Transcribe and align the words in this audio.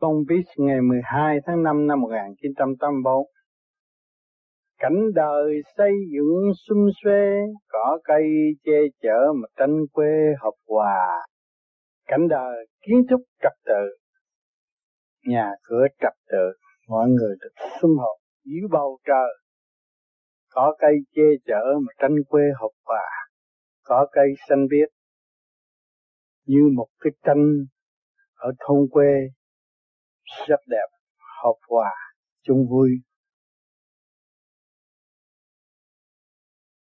Long 0.00 0.24
Beach 0.28 0.46
ngày 0.56 0.80
12 0.80 1.38
tháng 1.46 1.62
5 1.62 1.86
năm 1.86 2.00
1984. 2.00 3.26
Cảnh 4.78 5.10
đời 5.14 5.62
xây 5.76 5.92
dựng 6.12 6.52
xum 6.68 6.78
xuê, 7.04 7.40
cỏ 7.68 7.98
cây 8.04 8.22
che 8.64 8.78
chở 9.02 9.32
mà 9.34 9.48
tranh 9.56 9.76
quê 9.92 10.34
hợp 10.40 10.54
hòa. 10.68 11.26
Cảnh 12.06 12.28
đời 12.28 12.66
kiến 12.86 13.04
trúc 13.10 13.20
trật 13.42 13.52
tự, 13.64 13.96
nhà 15.26 15.50
cửa 15.62 15.86
trật 16.00 16.12
tự, 16.28 16.52
mọi 16.88 17.08
người 17.08 17.36
được 17.40 17.64
sum 17.80 17.98
họp 17.98 18.16
dưới 18.44 18.68
bầu 18.70 18.98
trời. 19.06 19.30
Có 20.50 20.76
cây 20.78 20.94
che 21.14 21.22
chở 21.46 21.78
mà 21.86 21.92
tranh 21.98 22.16
quê 22.28 22.42
hợp 22.60 22.72
hòa, 22.84 23.08
có 23.84 24.06
cây 24.12 24.28
xanh 24.48 24.66
biếc 24.70 24.88
như 26.46 26.70
một 26.76 26.88
cái 27.00 27.12
tranh 27.22 27.64
ở 28.34 28.52
thôn 28.60 28.88
quê 28.90 29.28
rất 30.46 30.60
đẹp, 30.66 30.88
hợp 31.42 31.58
hòa, 31.68 31.90
chung 32.42 32.66
vui. 32.70 32.90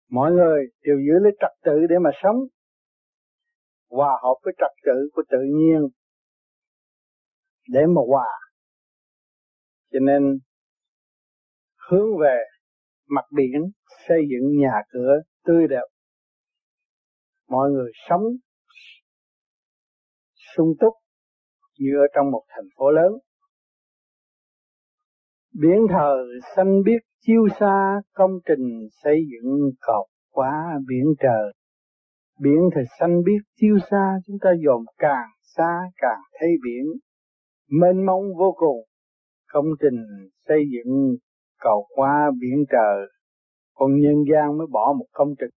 Mọi 0.09 0.31
người 0.31 0.63
đều 0.81 0.95
giữ 0.97 1.23
lấy 1.23 1.31
trật 1.39 1.51
tự 1.63 1.87
để 1.89 1.95
mà 2.01 2.09
sống, 2.23 2.35
hòa 3.89 4.19
hợp 4.23 4.35
với 4.43 4.53
trật 4.57 4.71
tự 4.85 5.09
của 5.13 5.23
tự 5.29 5.37
nhiên 5.41 5.87
để 7.67 7.81
mà 7.85 8.01
hòa. 8.07 8.27
Cho 9.91 9.99
nên 9.99 10.39
hướng 11.89 12.17
về 12.21 12.37
mặt 13.07 13.25
biển 13.35 13.71
xây 14.07 14.17
dựng 14.29 14.59
nhà 14.61 14.81
cửa 14.89 15.15
tươi 15.43 15.67
đẹp. 15.67 15.87
Mọi 17.47 17.69
người 17.69 17.91
sống 18.09 18.23
sung 20.55 20.73
túc 20.79 20.93
như 21.79 21.91
ở 21.97 22.07
trong 22.15 22.31
một 22.31 22.43
thành 22.49 22.67
phố 22.77 22.91
lớn. 22.91 23.11
Biển 25.59 25.87
thờ 25.89 26.25
xanh 26.55 26.83
biếc 26.83 27.01
chiêu 27.19 27.47
xa, 27.59 28.01
công 28.13 28.31
trình 28.45 28.87
xây 29.03 29.19
dựng 29.31 29.71
cột 29.81 30.05
quá 30.31 30.79
biển 30.87 31.05
trời. 31.19 31.53
Biển 32.39 32.59
thì 32.75 32.81
xanh 32.99 33.23
biếc 33.23 33.41
chiêu 33.55 33.77
xa, 33.91 34.19
chúng 34.27 34.37
ta 34.41 34.49
dồn 34.65 34.83
càng 34.97 35.29
xa 35.41 35.79
càng 35.97 36.21
thấy 36.39 36.49
biển. 36.63 36.85
Mênh 37.69 38.05
mông 38.05 38.23
vô 38.37 38.55
cùng. 38.57 38.77
Công 39.53 39.65
trình 39.81 40.29
xây 40.47 40.63
dựng 40.73 41.15
cầu 41.59 41.87
qua 41.95 42.31
biển 42.39 42.65
trời. 42.69 43.07
Còn 43.73 43.99
nhân 43.99 44.23
gian 44.31 44.57
mới 44.57 44.67
bỏ 44.67 44.93
một 44.99 45.05
công 45.11 45.35
trình 45.39 45.49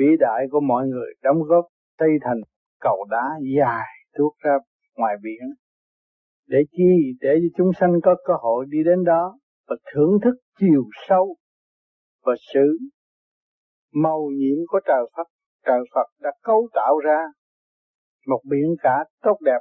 vĩ 0.00 0.06
đại 0.20 0.46
của 0.50 0.60
mọi 0.60 0.86
người 0.86 1.14
đóng 1.22 1.42
góp 1.42 1.64
xây 1.98 2.08
thành 2.22 2.40
cầu 2.80 3.06
đá 3.10 3.26
dài 3.56 3.86
tuốt 4.18 4.32
ra 4.38 4.58
ngoài 5.00 5.16
biển. 5.22 5.44
Để 6.46 6.58
chi? 6.72 7.18
Để 7.20 7.34
cho 7.42 7.48
chúng 7.56 7.70
sanh 7.80 7.92
có 8.02 8.16
cơ 8.24 8.34
hội 8.40 8.66
đi 8.68 8.78
đến 8.84 9.04
đó 9.04 9.38
và 9.68 9.76
thưởng 9.94 10.18
thức 10.24 10.34
chiều 10.58 10.84
sâu 11.08 11.36
và 12.24 12.32
sự 12.54 12.78
màu 13.92 14.28
nhiệm 14.38 14.58
của 14.68 14.80
trời 14.86 15.02
Phật. 15.16 15.28
Trời 15.66 15.80
Phật 15.94 16.06
đã 16.20 16.30
cấu 16.42 16.68
tạo 16.74 16.98
ra 16.98 17.18
một 18.26 18.40
biển 18.50 18.74
cả 18.82 19.04
tốt 19.22 19.36
đẹp. 19.44 19.60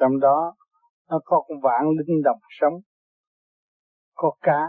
Trong 0.00 0.20
đó, 0.20 0.54
nó 1.10 1.20
có 1.24 1.44
con 1.48 1.60
vạn 1.60 1.82
linh 1.98 2.22
đồng 2.22 2.38
sống, 2.60 2.74
có 4.14 4.32
cá 4.40 4.68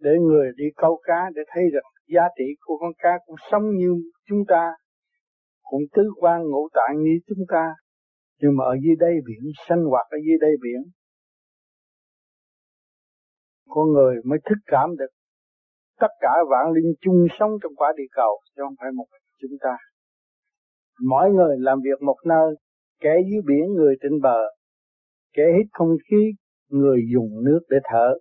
để 0.00 0.10
người 0.20 0.52
đi 0.56 0.64
câu 0.76 1.00
cá 1.02 1.30
để 1.34 1.42
thấy 1.48 1.62
được 1.72 2.14
giá 2.14 2.22
trị 2.38 2.44
của 2.60 2.78
con 2.80 2.92
cá 2.98 3.18
cũng 3.26 3.36
sống 3.50 3.62
như 3.76 3.94
chúng 4.28 4.44
ta, 4.48 4.70
cũng 5.62 5.82
tứ 5.94 6.02
quan 6.20 6.42
ngũ 6.42 6.68
tạng 6.74 7.02
như 7.02 7.18
chúng 7.26 7.44
ta 7.48 7.74
nhưng 8.40 8.56
mà 8.56 8.64
ở 8.64 8.74
dưới 8.84 8.96
đây 8.98 9.14
biển 9.26 9.52
sinh 9.68 9.84
hoạt 9.90 10.06
ở 10.10 10.18
dưới 10.26 10.38
đây 10.40 10.50
biển 10.62 10.80
con 13.68 13.92
người 13.92 14.16
mới 14.24 14.38
thức 14.44 14.58
cảm 14.66 14.96
được 14.96 15.10
tất 16.00 16.12
cả 16.20 16.30
vạn 16.50 16.72
linh 16.72 16.94
chung 17.00 17.26
sống 17.38 17.50
trong 17.62 17.74
quả 17.76 17.92
địa 17.96 18.10
cầu 18.12 18.40
chứ 18.56 18.62
không 18.62 18.74
phải 18.80 18.90
một 18.92 19.06
chúng 19.42 19.58
ta. 19.60 19.76
Mỗi 21.08 21.30
người 21.30 21.56
làm 21.58 21.78
việc 21.84 22.02
một 22.02 22.16
nơi 22.26 22.54
kẻ 23.00 23.14
dưới 23.30 23.42
biển 23.46 23.74
người 23.74 23.94
trên 24.02 24.20
bờ 24.22 24.38
kẻ 25.32 25.42
hít 25.58 25.66
không 25.72 25.96
khí 26.10 26.32
người 26.68 27.00
dùng 27.14 27.44
nước 27.44 27.60
để 27.68 27.76
thở. 27.84 28.18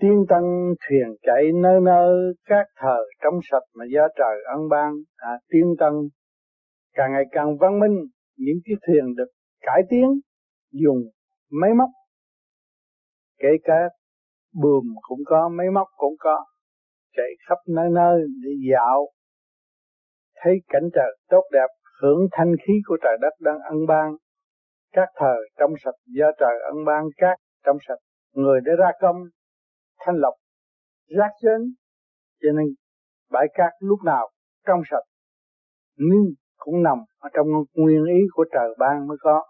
Tiên 0.00 0.24
tân 0.28 0.42
thuyền 0.88 1.16
chạy 1.22 1.42
nơi 1.62 1.80
nơi 1.80 2.34
các 2.44 2.66
thờ 2.76 2.98
trong 3.22 3.34
sạch 3.50 3.64
mà 3.74 3.84
do 3.94 4.08
trời 4.16 4.36
ân 4.56 4.68
ban. 4.68 4.92
À, 5.16 5.38
tiên 5.48 5.74
tân 5.78 5.92
càng 6.98 7.12
ngày 7.12 7.24
càng 7.30 7.58
văn 7.60 7.80
minh, 7.80 7.96
những 8.36 8.58
chiếc 8.64 8.78
thuyền 8.86 9.04
được 9.16 9.30
cải 9.60 9.82
tiến 9.90 10.20
dùng 10.72 10.98
máy 11.50 11.70
móc. 11.78 11.88
Kể 13.38 13.48
cả 13.64 13.80
buồm 14.62 14.84
cũng 15.02 15.18
có, 15.26 15.48
máy 15.48 15.66
móc 15.74 15.88
cũng 15.96 16.14
có. 16.18 16.44
Chạy 17.16 17.30
khắp 17.48 17.58
nơi 17.68 17.90
nơi 17.92 18.20
để 18.42 18.50
dạo. 18.72 19.08
Thấy 20.34 20.54
cảnh 20.68 20.88
trời 20.94 21.16
tốt 21.28 21.42
đẹp, 21.52 21.66
hưởng 22.02 22.28
thanh 22.32 22.52
khí 22.66 22.72
của 22.86 22.96
trời 23.02 23.16
đất 23.20 23.32
đang 23.40 23.58
ân 23.58 23.86
ban. 23.88 24.12
Các 24.92 25.08
thờ 25.14 25.36
trong 25.58 25.70
sạch 25.84 25.98
do 26.06 26.26
trời 26.38 26.54
ân 26.64 26.84
ban, 26.84 27.04
các 27.16 27.36
trong 27.64 27.76
sạch 27.88 27.98
người 28.32 28.60
để 28.64 28.72
ra 28.78 28.90
công. 29.00 29.16
Thanh 29.98 30.14
lọc 30.16 30.34
rác 31.08 31.30
rến, 31.42 31.74
cho 32.42 32.48
nên 32.56 32.66
bãi 33.30 33.46
cát 33.54 33.72
lúc 33.80 33.98
nào 34.04 34.30
trong 34.66 34.80
sạch. 34.90 35.04
Nhưng 35.96 36.34
cũng 36.70 36.82
nằm 36.82 36.98
ở 37.18 37.28
trong 37.34 37.46
nguyên 37.74 38.04
ý 38.04 38.20
của 38.32 38.44
trời 38.52 38.68
ban 38.78 39.06
mới 39.06 39.16
có. 39.20 39.44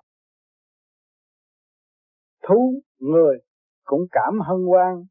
Thú 2.49 2.73
người 2.99 3.39
cũng 3.85 4.01
cảm 4.11 4.41
hân 4.41 4.59
hoan. 4.67 5.05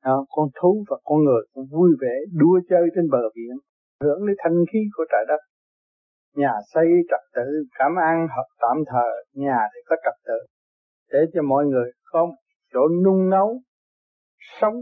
À, 0.00 0.12
con 0.28 0.48
thú 0.60 0.84
và 0.88 0.96
con 1.04 1.24
người 1.24 1.42
cũng 1.52 1.64
vui 1.70 1.90
vẻ 2.00 2.14
đua 2.32 2.60
chơi 2.70 2.82
trên 2.94 3.10
bờ 3.10 3.22
biển 3.34 3.56
hưởng 4.00 4.24
lấy 4.24 4.36
thanh 4.38 4.64
khí 4.72 4.78
của 4.96 5.04
trời 5.12 5.24
đất. 5.28 5.40
Nhà 6.36 6.52
xây 6.74 6.86
trật 7.10 7.20
tự 7.34 7.64
cảm 7.78 7.92
an 7.96 8.26
hợp 8.36 8.46
tạm 8.60 8.76
thờ 8.86 9.08
nhà 9.34 9.58
thì 9.74 9.80
có 9.86 9.96
trật 10.04 10.14
tự. 10.24 10.38
Để 11.12 11.18
cho 11.34 11.42
mọi 11.42 11.64
người 11.66 11.90
có 12.04 12.28
chỗ 12.72 12.80
nung 13.04 13.30
nấu 13.30 13.60
sống 14.60 14.74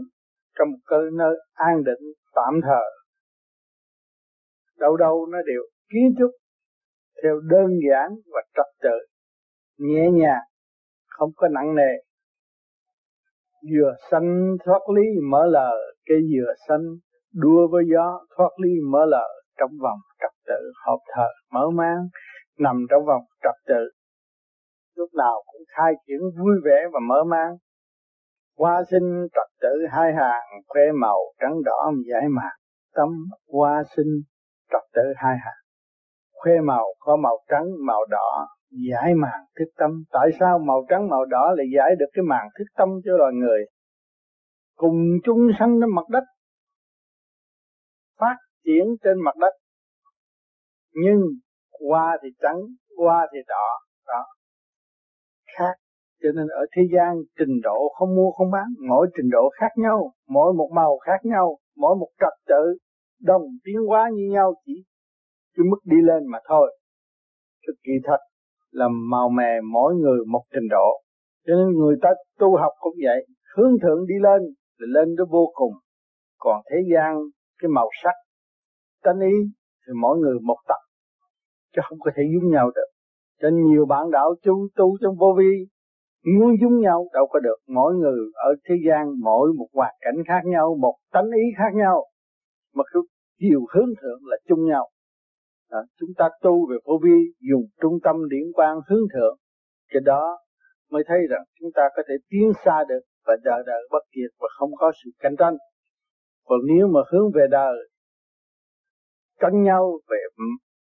trong 0.57 0.71
một 0.71 0.77
cơ 0.85 1.01
nơi 1.13 1.35
an 1.53 1.83
định 1.83 2.13
tạm 2.35 2.61
thờ 2.63 2.81
đâu 4.79 4.97
đâu 4.97 5.25
nó 5.31 5.37
đều 5.47 5.61
kiến 5.89 6.15
trúc 6.19 6.31
theo 7.23 7.39
đơn 7.39 7.67
giản 7.89 8.09
và 8.33 8.41
trật 8.55 8.65
tự, 8.81 8.97
nhẹ 9.77 10.09
nhàng, 10.11 10.43
không 11.07 11.29
có 11.35 11.47
nặng 11.47 11.75
nề. 11.75 11.91
Dừa 13.61 13.95
xanh 14.11 14.57
thoát 14.65 14.79
lý 14.95 15.01
mở 15.29 15.45
lờ 15.45 15.71
cây 16.05 16.17
dừa 16.33 16.53
xanh 16.67 16.81
đua 17.33 17.67
với 17.71 17.83
gió, 17.93 18.25
thoát 18.37 18.49
ly 18.63 18.69
mở 18.91 19.05
lờ 19.05 19.27
trong 19.57 19.71
vòng 19.81 19.99
trật 20.21 20.31
tự 20.47 20.71
hợp 20.85 20.99
thờ, 21.15 21.27
mở 21.51 21.69
mang, 21.69 22.07
nằm 22.59 22.85
trong 22.89 23.05
vòng 23.05 23.23
trật 23.43 23.55
tự. 23.67 23.89
Lúc 24.95 25.09
nào 25.13 25.43
cũng 25.45 25.61
khai 25.67 25.93
triển 26.07 26.19
vui 26.39 26.55
vẻ 26.65 26.87
và 26.93 26.99
mở 26.99 27.23
mang. 27.23 27.57
Hoa 28.57 28.83
sinh 28.91 29.27
trật 29.33 29.49
tự 29.61 29.85
hai 29.91 30.13
hàng, 30.13 30.61
khoe 30.67 30.81
màu 31.01 31.17
trắng 31.39 31.63
đỏ 31.65 31.91
giải 32.11 32.23
mạc 32.29 32.53
tâm 32.95 33.09
hoa 33.53 33.83
sinh 33.95 34.21
trật 34.71 34.81
tự 34.93 35.01
hai 35.15 35.37
hàng 35.37 35.63
khoe 36.39 36.53
màu 36.63 36.85
có 36.99 37.15
màu 37.15 37.37
trắng, 37.47 37.65
màu 37.85 38.05
đỏ, 38.09 38.47
giải 38.89 39.15
màng 39.15 39.45
thức 39.59 39.69
tâm. 39.77 40.03
Tại 40.11 40.29
sao 40.39 40.59
màu 40.59 40.85
trắng, 40.89 41.09
màu 41.09 41.25
đỏ 41.25 41.53
lại 41.57 41.65
giải 41.75 41.95
được 41.99 42.05
cái 42.13 42.23
màng 42.23 42.47
thức 42.57 42.65
tâm 42.77 42.89
cho 43.05 43.11
loài 43.17 43.33
người? 43.33 43.65
Cùng 44.75 44.95
chung 45.23 45.47
sanh 45.59 45.79
trên 45.81 45.95
mặt 45.95 46.09
đất, 46.09 46.23
phát 48.19 48.35
triển 48.65 48.85
trên 49.03 49.17
mặt 49.25 49.35
đất. 49.37 49.53
Nhưng 50.93 51.19
qua 51.79 52.17
thì 52.23 52.29
trắng 52.41 52.59
qua 52.97 53.27
thì 53.33 53.39
đỏ, 53.47 53.67
đó. 54.07 54.25
Khác, 55.57 55.73
cho 56.23 56.29
nên 56.35 56.47
ở 56.47 56.65
thế 56.75 56.81
gian 56.95 57.15
trình 57.39 57.61
độ 57.63 57.89
không 57.97 58.15
mua 58.15 58.31
không 58.31 58.51
bán, 58.51 58.65
mỗi 58.89 59.07
trình 59.17 59.29
độ 59.31 59.49
khác 59.59 59.71
nhau, 59.75 60.13
mỗi 60.27 60.53
một 60.53 60.69
màu 60.75 60.97
khác 60.97 61.19
nhau, 61.23 61.57
mỗi 61.77 61.95
một 61.95 62.09
trật 62.19 62.33
tự, 62.47 62.77
đồng 63.21 63.41
tiến 63.63 63.77
hóa 63.87 64.09
như 64.13 64.23
nhau, 64.31 64.53
chỉ 64.65 64.73
cái 65.57 65.63
mức 65.71 65.79
đi 65.85 65.97
lên 66.01 66.27
mà 66.31 66.39
thôi. 66.49 66.77
Thực 67.67 67.73
kỳ 67.83 67.91
thật 68.03 68.17
là 68.71 68.87
màu 69.09 69.29
mè 69.29 69.61
mỗi 69.71 69.95
người 69.95 70.19
một 70.27 70.43
trình 70.53 70.67
độ. 70.69 71.01
Cho 71.47 71.53
nên 71.55 71.77
người 71.77 71.95
ta 72.01 72.09
tu 72.39 72.57
học 72.57 72.71
cũng 72.79 72.95
vậy. 73.03 73.25
Hướng 73.55 73.79
thượng 73.81 74.07
đi 74.07 74.15
lên 74.21 74.41
thì 74.79 74.85
lên 74.87 75.15
tới 75.17 75.25
vô 75.29 75.51
cùng. 75.53 75.73
Còn 76.37 76.61
thế 76.71 76.77
gian, 76.93 77.15
cái 77.61 77.69
màu 77.69 77.89
sắc, 78.03 78.13
tánh 79.03 79.19
ý 79.19 79.35
thì 79.87 79.93
mỗi 80.01 80.17
người 80.17 80.39
một 80.39 80.57
tập. 80.67 80.81
Chứ 81.75 81.81
không 81.89 81.99
có 81.99 82.11
thể 82.15 82.23
giống 82.33 82.51
nhau 82.51 82.71
được. 82.75 82.89
Cho 83.41 83.49
nên 83.49 83.65
nhiều 83.65 83.85
bạn 83.85 84.11
đạo 84.11 84.35
chú 84.43 84.67
tu 84.75 84.97
trong 85.01 85.15
vô 85.15 85.35
vi, 85.37 85.67
muốn 86.39 86.55
giống 86.61 86.79
nhau 86.79 87.07
đâu 87.13 87.27
có 87.27 87.39
được. 87.39 87.55
Mỗi 87.67 87.93
người 87.93 88.19
ở 88.33 88.55
thế 88.65 88.75
gian, 88.87 89.13
mỗi 89.23 89.53
một 89.57 89.67
hoàn 89.73 89.95
cảnh 90.01 90.23
khác 90.27 90.41
nhau, 90.45 90.77
một 90.81 90.95
tánh 91.11 91.29
ý 91.35 91.43
khác 91.57 91.73
nhau. 91.73 92.05
Mà 92.75 92.83
cứ 92.93 93.01
chiều 93.39 93.59
hướng 93.73 93.89
thượng 94.01 94.19
là 94.23 94.37
chung 94.47 94.65
nhau 94.65 94.89
đó. 95.71 95.83
chúng 95.99 96.09
ta 96.17 96.29
tu 96.41 96.69
về 96.69 96.77
vô 96.85 96.99
vi 97.03 97.17
dùng 97.49 97.65
trung 97.81 97.97
tâm 98.03 98.15
điển 98.29 98.51
quang 98.53 98.79
hướng 98.87 99.05
thượng, 99.13 99.37
cái 99.89 100.01
đó 100.05 100.39
mới 100.91 101.03
thấy 101.07 101.19
rằng 101.29 101.43
chúng 101.59 101.69
ta 101.75 101.89
có 101.95 102.03
thể 102.07 102.13
tiến 102.29 102.51
xa 102.65 102.83
được 102.89 102.99
và 103.25 103.35
đời 103.43 103.63
đời 103.65 103.81
bất 103.91 104.03
diệt 104.15 104.31
và 104.39 104.47
không 104.57 104.69
có 104.75 104.91
sự 105.03 105.09
cạnh 105.19 105.35
tranh 105.39 105.57
còn 106.45 106.59
nếu 106.65 106.87
mà 106.87 106.99
hướng 107.11 107.31
về 107.35 107.45
đời, 107.51 107.77
tranh 109.39 109.63
nhau 109.63 109.99
về 110.09 110.17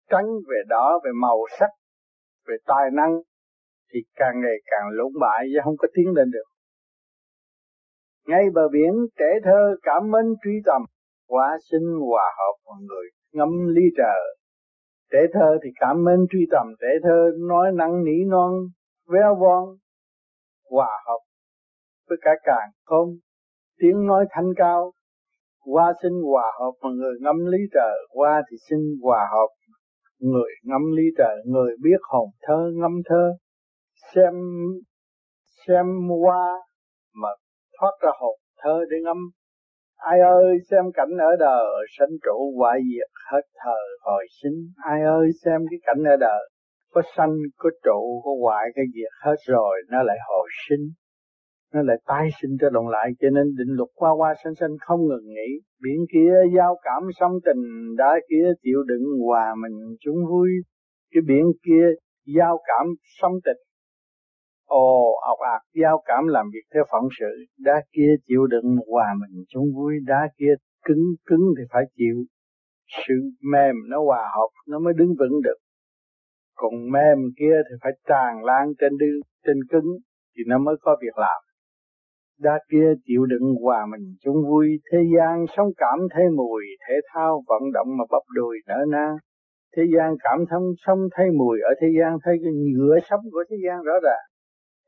trắng 0.10 0.26
về 0.50 0.58
đỏ, 0.68 1.00
về 1.04 1.12
màu 1.22 1.38
sắc, 1.60 1.70
về 2.48 2.56
tài 2.66 2.92
năng, 2.94 3.22
thì 3.94 4.00
càng 4.16 4.42
ngày 4.42 4.58
càng 4.66 4.86
lộn 4.92 5.12
bại 5.22 5.46
và 5.56 5.62
không 5.64 5.78
có 5.78 5.88
tiến 5.94 6.14
lên 6.16 6.32
được 6.32 6.48
ngay 8.28 8.44
bờ 8.54 8.68
biển 8.68 8.94
trẻ 9.20 9.40
thơ 9.44 9.76
cảm 9.82 10.12
mến 10.12 10.26
truy 10.44 10.52
tầm, 10.66 10.82
hóa 11.30 11.58
sinh 11.72 11.88
hòa 12.10 12.24
hợp 12.38 12.56
mọi 12.66 12.82
người 12.88 13.08
ngâm 13.34 13.50
ly 13.68 13.82
trời 13.98 14.38
trẻ 15.12 15.20
thơ 15.34 15.58
thì 15.64 15.70
cảm 15.80 16.04
mến 16.04 16.20
truy 16.30 16.46
tầm 16.52 16.68
trẻ 16.82 16.88
thơ 17.04 17.32
nói 17.40 17.72
năng 17.74 18.04
nỉ 18.04 18.26
non, 18.28 18.54
véo 19.08 19.36
von, 19.36 19.78
hòa 20.70 20.90
hợp 21.08 21.20
với 22.10 22.18
cả 22.22 22.32
càng 22.44 22.70
không. 22.86 23.10
Tiếng 23.80 24.06
nói 24.06 24.26
thanh 24.32 24.54
cao 24.56 24.92
hoa 25.68 25.94
sinh 26.02 26.22
hòa 26.24 26.52
hợp 26.60 26.72
mà 26.82 26.90
người 26.96 27.16
ngâm 27.22 27.46
lý 27.46 27.58
trời 27.74 27.98
hoa 28.16 28.42
thì 28.52 28.58
sinh 28.70 28.98
hòa 29.02 29.28
hợp. 29.32 29.48
Người 30.20 30.52
ngâm 30.64 30.82
lý 30.96 31.04
trời 31.18 31.36
người 31.46 31.76
biết 31.84 32.00
hồn 32.02 32.30
thơ, 32.42 32.72
ngâm 32.74 33.02
thơ. 33.06 33.34
Xem 34.16 34.34
xem 35.68 35.86
hoa 36.22 36.54
mà 37.14 37.30
thoát 37.80 37.92
ra 38.02 38.12
hồn 38.20 38.40
thơ 38.58 38.86
để 38.90 38.98
ngâm 39.04 39.18
ai 39.98 40.20
ơi, 40.20 40.58
xem 40.72 40.86
cảnh 40.94 41.18
ở 41.20 41.36
đời, 41.40 41.86
sanh 42.00 42.10
trụ 42.26 42.54
hoại 42.58 42.80
diệt 42.80 43.12
hết 43.32 43.42
thời, 43.64 43.88
hồi 44.02 44.26
sinh. 44.42 44.72
Ai 44.78 45.02
ơi, 45.02 45.28
xem 45.46 45.62
cái 45.70 45.80
cảnh 45.86 46.04
ở 46.04 46.16
đời, 46.20 46.50
có 46.94 47.02
sanh, 47.18 47.34
có 47.58 47.70
trụ, 47.84 48.22
có 48.24 48.32
hoại, 48.42 48.66
cái 48.76 48.86
diệt 48.96 49.12
hết 49.24 49.36
rồi, 49.48 49.82
nó 49.90 50.04
lại 50.04 50.18
hồi 50.28 50.50
sinh. 50.70 50.90
Nó 51.74 51.82
lại 51.82 51.98
tái 52.08 52.30
sinh 52.42 52.52
trở 52.62 52.70
động 52.70 52.88
lại, 52.88 53.10
cho 53.20 53.30
nên 53.30 53.56
định 53.58 53.76
luật 53.78 53.90
qua 53.96 54.12
qua 54.18 54.34
sanh 54.44 54.56
sanh 54.56 54.76
không 54.80 55.00
ngừng 55.08 55.28
nghỉ. 55.28 55.60
Biển 55.84 56.06
kia 56.14 56.34
giao 56.56 56.80
cảm 56.84 57.04
song 57.20 57.32
tình, 57.46 57.96
đá 57.98 58.16
kia 58.30 58.52
chịu 58.64 58.84
đựng 58.84 59.04
hòa 59.26 59.56
mình 59.62 59.96
chúng 60.00 60.18
vui. 60.30 60.50
Cái 61.14 61.22
biển 61.28 61.46
kia 61.66 61.86
giao 62.36 62.60
cảm 62.68 62.88
song 63.22 63.34
tình 63.46 63.58
ồ 64.68 65.14
ọc 65.22 65.40
ạc, 65.40 65.62
giao 65.82 66.02
cảm 66.06 66.28
làm 66.28 66.46
việc 66.54 66.66
theo 66.74 66.84
phận 66.92 67.04
sự. 67.20 67.46
Đá 67.58 67.82
kia 67.94 68.16
chịu 68.28 68.48
đựng 68.48 68.76
hòa 68.92 69.06
mình 69.20 69.44
chung 69.50 69.66
vui. 69.76 69.94
Đá 70.06 70.30
kia 70.38 70.54
cứng 70.86 71.04
cứng 71.26 71.54
thì 71.58 71.64
phải 71.72 71.84
chịu. 71.96 72.16
Sự 73.08 73.14
mềm 73.52 73.76
nó 73.90 74.04
hòa 74.04 74.30
hợp, 74.36 74.50
nó 74.68 74.80
mới 74.80 74.94
đứng 74.98 75.16
vững 75.20 75.42
được. 75.44 75.58
Còn 76.56 76.74
mềm 76.92 77.18
kia 77.40 77.56
thì 77.70 77.76
phải 77.84 77.92
tràn 78.08 78.44
lan 78.44 78.74
trên 78.80 78.98
đường 78.98 79.20
trên 79.46 79.58
cứng, 79.72 79.98
thì 80.38 80.44
nó 80.48 80.58
mới 80.58 80.76
có 80.82 80.98
việc 81.02 81.18
làm. 81.18 81.42
Đá 82.40 82.60
kia 82.72 82.94
chịu 83.06 83.26
đựng 83.26 83.56
hòa 83.64 83.86
mình 83.92 84.16
chung 84.24 84.38
vui. 84.50 84.68
Thế 84.92 85.00
gian 85.16 85.46
sống 85.58 85.68
cảm 85.78 86.00
thấy 86.14 86.24
mùi, 86.38 86.64
thể 86.88 86.96
thao 87.14 87.44
vận 87.48 87.62
động 87.74 87.88
mà 87.98 88.04
bắp 88.12 88.22
đùi 88.36 88.58
nở 88.68 88.86
na. 88.88 89.08
Thế 89.76 89.84
gian 89.96 90.16
cảm 90.20 90.40
thông, 90.50 90.64
sống 90.86 91.00
thấy 91.16 91.26
mùi 91.38 91.60
ở 91.62 91.74
thế 91.82 91.88
gian, 92.00 92.18
thấy 92.24 92.36
cái 92.44 92.54
nhựa 92.54 92.98
sống 93.10 93.22
của 93.32 93.44
thế 93.50 93.58
gian 93.66 93.84
rõ 93.84 93.94
ràng 94.04 94.26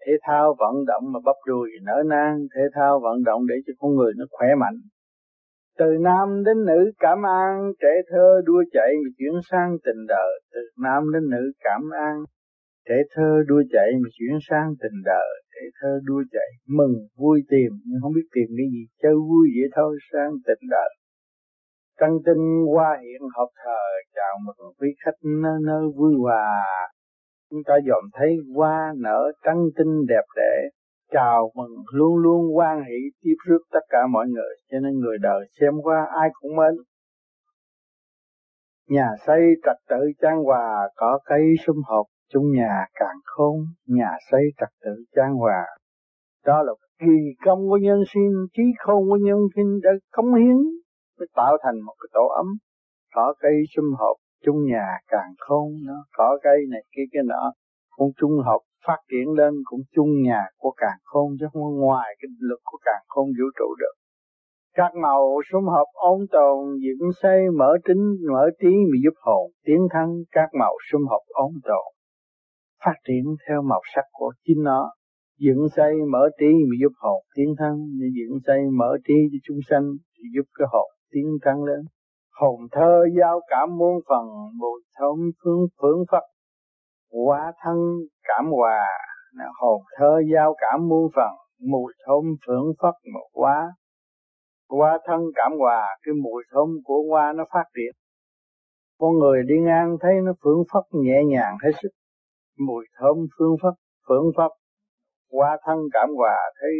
thể 0.06 0.14
thao 0.22 0.56
vận 0.60 0.86
động 0.86 1.04
mà 1.14 1.20
bắp 1.26 1.36
đùi 1.48 1.70
nở 1.82 2.04
nang 2.06 2.38
thể 2.56 2.62
thao 2.74 3.00
vận 3.00 3.24
động 3.24 3.48
để 3.48 3.56
cho 3.68 3.74
con 3.80 3.96
người 3.96 4.14
nó 4.18 4.26
khỏe 4.32 4.48
mạnh. 4.56 4.78
Từ 5.80 5.86
nam 6.02 6.44
đến 6.46 6.66
nữ 6.66 6.92
cảm 7.00 7.26
an, 7.26 7.72
trẻ 7.82 7.94
thơ 8.10 8.42
đua 8.46 8.64
chạy 8.72 8.92
mà 9.04 9.10
chuyển 9.18 9.34
sang 9.52 9.78
tình 9.86 10.06
đời 10.08 10.42
từ 10.54 10.60
nam 10.84 11.04
đến 11.14 11.30
nữ 11.30 11.52
cảm 11.64 11.82
an, 12.10 12.16
trẻ 12.90 12.96
thơ 13.16 13.44
đua 13.48 13.64
chạy 13.72 13.90
mà 14.04 14.10
chuyển 14.18 14.38
sang 14.50 14.74
tình 14.82 15.02
đời 15.06 15.40
trẻ 15.60 15.62
thơ 15.82 16.00
đua 16.04 16.24
chạy 16.32 16.50
mừng, 16.68 16.96
vui 17.18 17.42
tìm, 17.50 17.72
nhưng 17.86 18.00
không 18.02 18.14
biết 18.16 18.28
tìm 18.36 18.48
cái 18.58 18.68
gì, 18.74 18.84
chơi 19.02 19.16
vui 19.16 19.46
vậy 19.56 19.70
thôi, 19.76 19.98
sang 20.12 20.32
tình 20.48 20.70
đời 20.70 20.90
Trăng 22.00 22.18
tinh 22.26 22.44
qua 22.74 22.98
hiện 23.04 23.22
hợp 23.38 23.50
thời 23.64 23.94
chào 24.16 24.34
mừng 24.46 24.74
quý 24.80 24.90
khách 25.06 25.20
nơi 25.44 25.58
nơi 25.68 25.84
vui 25.98 26.14
hòa 26.22 26.48
chúng 27.50 27.64
ta 27.66 27.74
dòm 27.88 28.10
thấy 28.14 28.38
hoa 28.56 28.94
nở 28.98 29.32
trắng 29.46 29.60
tinh 29.78 30.06
đẹp 30.08 30.26
đẽ, 30.36 30.70
chào 31.12 31.52
mừng, 31.56 31.72
luôn 31.94 32.18
luôn 32.18 32.58
quan 32.58 32.84
hỷ, 32.84 32.98
tiếp 33.22 33.36
rước 33.48 33.60
tất 33.72 33.80
cả 33.90 34.08
mọi 34.10 34.28
người. 34.28 34.56
Cho 34.72 34.80
nên 34.80 35.00
người 35.00 35.18
đời 35.22 35.48
xem 35.60 35.74
qua 35.84 36.08
ai 36.22 36.30
cũng 36.42 36.56
mến. 36.56 36.76
Nhà 38.90 39.10
xây 39.28 39.42
trật 39.64 39.76
tự 39.90 40.12
trang 40.22 40.44
hòa, 40.44 40.90
có 40.96 41.20
cây 41.26 41.42
sum 41.66 41.76
họp 41.86 42.06
chung 42.30 42.52
nhà 42.52 42.86
càng 42.94 43.18
khôn. 43.24 43.56
Nhà 43.88 44.12
xây 44.32 44.42
trật 44.58 44.70
tự 44.82 45.04
trang 45.16 45.36
hòa, 45.36 45.66
đó 46.46 46.64
là 46.64 46.74
kỳ 47.00 47.18
công 47.46 47.60
của 47.70 47.78
nhân 47.78 48.00
sinh, 48.14 48.32
trí 48.54 48.64
khôn 48.80 49.10
của 49.10 49.18
nhân 49.22 49.40
sinh 49.56 49.80
đã 49.84 49.90
cống 50.12 50.34
hiến, 50.34 50.58
mới 51.20 51.28
tạo 51.36 51.58
thành 51.64 51.82
một 51.86 51.94
cái 52.00 52.10
tổ 52.14 52.28
ấm. 52.28 52.46
Có 53.16 53.34
cây 53.40 53.54
sum 53.76 53.86
họp 54.00 54.18
chung 54.46 54.66
nhà 54.66 54.88
càng 55.08 55.34
khôn, 55.38 55.72
nó 55.86 56.06
có 56.14 56.40
cây 56.44 56.58
này 56.70 56.84
kia 56.96 57.04
cái 57.12 57.24
nọ. 57.26 57.54
Cũng 57.90 58.12
chung 58.20 58.32
hợp 58.46 58.60
phát 58.86 58.98
triển 59.12 59.34
lên, 59.38 59.54
cũng 59.64 59.82
chung 59.96 60.22
nhà 60.22 60.42
của 60.58 60.74
càng 60.78 61.00
khôn, 61.04 61.36
chứ 61.40 61.46
không 61.54 61.80
ngoài 61.80 62.16
cái 62.20 62.30
lực 62.40 62.60
của 62.64 62.78
càng 62.86 63.04
khôn 63.08 63.28
vũ 63.28 63.46
trụ 63.60 63.76
được. 63.80 63.94
Các 64.74 64.92
màu 65.02 65.42
sum 65.52 65.64
hợp 65.66 65.86
ôn 65.94 66.20
tồn, 66.32 66.80
dựng 66.82 67.10
xây, 67.22 67.40
mở 67.58 67.78
tính 67.88 68.16
mở 68.34 68.50
trí 68.62 68.68
mà 68.68 68.98
giúp 69.04 69.14
hồn, 69.22 69.52
tiến 69.66 69.88
thân, 69.94 70.10
các 70.32 70.50
màu 70.60 70.74
sum 70.92 71.02
hợp 71.10 71.24
ôn 71.28 71.52
tồn. 71.64 71.94
Phát 72.86 72.96
triển 73.08 73.24
theo 73.48 73.62
màu 73.62 73.82
sắc 73.96 74.06
của 74.12 74.34
chính 74.46 74.64
nó. 74.64 74.92
Dựng 75.40 75.70
xây, 75.76 75.94
mở 76.12 76.30
trí 76.40 76.46
mà 76.46 76.76
giúp 76.82 76.94
hồn, 76.98 77.24
tiến 77.36 77.56
thân 77.58 77.76
dựng 78.00 78.40
xây, 78.48 78.60
mở 78.78 78.98
trí 79.08 79.14
cho 79.32 79.38
chúng 79.44 79.58
sanh 79.70 79.84
giúp 80.36 80.46
cái 80.54 80.68
hồn, 80.72 80.90
tiến 81.12 81.26
thân 81.42 81.64
lên 81.64 81.80
hồn 82.40 82.60
thơ 82.72 83.06
giao 83.20 83.42
cảm 83.48 83.78
muôn 83.78 84.00
phần, 84.10 84.26
mùi 84.60 84.82
thơm 85.00 85.32
phương 85.44 85.68
phương 85.82 86.04
phật 86.12 86.24
hóa 87.12 87.54
thân 87.64 87.78
cảm 88.24 88.46
hòa. 88.52 88.88
Hồn 89.62 89.82
thơ 89.98 90.22
giao 90.34 90.56
cảm 90.58 90.88
muôn 90.88 91.08
phần, 91.16 91.32
mùi 91.60 91.94
thơm 92.06 92.24
phương 92.48 92.74
phất 92.82 92.94
một 93.14 93.28
quá 93.34 93.72
hoa 94.70 95.00
thân 95.06 95.22
cảm 95.36 95.52
hòa. 95.60 95.98
Cái 96.04 96.14
mùi 96.24 96.44
thơm 96.52 96.68
của 96.84 97.04
hoa 97.10 97.34
nó 97.34 97.44
phát 97.54 97.64
triển. 97.76 97.94
Con 99.00 99.20
người 99.20 99.44
đi 99.48 99.56
ngang 99.60 99.98
thấy 100.02 100.14
nó 100.24 100.32
phương 100.44 100.64
phất 100.74 100.84
nhẹ 100.92 101.24
nhàng 101.26 101.58
hết 101.64 101.72
sức. 101.82 101.90
Mùi 102.68 102.86
thơm 103.00 103.18
phương 103.40 103.56
phất 103.62 103.74
phương 104.08 104.32
phất 104.38 104.52
hoa 105.32 105.58
thân 105.66 105.78
cảm 105.94 106.10
hòa. 106.18 106.38
Thấy 106.62 106.72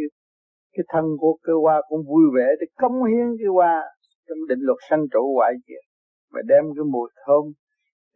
cái 0.72 0.84
thân 0.88 1.04
của 1.20 1.36
cơ 1.42 1.52
hoa 1.62 1.82
cũng 1.88 2.00
vui 2.08 2.24
vẻ 2.36 2.46
để 2.60 2.66
cống 2.76 3.04
hiến 3.04 3.26
cái 3.38 3.48
hoa 3.54 3.82
trong 4.30 4.46
định 4.48 4.62
luật 4.62 4.78
sanh 4.90 5.04
trụ 5.12 5.34
hoại 5.36 5.52
diệt 5.66 5.84
và 6.32 6.40
đem 6.46 6.64
cái 6.76 6.84
mùi 6.92 7.08
thơm 7.26 7.44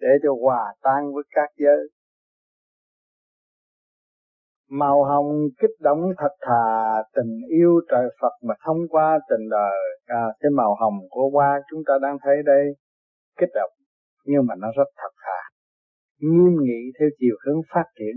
để 0.01 0.09
cho 0.23 0.31
hòa 0.43 0.75
tan 0.83 1.15
với 1.15 1.25
các 1.31 1.51
giới 1.57 1.89
Màu 4.71 5.05
hồng 5.05 5.49
kích 5.61 5.77
động 5.81 6.03
thật 6.19 6.35
thà 6.41 7.03
tình 7.15 7.41
yêu 7.49 7.81
trời 7.91 8.07
Phật 8.21 8.33
mà 8.43 8.55
thông 8.67 8.89
qua 8.89 9.19
tình 9.31 9.49
đời. 9.51 9.79
À, 10.07 10.25
cái 10.41 10.51
màu 10.51 10.75
hồng 10.81 10.99
của 11.11 11.31
hoa 11.33 11.61
chúng 11.71 11.81
ta 11.87 11.95
đang 12.03 12.17
thấy 12.25 12.37
đây 12.45 12.65
kích 13.39 13.49
động 13.55 13.71
nhưng 14.25 14.47
mà 14.47 14.55
nó 14.59 14.69
rất 14.77 14.89
thật 14.97 15.13
thà. 15.25 15.41
Nghiêm 16.21 16.57
nghị 16.63 16.93
theo 16.99 17.09
chiều 17.19 17.37
hướng 17.47 17.61
phát 17.75 17.85
triển. 17.99 18.17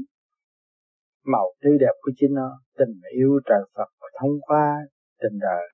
Màu 1.26 1.54
tươi 1.62 1.78
đẹp 1.80 1.94
của 2.02 2.12
chính 2.16 2.34
nó, 2.34 2.60
tình 2.78 3.02
yêu 3.12 3.40
trời 3.46 3.62
Phật 3.76 3.90
mà 4.02 4.08
thông 4.22 4.42
qua 4.48 4.78
tình 5.22 5.40
đời. 5.40 5.68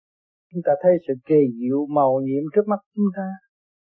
Chúng 0.53 0.63
ta 0.65 0.73
thấy 0.83 0.91
sự 1.07 1.13
kỳ 1.25 1.41
diệu 1.59 1.85
màu 1.89 2.21
nhiệm 2.23 2.43
trước 2.55 2.67
mắt 2.67 2.79
chúng 2.95 3.09
ta. 3.17 3.27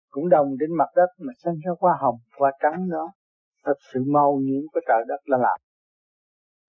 Cũng 0.10 0.30
đồng 0.30 0.58
đến 0.60 0.70
mặt 0.78 0.90
đất 0.96 1.10
mà 1.20 1.34
sinh 1.44 1.54
ra 1.66 1.72
hoa 1.80 1.94
hồng, 2.02 2.16
hoa 2.40 2.52
trắng 2.62 2.90
đó. 2.90 3.12
Thật 3.66 3.78
sự 3.94 4.00
màu 4.08 4.40
nhiệm 4.44 4.62
của 4.74 4.80
trời 4.88 5.04
đất 5.08 5.20
là 5.26 5.38
làm 5.38 5.60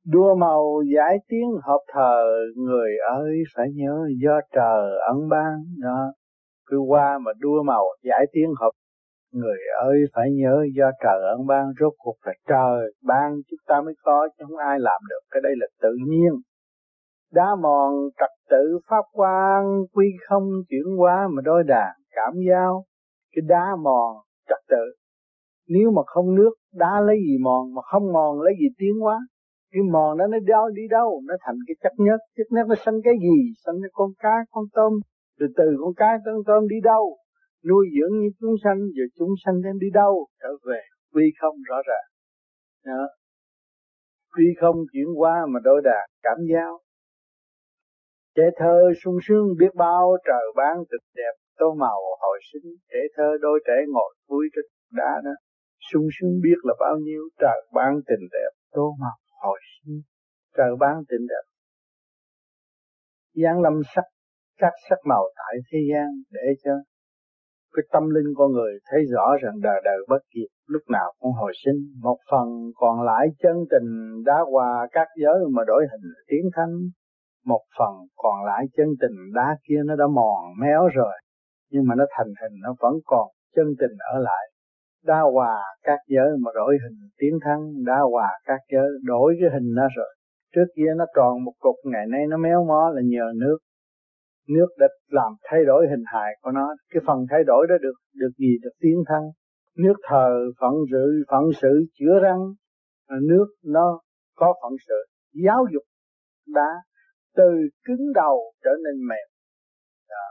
Đua 0.06 0.34
màu 0.34 0.82
giải 0.94 1.16
tiếng 1.28 1.50
hợp 1.62 1.80
thờ 1.92 2.24
Người 2.56 2.90
ơi 3.08 3.42
phải 3.56 3.66
nhớ 3.74 4.08
do 4.22 4.40
trời 4.52 4.98
ân 5.06 5.28
ban 5.28 5.52
đó 5.82 6.12
Cứ 6.66 6.78
qua 6.78 7.18
mà 7.18 7.32
đua 7.38 7.62
màu 7.62 7.84
giải 8.02 8.26
tiếng 8.32 8.50
hợp 8.60 8.70
Người 9.32 9.58
ơi 9.80 9.98
phải 10.14 10.30
nhớ 10.32 10.64
do 10.76 10.90
trời 11.02 11.20
ân 11.36 11.46
ban 11.46 11.66
Rốt 11.80 11.92
cuộc 11.98 12.16
là 12.22 12.32
trời 12.48 12.92
ban 13.02 13.32
chúng 13.50 13.60
ta 13.66 13.80
mới 13.80 13.94
có 14.02 14.28
Chứ 14.38 14.44
không 14.48 14.56
ai 14.56 14.80
làm 14.80 15.00
được 15.10 15.20
Cái 15.30 15.40
đây 15.42 15.52
là 15.56 15.66
tự 15.82 15.96
nhiên 16.08 16.32
Đá 17.32 17.48
mòn 17.62 17.94
trật 18.18 18.30
tự 18.50 18.78
pháp 18.90 19.04
quan, 19.12 19.64
Quy 19.92 20.06
không 20.28 20.44
chuyển 20.68 20.96
hóa 20.98 21.28
mà 21.30 21.42
đôi 21.44 21.62
đàn 21.66 21.92
cảm 22.10 22.34
giao. 22.50 22.84
Cái 23.32 23.42
đá 23.48 23.66
mòn 23.82 24.16
trật 24.48 24.58
tự. 24.68 24.84
Nếu 25.68 25.90
mà 25.90 26.02
không 26.06 26.34
nước, 26.34 26.50
đá 26.74 27.00
lấy 27.00 27.16
gì 27.16 27.38
mòn, 27.40 27.74
Mà 27.74 27.82
không 27.82 28.12
mòn 28.12 28.40
lấy 28.40 28.54
gì 28.60 28.68
tiến 28.78 28.94
hóa? 29.00 29.18
Cái 29.72 29.82
mòn 29.92 30.18
đó 30.18 30.26
nó 30.26 30.38
đâu 30.46 30.68
đi 30.68 30.82
đâu? 30.90 31.22
Nó 31.28 31.34
thành 31.40 31.56
cái 31.66 31.74
chất 31.82 31.92
nhất. 31.96 32.20
Chất 32.36 32.46
nhất 32.50 32.66
nó 32.68 32.74
sinh 32.84 32.94
cái 33.04 33.14
gì? 33.22 33.52
Sinh 33.66 33.76
cái 33.82 33.90
con 33.92 34.10
cá, 34.18 34.34
con 34.50 34.64
tôm. 34.74 34.92
Từ 35.40 35.46
từ 35.56 35.76
con 35.80 35.94
cá 35.96 36.18
con 36.24 36.44
tôm 36.46 36.68
đi 36.68 36.76
đâu? 36.82 37.16
Nuôi 37.68 37.86
dưỡng 37.94 38.20
những 38.20 38.32
chúng 38.40 38.54
sanh 38.64 38.78
giờ 38.78 39.04
chúng 39.18 39.34
sanh 39.44 39.62
đem 39.62 39.78
đi 39.78 39.90
đâu? 39.92 40.26
Trở 40.42 40.48
về 40.66 40.80
quy 41.14 41.24
không 41.40 41.54
rõ 41.68 41.76
ràng. 41.88 42.08
Đó. 42.86 43.08
quy 44.36 44.44
không 44.60 44.76
chuyển 44.92 45.06
qua 45.16 45.46
mà 45.48 45.60
đôi 45.64 45.80
đà 45.84 46.06
cảm 46.22 46.38
giao 46.52 46.78
trẻ 48.38 48.50
thơ 48.56 48.76
sung 49.04 49.18
sướng 49.28 49.46
biết 49.58 49.72
bao, 49.74 50.16
trời 50.26 50.46
ban 50.56 50.76
tịch 50.90 51.06
đẹp, 51.14 51.34
tô 51.58 51.74
màu 51.74 52.00
hồi 52.20 52.38
sinh. 52.52 52.72
Trẻ 52.90 52.98
thơ 53.16 53.28
đôi 53.40 53.60
trẻ 53.66 53.76
ngồi 53.88 54.14
vui 54.28 54.44
trên 54.54 54.64
đá 54.92 55.12
đó, 55.24 55.30
sung 55.92 56.08
sướng 56.20 56.40
biết 56.42 56.58
là 56.62 56.74
bao 56.80 56.96
nhiêu. 56.96 57.22
Trời 57.38 57.60
ban 57.74 57.92
tình 58.08 58.28
đẹp, 58.32 58.50
tô 58.72 58.94
màu 59.00 59.16
hồi 59.42 59.58
sinh. 59.72 60.00
Trời 60.56 60.70
ban 60.80 60.96
tình 61.08 61.26
đẹp. 61.28 61.44
Giáng 63.42 63.62
lâm 63.62 63.80
sắc, 63.94 64.04
các 64.58 64.72
sắc 64.90 64.98
màu 65.04 65.24
tại 65.36 65.54
thế 65.72 65.78
gian 65.90 66.06
để 66.30 66.46
cho 66.64 66.72
cái 67.74 67.82
tâm 67.92 68.10
linh 68.10 68.34
con 68.36 68.52
người 68.52 68.72
thấy 68.90 69.00
rõ 69.14 69.36
rằng 69.42 69.54
đời 69.62 69.80
đời 69.84 69.98
bất 70.08 70.22
diệt, 70.34 70.50
lúc 70.66 70.82
nào 70.88 71.12
cũng 71.18 71.32
hồi 71.32 71.52
sinh. 71.64 71.78
Một 72.02 72.18
phần 72.30 72.48
còn 72.74 73.02
lại 73.02 73.26
chân 73.38 73.56
tình 73.70 74.22
đá 74.24 74.38
hòa 74.52 74.88
các 74.92 75.08
giới 75.16 75.38
mà 75.54 75.62
đổi 75.66 75.86
hình 75.90 76.10
tiến 76.28 76.50
thanh 76.56 76.74
một 77.48 77.62
phần 77.78 77.94
còn 78.16 78.44
lại 78.44 78.64
chân 78.76 78.88
tình 79.00 79.16
đá 79.34 79.56
kia 79.68 79.80
nó 79.86 79.96
đã 79.96 80.06
mòn 80.06 80.40
méo 80.60 80.88
rồi, 80.94 81.14
nhưng 81.70 81.82
mà 81.88 81.94
nó 81.94 82.04
thành 82.10 82.32
hình 82.42 82.60
nó 82.62 82.74
vẫn 82.80 82.94
còn 83.04 83.28
chân 83.56 83.66
tình 83.80 83.96
ở 84.12 84.18
lại. 84.18 84.44
Đa 85.04 85.20
hòa 85.20 85.56
các 85.82 85.98
giới 86.08 86.28
mà 86.44 86.50
đổi 86.54 86.76
hình 86.82 86.98
tiến 87.18 87.38
thắng 87.44 87.60
đa 87.86 88.00
hòa 88.12 88.28
các 88.44 88.60
giới 88.72 88.88
đổi 89.02 89.36
cái 89.40 89.50
hình 89.52 89.74
nó 89.74 89.86
rồi. 89.96 90.14
Trước 90.54 90.66
kia 90.76 90.90
nó 90.96 91.04
tròn 91.16 91.44
một 91.44 91.52
cục, 91.58 91.76
ngày 91.84 92.06
nay 92.06 92.20
nó 92.28 92.36
méo 92.36 92.64
mó 92.64 92.90
là 92.94 93.02
nhờ 93.04 93.32
nước. 93.36 93.58
Nước 94.48 94.68
đã 94.78 94.86
làm 95.08 95.32
thay 95.44 95.64
đổi 95.64 95.86
hình 95.90 96.04
hài 96.06 96.32
của 96.42 96.50
nó, 96.50 96.76
cái 96.90 97.02
phần 97.06 97.26
thay 97.30 97.44
đổi 97.46 97.66
đó 97.68 97.74
được 97.82 97.98
được 98.14 98.30
gì? 98.38 98.58
Được 98.62 98.72
tiến 98.80 99.02
thăng 99.08 99.30
nước 99.78 99.94
thờ 100.08 100.28
phận 100.60 100.74
sự 100.90 101.24
phận 101.30 101.44
sự 101.60 101.84
chữa 101.98 102.18
răng. 102.22 102.40
Nước 103.28 103.46
nó 103.64 104.00
có 104.34 104.54
phận 104.62 104.72
sự. 104.88 105.06
Giáo 105.44 105.64
dục 105.72 105.82
đá 106.54 106.70
từ 107.38 107.50
cứng 107.84 108.12
đầu 108.14 108.52
trở 108.64 108.70
nên 108.84 108.96
mềm 109.08 109.28
đó. 110.08 110.26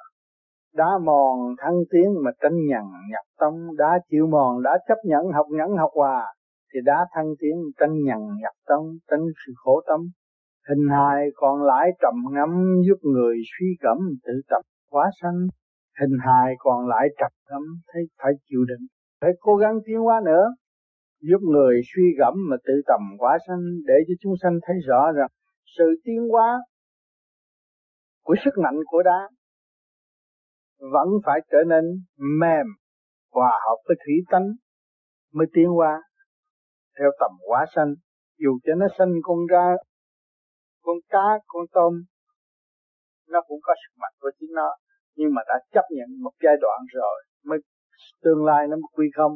đá 0.74 0.90
mòn 1.06 1.56
thăng 1.58 1.80
tiến 1.92 2.08
mà 2.24 2.32
tranh 2.42 2.58
nhằn 2.70 2.84
nhập 3.12 3.26
tâm 3.40 3.54
đá 3.78 4.00
chịu 4.10 4.28
mòn 4.28 4.64
đã 4.64 4.78
chấp 4.88 4.98
nhận 5.04 5.24
học 5.34 5.46
nhẫn 5.50 5.78
học 5.78 5.92
hòa 5.94 6.26
thì 6.74 6.80
đá 6.86 7.06
thăng 7.14 7.30
tiến 7.40 7.56
tranh 7.80 8.04
nhằn 8.04 8.20
nhập 8.42 8.54
tâm 8.68 8.80
tránh 9.10 9.26
sự 9.46 9.54
khổ 9.64 9.82
tâm 9.88 10.02
Hình 10.70 10.88
hài 10.90 11.28
còn 11.36 11.64
lại 11.64 11.90
trầm 12.02 12.14
ngâm 12.32 12.50
giúp 12.88 13.00
người 13.04 13.36
suy 13.54 13.68
cẩm 13.80 13.98
tự 14.24 14.34
tập 14.50 14.62
quá 14.90 15.10
sanh. 15.22 15.48
Hình 16.00 16.18
hài 16.26 16.54
còn 16.58 16.88
lại 16.88 17.08
trầm 17.20 17.32
ngâm 17.50 17.62
thấy 17.94 18.04
phải 18.22 18.32
chịu 18.50 18.60
đựng, 18.68 18.88
phải 19.22 19.32
cố 19.40 19.56
gắng 19.56 19.80
tiến 19.86 20.00
hóa 20.00 20.22
nữa. 20.26 20.46
Giúp 21.22 21.42
người 21.54 21.82
suy 21.96 22.04
gẫm 22.20 22.34
mà 22.50 22.58
tự 22.68 22.74
tầm 22.88 23.02
quá 23.18 23.38
sanh 23.48 23.64
để 23.86 23.94
cho 24.08 24.14
chúng 24.20 24.34
sanh 24.44 24.54
thấy 24.68 24.76
rõ 24.88 25.12
rằng 25.12 25.30
sự 25.78 25.86
tiến 26.04 26.30
hóa 26.32 26.60
của 28.28 28.36
sức 28.46 28.52
mạnh 28.64 28.78
của 28.86 29.04
đá, 29.04 29.20
vẫn 30.80 31.08
phải 31.26 31.40
trở 31.52 31.58
nên 31.68 31.84
mềm, 32.40 32.66
hòa 33.32 33.52
hợp 33.66 33.78
với 33.88 33.98
thủy 34.06 34.16
tánh 34.32 34.48
mới 35.34 35.48
tiến 35.54 35.78
qua 35.78 36.02
theo 37.00 37.10
tầm 37.20 37.32
hóa 37.48 37.66
sanh. 37.76 37.94
Dù 38.40 38.60
cho 38.64 38.74
nó 38.76 38.88
sanh 38.98 39.14
con 39.24 39.38
ra, 39.52 39.76
con 40.84 40.98
cá, 41.10 41.28
con 41.48 41.66
tôm, 41.74 41.94
nó 43.30 43.40
cũng 43.48 43.60
có 43.62 43.74
sức 43.84 43.94
mạnh 44.02 44.14
của 44.20 44.32
chính 44.40 44.50
nó. 44.54 44.70
Nhưng 45.16 45.34
mà 45.34 45.42
đã 45.48 45.60
chấp 45.74 45.86
nhận 45.90 46.10
một 46.24 46.32
giai 46.44 46.56
đoạn 46.62 46.80
rồi, 46.94 47.24
mới 47.46 47.60
tương 48.24 48.46
lai 48.46 48.68
nó 48.68 48.76
mới 48.76 48.90
quy 48.94 49.08
không. 49.16 49.32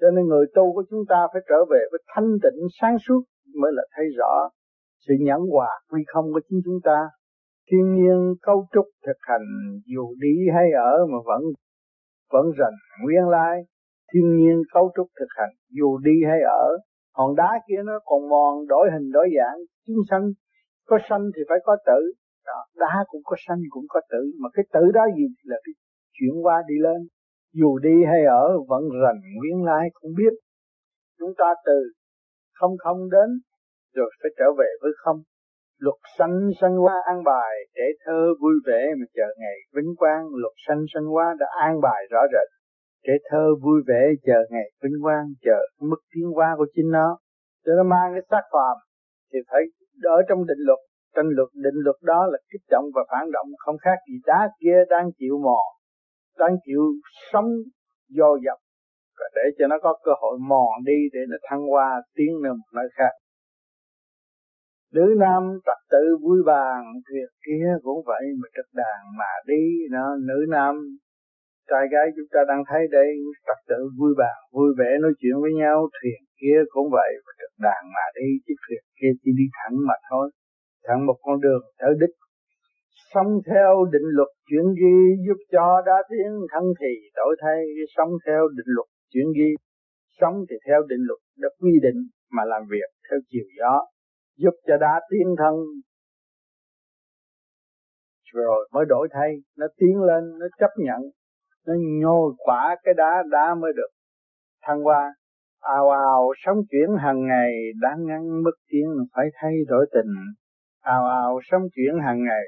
Cho 0.00 0.06
nên 0.10 0.26
người 0.26 0.46
tu 0.54 0.72
của 0.74 0.84
chúng 0.90 1.04
ta 1.08 1.26
phải 1.32 1.42
trở 1.48 1.64
về 1.70 1.80
với 1.90 2.00
thanh 2.14 2.30
tịnh 2.42 2.60
sáng 2.80 2.96
suốt 3.06 3.22
mới 3.60 3.72
là 3.74 3.82
thấy 3.96 4.04
rõ 4.18 4.50
sự 5.06 5.14
nhẫn 5.20 5.40
hòa 5.52 5.68
quy 5.90 6.02
không 6.06 6.24
của 6.32 6.40
chính 6.48 6.60
chúng 6.64 6.80
ta 6.84 6.98
thiên 7.70 7.94
nhiên 7.94 8.34
cấu 8.42 8.66
trúc 8.72 8.86
thực 9.06 9.18
hành 9.20 9.46
dù 9.86 10.14
đi 10.20 10.36
hay 10.54 10.70
ở 10.72 11.06
mà 11.06 11.18
vẫn 11.24 11.42
vẫn 12.32 12.46
rành 12.58 12.76
nguyên 13.02 13.28
lai. 13.28 13.62
Thiên 14.12 14.36
nhiên 14.36 14.62
cấu 14.74 14.92
trúc 14.96 15.06
thực 15.20 15.30
hành 15.36 15.54
dù 15.70 15.98
đi 15.98 16.16
hay 16.28 16.40
ở 16.40 16.78
hòn 17.16 17.34
đá 17.36 17.60
kia 17.68 17.82
nó 17.84 17.98
còn 18.04 18.28
mòn 18.28 18.66
đổi 18.66 18.88
hình 18.92 19.10
đổi 19.12 19.28
dạng 19.36 19.58
chúng 19.86 19.96
sanh 20.10 20.32
có 20.86 20.98
sanh 21.08 21.30
thì 21.36 21.42
phải 21.48 21.58
có 21.64 21.76
tử. 21.86 22.12
Đó, 22.46 22.64
đá 22.76 23.04
cũng 23.08 23.20
có 23.24 23.36
sanh 23.46 23.62
cũng 23.70 23.84
có 23.88 24.00
tử 24.10 24.32
mà 24.40 24.48
cái 24.54 24.64
tử 24.72 24.90
đó 24.94 25.04
gì 25.16 25.26
là 25.42 25.56
cái 25.64 25.72
chuyển 26.12 26.44
qua 26.44 26.62
đi 26.68 26.74
lên. 26.80 27.08
Dù 27.52 27.78
đi 27.78 28.04
hay 28.10 28.24
ở 28.24 28.58
vẫn 28.68 28.82
rành 29.02 29.20
nguyên 29.36 29.64
lai 29.64 29.88
không 29.94 30.10
biết. 30.16 30.34
Chúng 31.18 31.32
ta 31.38 31.54
từ 31.66 31.78
không 32.52 32.76
không 32.78 33.10
đến 33.10 33.40
rồi 33.94 34.10
phải 34.22 34.30
trở 34.38 34.44
về 34.58 34.66
với 34.82 34.92
không 34.96 35.22
luật 35.78 35.98
sanh 36.18 36.50
sanh 36.60 36.76
hoa 36.76 36.94
an 37.06 37.24
bài, 37.24 37.54
để 37.74 37.86
thơ 38.04 38.34
vui 38.40 38.54
vẻ 38.66 38.82
mà 38.98 39.06
chờ 39.14 39.28
ngày 39.38 39.56
vinh 39.74 39.96
quang. 39.96 40.28
Luật 40.42 40.52
sanh 40.66 40.84
sanh 40.94 41.04
hoa 41.04 41.34
đã 41.38 41.46
an 41.60 41.80
bài 41.80 42.00
rõ 42.10 42.20
rệt, 42.32 42.48
để 43.06 43.12
thơ 43.30 43.44
vui 43.62 43.80
vẻ 43.86 44.02
chờ 44.26 44.38
ngày 44.50 44.70
vinh 44.82 45.02
quang, 45.02 45.26
chờ 45.44 45.58
mức 45.80 46.00
tiến 46.14 46.26
hóa 46.34 46.54
của 46.58 46.66
chính 46.74 46.90
nó. 46.90 47.18
Cho 47.64 47.72
nó 47.76 47.82
mang 47.82 48.12
cái 48.14 48.22
xác 48.30 48.44
phàm 48.52 48.76
thì 49.32 49.38
phải 49.50 49.62
ở 50.02 50.22
trong 50.28 50.46
định 50.46 50.58
luật. 50.58 50.78
Trong 51.16 51.26
luật, 51.28 51.48
định 51.54 51.78
luật 51.84 51.96
đó 52.02 52.26
là 52.32 52.38
kích 52.52 52.66
động 52.70 52.84
và 52.94 53.02
phản 53.10 53.30
động, 53.32 53.46
không 53.58 53.76
khác 53.78 53.98
gì 54.08 54.14
đá 54.26 54.50
kia 54.60 54.78
đang 54.90 55.10
chịu 55.18 55.38
mò, 55.44 55.60
đang 56.38 56.56
chịu 56.66 56.82
sống 57.32 57.48
do 58.08 58.36
dập. 58.44 58.58
Và 59.18 59.26
để 59.34 59.42
cho 59.58 59.66
nó 59.66 59.76
có 59.82 59.98
cơ 60.04 60.12
hội 60.22 60.38
mòn 60.48 60.84
đi, 60.84 60.98
để 61.12 61.20
nó 61.28 61.36
thăng 61.50 61.66
hoa, 61.66 62.02
tiến 62.16 62.30
lên 62.42 62.52
một 62.52 62.70
nơi 62.74 62.88
khác 62.96 63.12
nữ 64.96 65.06
nam 65.22 65.42
trật 65.66 65.80
tự 65.92 66.04
vui 66.24 66.38
bàn 66.46 66.80
việc 67.12 67.30
kia 67.46 67.68
cũng 67.84 68.00
vậy 68.10 68.24
mà 68.40 68.46
trật 68.56 68.68
đàn 68.80 69.00
mà 69.20 69.32
đi 69.46 69.62
nó 69.90 70.04
nữ 70.28 70.38
nam, 70.48 70.74
trai 71.70 71.84
gái 71.92 72.06
chúng 72.16 72.30
ta 72.34 72.40
đang 72.48 72.62
thấy 72.68 72.82
đây 72.90 73.10
trật 73.46 73.60
tự 73.70 73.80
vui 73.98 74.12
bàn 74.18 74.38
vui 74.52 74.70
vẻ 74.78 74.90
nói 75.02 75.12
chuyện 75.20 75.36
với 75.42 75.52
nhau 75.62 75.88
thuyền 75.96 76.20
kia 76.40 76.58
cũng 76.74 76.88
vậy 76.98 77.10
mà 77.24 77.32
trật 77.40 77.52
đàn 77.66 77.82
mà 77.96 78.04
đi 78.18 78.28
chiếc 78.44 78.58
thuyền 78.64 78.82
kia 78.98 79.12
chỉ 79.22 79.30
đi 79.40 79.46
thẳng 79.58 79.76
mà 79.88 79.94
thôi. 80.10 80.30
Thẳng 80.86 81.06
một 81.06 81.18
con 81.22 81.40
đường 81.40 81.62
tới 81.80 81.92
đích. 82.00 82.14
Sống 83.14 83.30
theo 83.50 83.72
định 83.92 84.08
luật 84.16 84.28
chuyển 84.48 84.66
ghi 84.80 84.98
giúp 85.26 85.38
cho 85.52 85.82
đã 85.86 85.98
tiến 86.10 86.30
thân 86.52 86.64
thì 86.80 86.92
đổi 87.16 87.36
thay, 87.42 87.60
sống 87.96 88.10
theo 88.26 88.42
định 88.56 88.70
luật 88.76 88.88
chuyển 89.12 89.26
ghi 89.36 89.50
sống 90.20 90.34
thì 90.50 90.56
theo 90.66 90.80
định 90.90 91.02
luật 91.08 91.20
đã 91.42 91.48
quy 91.60 91.72
định 91.82 92.00
mà 92.30 92.42
làm 92.44 92.62
việc 92.70 92.88
theo 93.10 93.18
chiều 93.30 93.46
gió 93.58 93.93
giúp 94.36 94.54
cho 94.66 94.76
đá 94.76 95.00
tiến 95.10 95.34
thân. 95.38 95.54
Rồi 98.32 98.68
mới 98.72 98.84
đổi 98.88 99.08
thay, 99.12 99.30
nó 99.58 99.66
tiến 99.76 100.02
lên, 100.02 100.38
nó 100.38 100.46
chấp 100.58 100.70
nhận, 100.76 101.00
nó 101.66 101.74
nhô 102.00 102.34
quả 102.38 102.76
cái 102.82 102.94
đá 102.94 103.22
đá 103.30 103.54
mới 103.54 103.72
được. 103.76 103.88
Thăng 104.62 104.82
hoa, 104.82 105.14
ào 105.60 105.90
ào 105.90 106.32
sống 106.46 106.58
chuyển 106.70 106.88
hàng 106.98 107.26
ngày, 107.26 107.52
đã 107.80 107.96
ngăn 107.98 108.42
mất 108.42 108.56
tiến 108.70 108.84
phải 109.14 109.26
thay 109.34 109.52
đổi 109.68 109.86
tình. 109.94 110.12
Ào 110.80 111.04
ào 111.06 111.40
sống 111.50 111.62
chuyển 111.74 111.94
hàng 112.06 112.24
ngày, 112.24 112.44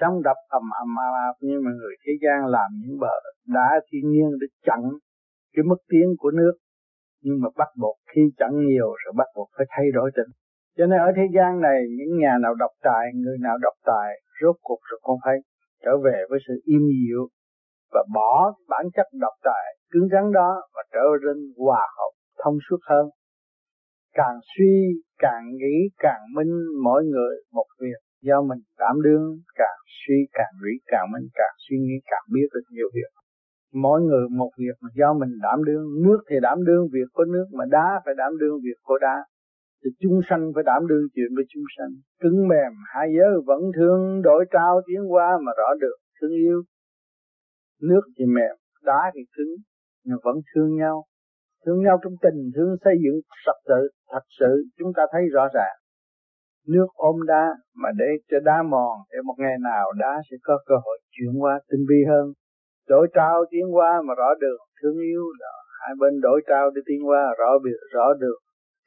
sống 0.00 0.22
đập 0.22 0.36
ầm 0.48 0.62
ầm 0.80 0.96
ào 0.96 1.14
ào 1.14 1.34
như 1.40 1.60
mà 1.64 1.70
người 1.70 1.94
thế 2.06 2.12
gian 2.22 2.46
làm 2.46 2.70
những 2.86 2.98
bờ 3.00 3.12
đá 3.46 3.80
thiên 3.90 4.10
nhiên 4.10 4.30
để 4.40 4.46
chặn 4.66 4.80
cái 5.52 5.62
mức 5.62 5.76
tiến 5.88 6.06
của 6.18 6.30
nước. 6.30 6.52
Nhưng 7.22 7.40
mà 7.42 7.48
bắt 7.56 7.68
buộc 7.80 7.96
khi 8.14 8.20
chặn 8.36 8.50
nhiều, 8.66 8.86
rồi 9.04 9.12
bắt 9.16 9.26
buộc 9.36 9.48
phải 9.56 9.66
thay 9.70 9.86
đổi 9.94 10.10
tình 10.14 10.41
cho 10.76 10.86
nên 10.86 10.98
ở 10.98 11.12
thế 11.16 11.22
gian 11.34 11.60
này, 11.60 11.78
những 11.98 12.18
nhà 12.18 12.34
nào 12.42 12.54
độc 12.54 12.70
tài, 12.82 13.04
người 13.14 13.38
nào 13.40 13.58
độc 13.58 13.74
tài, 13.84 14.10
rốt 14.42 14.56
cuộc 14.62 14.80
rồi 14.90 15.00
con 15.02 15.16
phải 15.24 15.36
trở 15.84 15.90
về 16.04 16.24
với 16.30 16.38
sự 16.48 16.54
im 16.64 16.82
dịu 17.00 17.28
và 17.92 18.04
bỏ 18.14 18.54
bản 18.68 18.86
chất 18.94 19.06
độc 19.20 19.32
tài 19.44 19.76
cứng 19.92 20.08
rắn 20.12 20.32
đó 20.32 20.50
và 20.74 20.82
trở 20.92 21.06
nên 21.24 21.36
hòa 21.58 21.84
hợp, 21.98 22.12
thông 22.44 22.58
suốt 22.70 22.80
hơn. 22.90 23.06
Càng 24.14 24.38
suy, 24.52 24.74
càng 25.18 25.44
nghĩ, 25.58 25.76
càng 25.98 26.20
minh 26.34 26.52
mỗi 26.84 27.04
người 27.04 27.34
một 27.52 27.66
việc. 27.80 28.00
Do 28.22 28.42
mình 28.42 28.58
đảm 28.78 28.96
đương, 29.04 29.24
càng 29.54 29.80
suy, 29.98 30.14
càng 30.32 30.54
nghĩ, 30.62 30.74
càng 30.86 31.06
minh, 31.12 31.26
càng 31.34 31.54
suy 31.68 31.76
nghĩ, 31.78 31.96
càng 32.10 32.24
biết 32.32 32.48
được 32.54 32.66
nhiều 32.70 32.88
việc. 32.94 33.10
Mỗi 33.74 34.00
người 34.00 34.28
một 34.28 34.50
việc 34.58 34.76
mà 34.80 34.88
do 34.94 35.12
mình 35.20 35.32
đảm 35.42 35.64
đương, 35.64 35.84
nước 36.04 36.20
thì 36.30 36.36
đảm 36.42 36.58
đương, 36.64 36.82
việc 36.92 37.08
của 37.12 37.24
nước 37.24 37.46
mà 37.52 37.64
đá 37.70 38.00
phải 38.04 38.14
đảm 38.14 38.32
đương, 38.40 38.56
việc 38.64 38.78
của 38.82 38.98
đá 39.00 39.16
thì 39.84 39.90
chúng 40.00 40.20
sanh 40.28 40.52
phải 40.54 40.64
đảm 40.66 40.86
đương 40.86 41.06
chuyện 41.14 41.30
với 41.36 41.44
chúng 41.52 41.66
sanh. 41.76 41.92
Cứng 42.22 42.48
mềm, 42.48 42.72
hai 42.94 43.08
giới 43.16 43.30
vẫn 43.46 43.62
thương, 43.76 44.22
đổi 44.22 44.44
trao 44.52 44.80
tiến 44.86 45.12
qua 45.12 45.38
mà 45.44 45.52
rõ 45.58 45.68
được, 45.80 45.96
thương 46.20 46.30
yêu. 46.30 46.62
Nước 47.82 48.04
thì 48.18 48.24
mềm, 48.36 48.54
đá 48.82 49.10
thì 49.14 49.20
cứng, 49.36 49.54
nhưng 50.04 50.18
vẫn 50.24 50.36
thương 50.54 50.76
nhau. 50.76 51.04
Thương 51.66 51.82
nhau 51.82 51.98
trong 52.02 52.12
tình, 52.22 52.50
thương 52.54 52.76
xây 52.84 52.94
dựng 53.04 53.20
thật 53.46 53.58
sự 53.68 53.80
thật 54.12 54.24
sự, 54.40 54.64
chúng 54.78 54.92
ta 54.96 55.02
thấy 55.12 55.22
rõ 55.32 55.48
ràng. 55.54 55.76
Nước 56.68 56.86
ôm 56.94 57.16
đá 57.26 57.44
mà 57.74 57.88
để 57.98 58.10
cho 58.30 58.38
đá 58.44 58.62
mòn, 58.62 58.94
để 59.10 59.18
một 59.24 59.34
ngày 59.38 59.56
nào 59.60 59.92
đá 59.98 60.12
sẽ 60.30 60.36
có 60.42 60.58
cơ 60.66 60.74
hội 60.84 60.98
chuyển 61.10 61.42
qua 61.42 61.60
tinh 61.70 61.84
vi 61.88 62.00
hơn. 62.10 62.32
Đổi 62.88 63.06
trao 63.14 63.44
tiến 63.50 63.74
qua 63.74 64.02
mà 64.06 64.14
rõ 64.14 64.34
được, 64.40 64.58
thương 64.82 64.98
yêu 64.98 65.22
là 65.40 65.52
hai 65.80 65.94
bên 66.00 66.20
đổi 66.20 66.40
trao 66.48 66.70
để 66.70 66.82
tiến 66.86 67.08
qua 67.08 67.22
rõ 67.38 67.50
biệt 67.64 67.78
rõ 67.94 68.14
được 68.20 68.38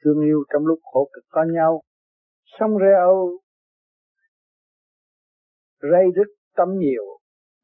thương 0.04 0.20
yêu 0.24 0.44
trong 0.52 0.66
lúc 0.66 0.78
khổ 0.82 1.08
cực 1.12 1.24
có 1.28 1.44
nhau. 1.54 1.82
Sống 2.58 2.70
rêu 2.78 3.38
rây 5.82 6.04
rứt 6.16 6.32
tâm 6.56 6.68
nhiều 6.78 7.04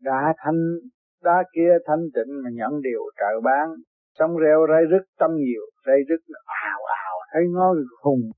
đã 0.00 0.34
thanh, 0.38 0.60
đá 1.22 1.44
kia 1.54 1.72
thanh 1.86 2.02
tịnh 2.14 2.42
mà 2.44 2.50
nhận 2.52 2.80
điều 2.82 3.02
trợ 3.16 3.40
bán 3.44 3.68
sống 4.18 4.30
rêu 4.42 4.66
rây 4.68 4.84
rứt 4.90 5.04
tâm 5.18 5.30
nhiều, 5.36 5.62
rây 5.86 6.00
rứt 6.08 6.20
ào 6.44 6.80
ào, 7.04 7.16
thấy 7.32 7.42
nó 7.54 7.74
hùng. 8.02 8.30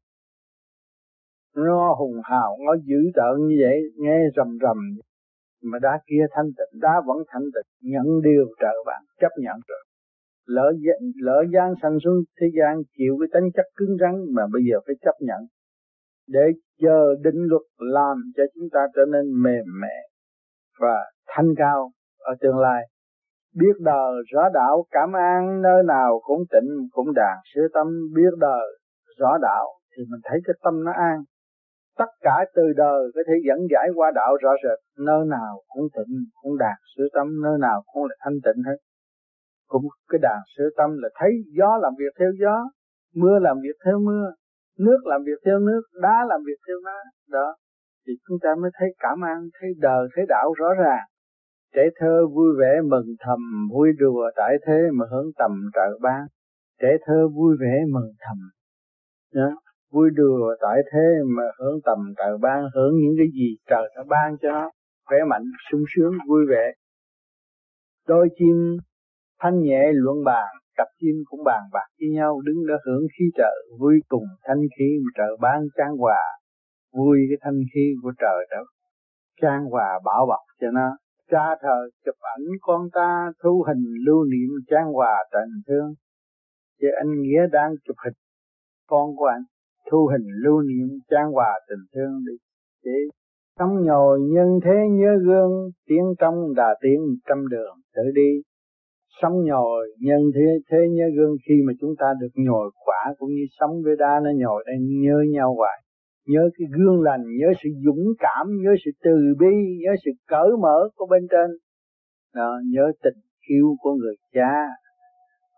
Nó 1.57 1.95
hùng 1.99 2.21
hào 2.25 2.57
nó 2.67 2.75
dữ 2.85 3.01
tợn 3.15 3.47
như 3.47 3.57
vậy, 3.61 3.79
nghe 3.97 4.19
rầm 4.37 4.59
rầm. 4.63 4.79
Mà 5.63 5.79
đá 5.79 6.01
kia 6.07 6.25
thanh 6.31 6.47
tịnh, 6.47 6.81
đá 6.81 7.03
vẫn 7.07 7.19
thanh 7.29 7.43
tịnh, 7.43 7.91
nhận 7.93 8.07
điều 8.23 8.47
trợ 8.61 8.75
bạn 8.87 9.03
chấp 9.21 9.31
nhận 9.39 9.57
rồi 9.69 9.85
lỡ 10.47 10.73
lỡ 11.23 11.45
gian 11.55 11.75
sanh 11.83 11.99
xuống 12.05 12.15
thế 12.41 12.47
gian, 12.59 12.83
chịu 12.99 13.17
cái 13.21 13.29
tính 13.35 13.51
chất 13.55 13.67
cứng 13.77 13.97
rắn 14.01 14.15
mà 14.35 14.43
bây 14.53 14.63
giờ 14.71 14.77
phải 14.87 14.95
chấp 15.05 15.15
nhận. 15.21 15.41
Để 16.29 16.47
chờ 16.81 17.15
định 17.25 17.41
luật 17.51 17.63
làm 17.79 18.17
cho 18.37 18.43
chúng 18.55 18.69
ta 18.73 18.81
trở 18.97 19.03
nên 19.13 19.43
mềm 19.43 19.65
mẻ 19.83 19.97
và 20.81 20.97
thanh 21.27 21.55
cao 21.57 21.91
ở 22.19 22.35
tương 22.41 22.59
lai. 22.59 22.83
Biết 23.57 23.77
đời 23.81 24.13
rõ 24.33 24.49
đạo, 24.55 24.85
cảm 24.91 25.13
an 25.13 25.63
nơi 25.63 25.83
nào 25.87 26.21
cũng 26.23 26.43
tịnh, 26.53 26.89
cũng 26.91 27.15
đàn 27.15 27.37
sửa 27.55 27.69
tâm. 27.75 27.87
Biết 28.15 28.31
đời 28.41 28.67
rõ 29.19 29.39
đạo 29.43 29.67
thì 29.97 30.05
mình 30.11 30.21
thấy 30.25 30.41
cái 30.45 30.55
tâm 30.65 30.85
nó 30.85 30.93
an. 30.93 31.19
Tất 31.99 32.11
cả 32.21 32.45
từ 32.55 32.63
đời 32.77 33.01
có 33.15 33.21
thể 33.27 33.35
dẫn 33.49 33.59
giải 33.71 33.89
qua 33.95 34.11
đạo 34.15 34.37
rõ 34.43 34.51
rệt. 34.65 34.79
Nơi 34.99 35.25
nào 35.27 35.61
cũng 35.69 35.85
tịnh, 35.97 36.15
cũng 36.43 36.59
đạt 36.59 36.79
sửa 36.97 37.09
tâm, 37.15 37.43
nơi 37.45 37.59
nào 37.61 37.83
cũng 37.93 38.05
là 38.05 38.17
thanh 38.21 38.39
tịnh 38.45 38.63
hết 38.67 38.77
cũng 39.69 39.85
cái 40.11 40.19
đàn 40.23 40.41
sửa 40.57 40.69
tâm 40.77 40.91
là 41.03 41.09
thấy 41.15 41.31
gió 41.59 41.79
làm 41.83 41.93
việc 41.99 42.15
theo 42.19 42.31
gió, 42.41 42.71
mưa 43.15 43.39
làm 43.39 43.57
việc 43.63 43.77
theo 43.85 43.99
mưa, 43.99 44.33
nước 44.79 44.99
làm 45.05 45.21
việc 45.27 45.39
theo 45.45 45.59
nước, 45.59 45.83
đá 46.03 46.27
làm 46.29 46.41
việc 46.47 46.59
theo 46.67 46.77
đá. 46.85 46.99
Đó, 47.31 47.57
thì 48.07 48.13
chúng 48.29 48.39
ta 48.43 48.55
mới 48.63 48.71
thấy 48.79 48.89
cảm 48.99 49.25
an, 49.25 49.39
thấy 49.61 49.71
đời, 49.79 50.09
thấy 50.17 50.25
đạo 50.29 50.53
rõ 50.59 50.69
ràng. 50.75 51.05
Trẻ 51.75 51.83
thơ 51.97 52.27
vui 52.35 52.49
vẻ 52.61 52.81
mừng 52.91 53.15
thầm, 53.21 53.69
vui 53.73 53.89
đùa 53.99 54.31
tại 54.37 54.57
thế 54.67 54.79
mà 54.93 55.05
hướng 55.11 55.31
tầm 55.39 55.51
trợ 55.75 55.99
ban. 56.03 56.27
Trẻ 56.81 56.89
thơ 57.07 57.29
vui 57.29 57.57
vẻ 57.61 57.85
mừng 57.93 58.11
thầm. 58.21 58.37
Đó, 59.35 59.51
vui 59.93 60.11
đùa 60.15 60.55
tại 60.61 60.79
thế 60.93 61.07
mà 61.37 61.43
hưởng 61.59 61.81
tầm 61.85 61.99
trời 62.17 62.39
ban, 62.41 62.65
hưởng 62.75 62.95
những 62.97 63.15
cái 63.19 63.27
gì 63.35 63.57
trời 63.71 63.93
đã 63.97 64.03
ban 64.09 64.37
cho 64.43 64.51
nó 64.51 64.71
khỏe 65.07 65.19
mạnh, 65.29 65.45
sung 65.71 65.85
sướng, 65.97 66.13
vui 66.29 66.47
vẻ. 66.51 66.73
Đôi 68.09 68.29
chim 68.37 68.77
thanh 69.41 69.61
nhẹ 69.61 69.83
luận 69.93 70.25
bàn, 70.25 70.49
cặp 70.77 70.87
chim 71.01 71.15
cũng 71.25 71.45
bàn 71.45 71.63
bạc 71.73 71.89
với 72.01 72.09
nhau, 72.09 72.41
đứng 72.41 72.67
đó 72.67 72.75
hưởng 72.87 73.07
khí 73.19 73.25
trời 73.37 73.57
vui 73.81 74.01
cùng 74.09 74.27
thanh 74.45 74.63
khí 74.79 74.99
mà 75.05 75.11
trời 75.15 75.37
ban 75.41 75.63
trang 75.77 75.97
hòa. 75.97 76.23
Vui 76.93 77.19
cái 77.29 77.39
thanh 77.41 77.61
khí 77.75 77.95
của 78.03 78.13
trời 78.19 78.47
đó 78.51 78.65
trang 79.43 79.65
hòa 79.65 80.01
bảo 80.05 80.27
bọc 80.27 80.45
cho 80.61 80.71
nó. 80.71 80.97
Cha 81.31 81.57
thờ 81.61 81.89
chụp 82.05 82.15
ảnh 82.21 82.45
con 82.61 82.89
ta, 82.93 83.33
thu 83.43 83.65
hình 83.69 83.85
lưu 84.07 84.25
niệm 84.25 84.51
trang 84.71 84.93
hòa 84.93 85.25
tình 85.33 85.63
thương. 85.67 85.95
Chứ 86.81 86.87
anh 86.97 87.23
nghĩa 87.23 87.47
đang 87.53 87.71
chụp 87.85 87.97
hình 88.05 88.15
con 88.87 89.17
của 89.17 89.27
anh, 89.27 89.43
thu 89.91 90.07
hình 90.13 90.29
lưu 90.45 90.61
niệm 90.61 90.89
trang 91.11 91.33
hòa 91.33 91.61
tình 91.69 91.85
thương 91.95 92.13
đi. 92.27 92.33
Chứ 92.85 92.91
sống 93.59 93.85
nhồi 93.85 94.21
nhân 94.21 94.61
thế 94.65 94.77
nhớ 94.91 95.19
gương, 95.27 95.71
tiếng 95.87 96.15
trong 96.19 96.55
đà 96.55 96.75
tiếng 96.81 97.01
trăm 97.29 97.49
đường 97.49 97.77
tự 97.95 98.03
đi 98.15 98.43
sống 99.23 99.45
nhồi. 99.45 99.89
Nhân 100.01 100.21
thế 100.35 100.47
thế 100.71 100.79
nhớ 100.91 101.05
gương 101.17 101.37
khi 101.49 101.55
mà 101.67 101.73
chúng 101.81 101.95
ta 101.99 102.07
được 102.21 102.33
nhồi 102.35 102.71
quả 102.85 103.15
cũng 103.19 103.29
như 103.29 103.45
sống 103.61 103.83
với 103.85 103.97
đa 103.99 104.21
nó 104.25 104.31
nhồi 104.37 104.65
đây 104.67 104.77
nhớ 104.81 105.19
nhau 105.33 105.55
hoài. 105.55 105.83
Nhớ 106.27 106.51
cái 106.59 106.67
gương 106.77 107.03
lành 107.03 107.25
nhớ 107.41 107.53
sự 107.63 107.69
dũng 107.85 108.05
cảm 108.19 108.47
nhớ 108.63 108.75
sự 108.85 108.91
từ 109.05 109.17
bi 109.39 109.55
nhớ 109.85 109.93
sự 110.05 110.11
cởi 110.29 110.51
mở 110.63 110.89
của 110.97 111.07
bên 111.07 111.27
trên. 111.31 111.51
Đó, 112.35 112.61
nhớ 112.73 112.93
tình 113.03 113.21
yêu 113.49 113.77
của 113.81 113.95
người 113.95 114.15
cha. 114.33 114.53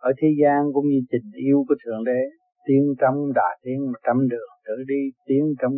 Ở 0.01 0.13
thế 0.19 0.29
gian 0.43 0.73
cũng 0.73 0.87
như 0.89 1.01
tình 1.11 1.31
yêu 1.47 1.65
của 1.69 1.75
thượng 1.85 2.05
đế. 2.05 2.21
Tiến 2.67 2.95
trong 3.01 3.33
đà 3.35 3.57
tiến 3.63 3.93
trăm 4.07 4.29
đường 4.29 4.51
tự 4.67 4.75
đi. 4.89 5.03
Tiến 5.27 5.55
trong 5.63 5.73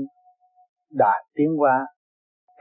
đà 0.90 1.14
tiến 1.34 1.48
qua 1.60 1.86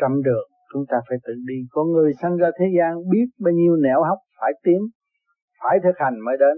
trăm 0.02 0.24
đường 0.24 0.50
chúng 0.74 0.86
ta 0.86 0.98
phải 1.10 1.18
tự 1.28 1.34
đi. 1.48 1.56
Có 1.72 1.84
người 1.84 2.12
sanh 2.22 2.38
ra 2.38 2.50
thế 2.60 2.66
gian 2.78 3.10
biết 3.12 3.26
bao 3.40 3.54
nhiêu 3.54 3.76
nẻo 3.76 4.04
hóc 4.04 4.18
phải 4.40 4.52
tiến 4.64 4.82
phải 5.62 5.78
thực 5.84 5.96
hành 6.04 6.20
mới 6.26 6.38
đến. 6.40 6.58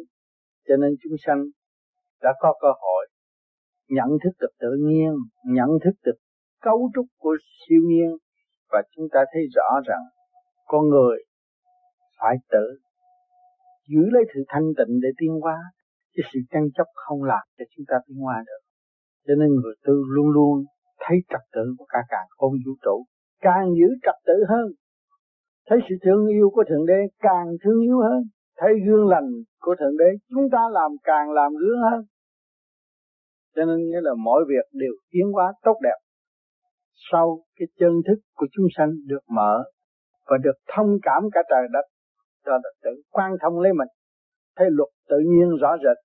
Cho 0.68 0.76
nên 0.82 0.92
chúng 1.04 1.18
sanh 1.26 1.44
đã 2.22 2.34
có 2.40 2.54
cơ 2.62 2.68
hội 2.82 3.08
nhận 3.90 4.10
thức 4.24 4.32
được 4.40 4.54
tự 4.60 4.72
nhiên, 4.80 5.12
nhận 5.46 5.70
thức 5.84 5.96
được 6.06 6.18
cấu 6.62 6.90
trúc 6.96 7.06
của 7.18 7.36
siêu 7.60 7.82
nhiên, 7.86 8.18
và 8.72 8.82
chúng 8.96 9.08
ta 9.12 9.20
thấy 9.34 9.42
rõ 9.56 9.82
rằng 9.86 10.04
con 10.66 10.90
người 10.90 11.18
phải 12.20 12.36
tự 12.52 12.80
giữ 13.88 14.02
lấy 14.12 14.24
sự 14.34 14.44
thanh 14.48 14.68
tịnh 14.78 15.00
để 15.02 15.10
tiến 15.18 15.40
hóa, 15.42 15.58
Chứ 16.16 16.24
sự 16.34 16.40
tranh 16.52 16.68
chấp 16.76 16.88
không 16.94 17.24
làm 17.24 17.46
cho 17.58 17.66
chúng 17.76 17.86
ta 17.88 17.98
tiến 18.08 18.18
hóa 18.18 18.44
được. 18.48 18.62
Cho 19.28 19.34
nên 19.40 19.50
người 19.50 19.76
tư 19.86 19.94
luôn 20.16 20.28
luôn 20.28 20.64
thấy 21.00 21.18
trật 21.30 21.42
tự 21.54 21.76
của 21.78 21.86
cả 21.90 22.00
càng 22.10 22.28
không 22.38 22.54
vũ 22.66 22.74
trụ, 22.84 23.06
càng 23.42 23.66
giữ 23.78 23.88
trật 24.04 24.16
tự 24.28 24.34
hơn. 24.50 24.68
Thấy 25.68 25.80
sự 25.90 25.96
thương 26.04 26.28
yêu 26.28 26.50
của 26.54 26.64
thượng 26.70 26.86
đế 26.86 27.00
càng 27.20 27.48
thương 27.64 27.82
yêu 27.82 27.98
hơn 28.00 28.24
thấy 28.60 28.72
gương 28.88 29.08
lành 29.08 29.30
của 29.60 29.76
thượng 29.80 29.98
đế, 29.98 30.10
chúng 30.30 30.50
ta 30.52 30.60
làm 30.72 30.92
càng 31.04 31.32
làm 31.32 31.52
gương 31.52 31.82
hơn 31.92 32.02
cho 33.56 33.66
nên 33.66 33.78
nghĩa 33.78 34.02
là 34.02 34.12
mọi 34.18 34.42
việc 34.48 34.66
đều 34.74 34.94
tiến 35.12 35.32
hóa 35.34 35.54
tốt 35.64 35.78
đẹp 35.84 36.00
sau 37.12 37.40
cái 37.56 37.68
chân 37.80 37.92
thức 38.08 38.20
của 38.36 38.48
chúng 38.52 38.66
sanh 38.78 38.92
được 39.06 39.24
mở 39.30 39.64
và 40.26 40.38
được 40.44 40.58
thông 40.76 40.90
cảm 41.02 41.24
cả 41.34 41.42
trời 41.50 41.68
đất 41.74 41.86
cho 42.46 42.52
đất 42.64 42.74
tự 42.84 43.02
quan 43.10 43.32
thông 43.42 43.60
lấy 43.60 43.74
mình, 43.74 43.88
thấy 44.58 44.68
luật 44.72 44.90
tự 45.10 45.18
nhiên 45.20 45.50
rõ 45.62 45.78
rệt, 45.84 45.98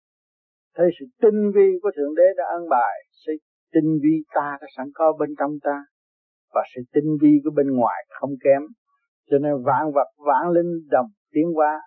thấy 0.76 0.86
sự 1.00 1.06
tinh 1.22 1.52
vi 1.54 1.68
của 1.82 1.90
thượng 1.96 2.14
đế 2.14 2.24
đã 2.36 2.44
ăn 2.56 2.68
bài, 2.70 2.96
sự 3.26 3.32
tinh 3.72 3.98
vi 4.02 4.14
ta 4.34 4.58
đã 4.60 4.66
sẵn 4.76 4.86
có 4.94 5.12
bên 5.20 5.30
trong 5.38 5.50
ta 5.62 5.84
và 6.54 6.62
sự 6.74 6.82
tinh 6.94 7.16
vi 7.22 7.40
của 7.44 7.50
bên 7.56 7.66
ngoài 7.76 8.04
không 8.08 8.30
kém 8.44 8.62
cho 9.30 9.38
nên 9.38 9.52
vạn 9.64 9.92
vật 9.94 10.08
vạn 10.26 10.50
linh 10.50 10.88
đồng 10.90 11.06
tiến 11.32 11.52
hóa 11.54 11.80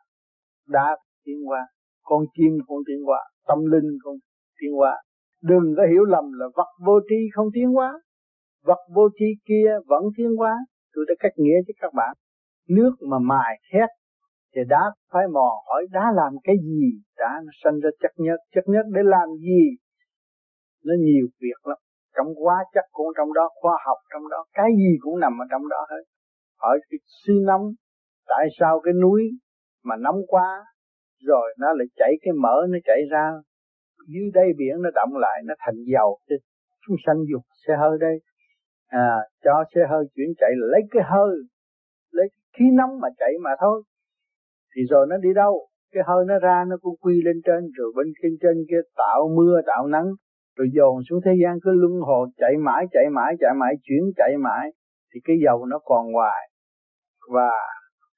đã 0.67 0.97
tiến 1.25 1.49
qua 1.49 1.67
con 2.03 2.23
chim 2.33 2.57
cũng 2.67 2.81
tiến 2.87 3.07
qua 3.07 3.19
tâm 3.47 3.65
linh 3.65 3.97
cũng 4.03 4.17
tiến 4.59 4.79
qua 4.79 5.03
đừng 5.41 5.73
có 5.77 5.83
hiểu 5.91 6.03
lầm 6.03 6.25
là 6.33 6.45
vật 6.55 6.71
vô 6.85 6.99
tri 7.09 7.15
không 7.33 7.47
tiến 7.53 7.69
hóa. 7.69 8.01
Vật 8.63 8.79
vô 8.95 9.09
tri 9.19 9.25
kia 9.45 9.69
vẫn 9.85 10.03
tiến 10.17 10.35
hóa. 10.37 10.55
Tôi 10.93 11.05
đã 11.07 11.13
cách 11.19 11.31
nghĩa 11.35 11.57
cho 11.67 11.73
các 11.81 11.93
bạn. 11.93 12.15
Nước 12.69 12.91
mà 13.09 13.19
mài 13.19 13.59
khét 13.71 13.89
thì 14.55 14.61
đá 14.67 14.81
phải 15.11 15.27
mò 15.27 15.49
hỏi 15.67 15.85
đá 15.91 16.11
làm 16.15 16.33
cái 16.43 16.55
gì? 16.63 17.01
Đá 17.17 17.41
nó 17.45 17.51
sinh 17.63 17.79
ra 17.79 17.89
chất 18.01 18.11
nhất. 18.17 18.39
Chất 18.55 18.63
nhất 18.67 18.85
để 18.93 19.01
làm 19.03 19.29
gì? 19.39 19.63
Nó 20.85 20.93
nhiều 20.99 21.27
việc 21.41 21.67
lắm. 21.67 21.77
Trong 22.15 22.27
hóa 22.43 22.63
chất 22.73 22.85
cũng 22.91 23.07
trong 23.17 23.33
đó, 23.33 23.49
khoa 23.61 23.77
học 23.85 23.97
trong 24.13 24.29
đó, 24.29 24.45
cái 24.53 24.69
gì 24.77 24.97
cũng 24.99 25.19
nằm 25.19 25.33
ở 25.41 25.45
trong 25.51 25.61
đó 25.69 25.85
hết. 25.89 26.03
Hỏi 26.59 26.79
cái 26.89 26.97
suy 27.25 27.33
nóng 27.45 27.61
tại 28.27 28.47
sao 28.59 28.79
cái 28.83 28.93
núi 29.01 29.21
mà 29.87 29.95
nóng 29.95 30.21
quá, 30.27 30.65
rồi 31.21 31.55
nó 31.59 31.67
lại 31.73 31.87
chảy 31.95 32.11
cái 32.21 32.33
mỡ 32.33 32.55
nó 32.69 32.77
chảy 32.83 33.01
ra. 33.11 33.31
Dưới 34.07 34.31
đây 34.33 34.47
biển 34.57 34.75
nó 34.81 34.89
động 34.95 35.17
lại, 35.17 35.41
nó 35.45 35.53
thành 35.59 35.75
dầu 35.93 36.19
cho 36.29 36.35
chúng 36.87 36.97
sanh 37.05 37.17
dục 37.31 37.41
xe 37.67 37.73
hơi 37.79 37.97
đây 37.99 38.19
à 38.87 39.15
cho 39.43 39.63
xe 39.75 39.81
hơi 39.89 40.05
chuyển 40.15 40.27
chạy 40.37 40.51
lấy 40.55 40.81
cái 40.91 41.03
hơi, 41.05 41.35
lấy 42.11 42.27
khí 42.57 42.65
nóng 42.73 42.99
mà 42.99 43.07
chạy 43.17 43.31
mà 43.43 43.51
thôi. 43.59 43.83
Thì 44.75 44.81
rồi 44.89 45.07
nó 45.09 45.17
đi 45.17 45.29
đâu? 45.35 45.67
Cái 45.93 46.03
hơi 46.07 46.25
nó 46.27 46.39
ra, 46.39 46.65
nó 46.67 46.77
cũng 46.81 46.95
quy 47.01 47.21
lên 47.25 47.41
trên, 47.45 47.71
rồi 47.77 47.91
bên 47.95 48.07
trên 48.21 48.31
trên 48.41 48.65
kia 48.69 48.81
tạo 48.97 49.29
mưa, 49.37 49.61
tạo 49.67 49.87
nắng, 49.87 50.07
rồi 50.57 50.67
dồn 50.73 51.01
xuống 51.09 51.19
thế 51.25 51.31
gian, 51.43 51.59
cứ 51.63 51.71
luân 51.73 52.01
hồ 52.01 52.27
chạy 52.37 52.53
mãi 52.59 52.85
chạy 52.91 53.03
mãi 53.11 53.35
chạy 53.39 53.51
mãi, 53.59 53.73
chuyển 53.83 54.03
chạy 54.15 54.37
mãi, 54.39 54.71
thì 55.13 55.19
cái 55.23 55.35
dầu 55.45 55.65
nó 55.65 55.79
còn 55.79 56.13
hoài. 56.13 56.49
Và 57.33 57.51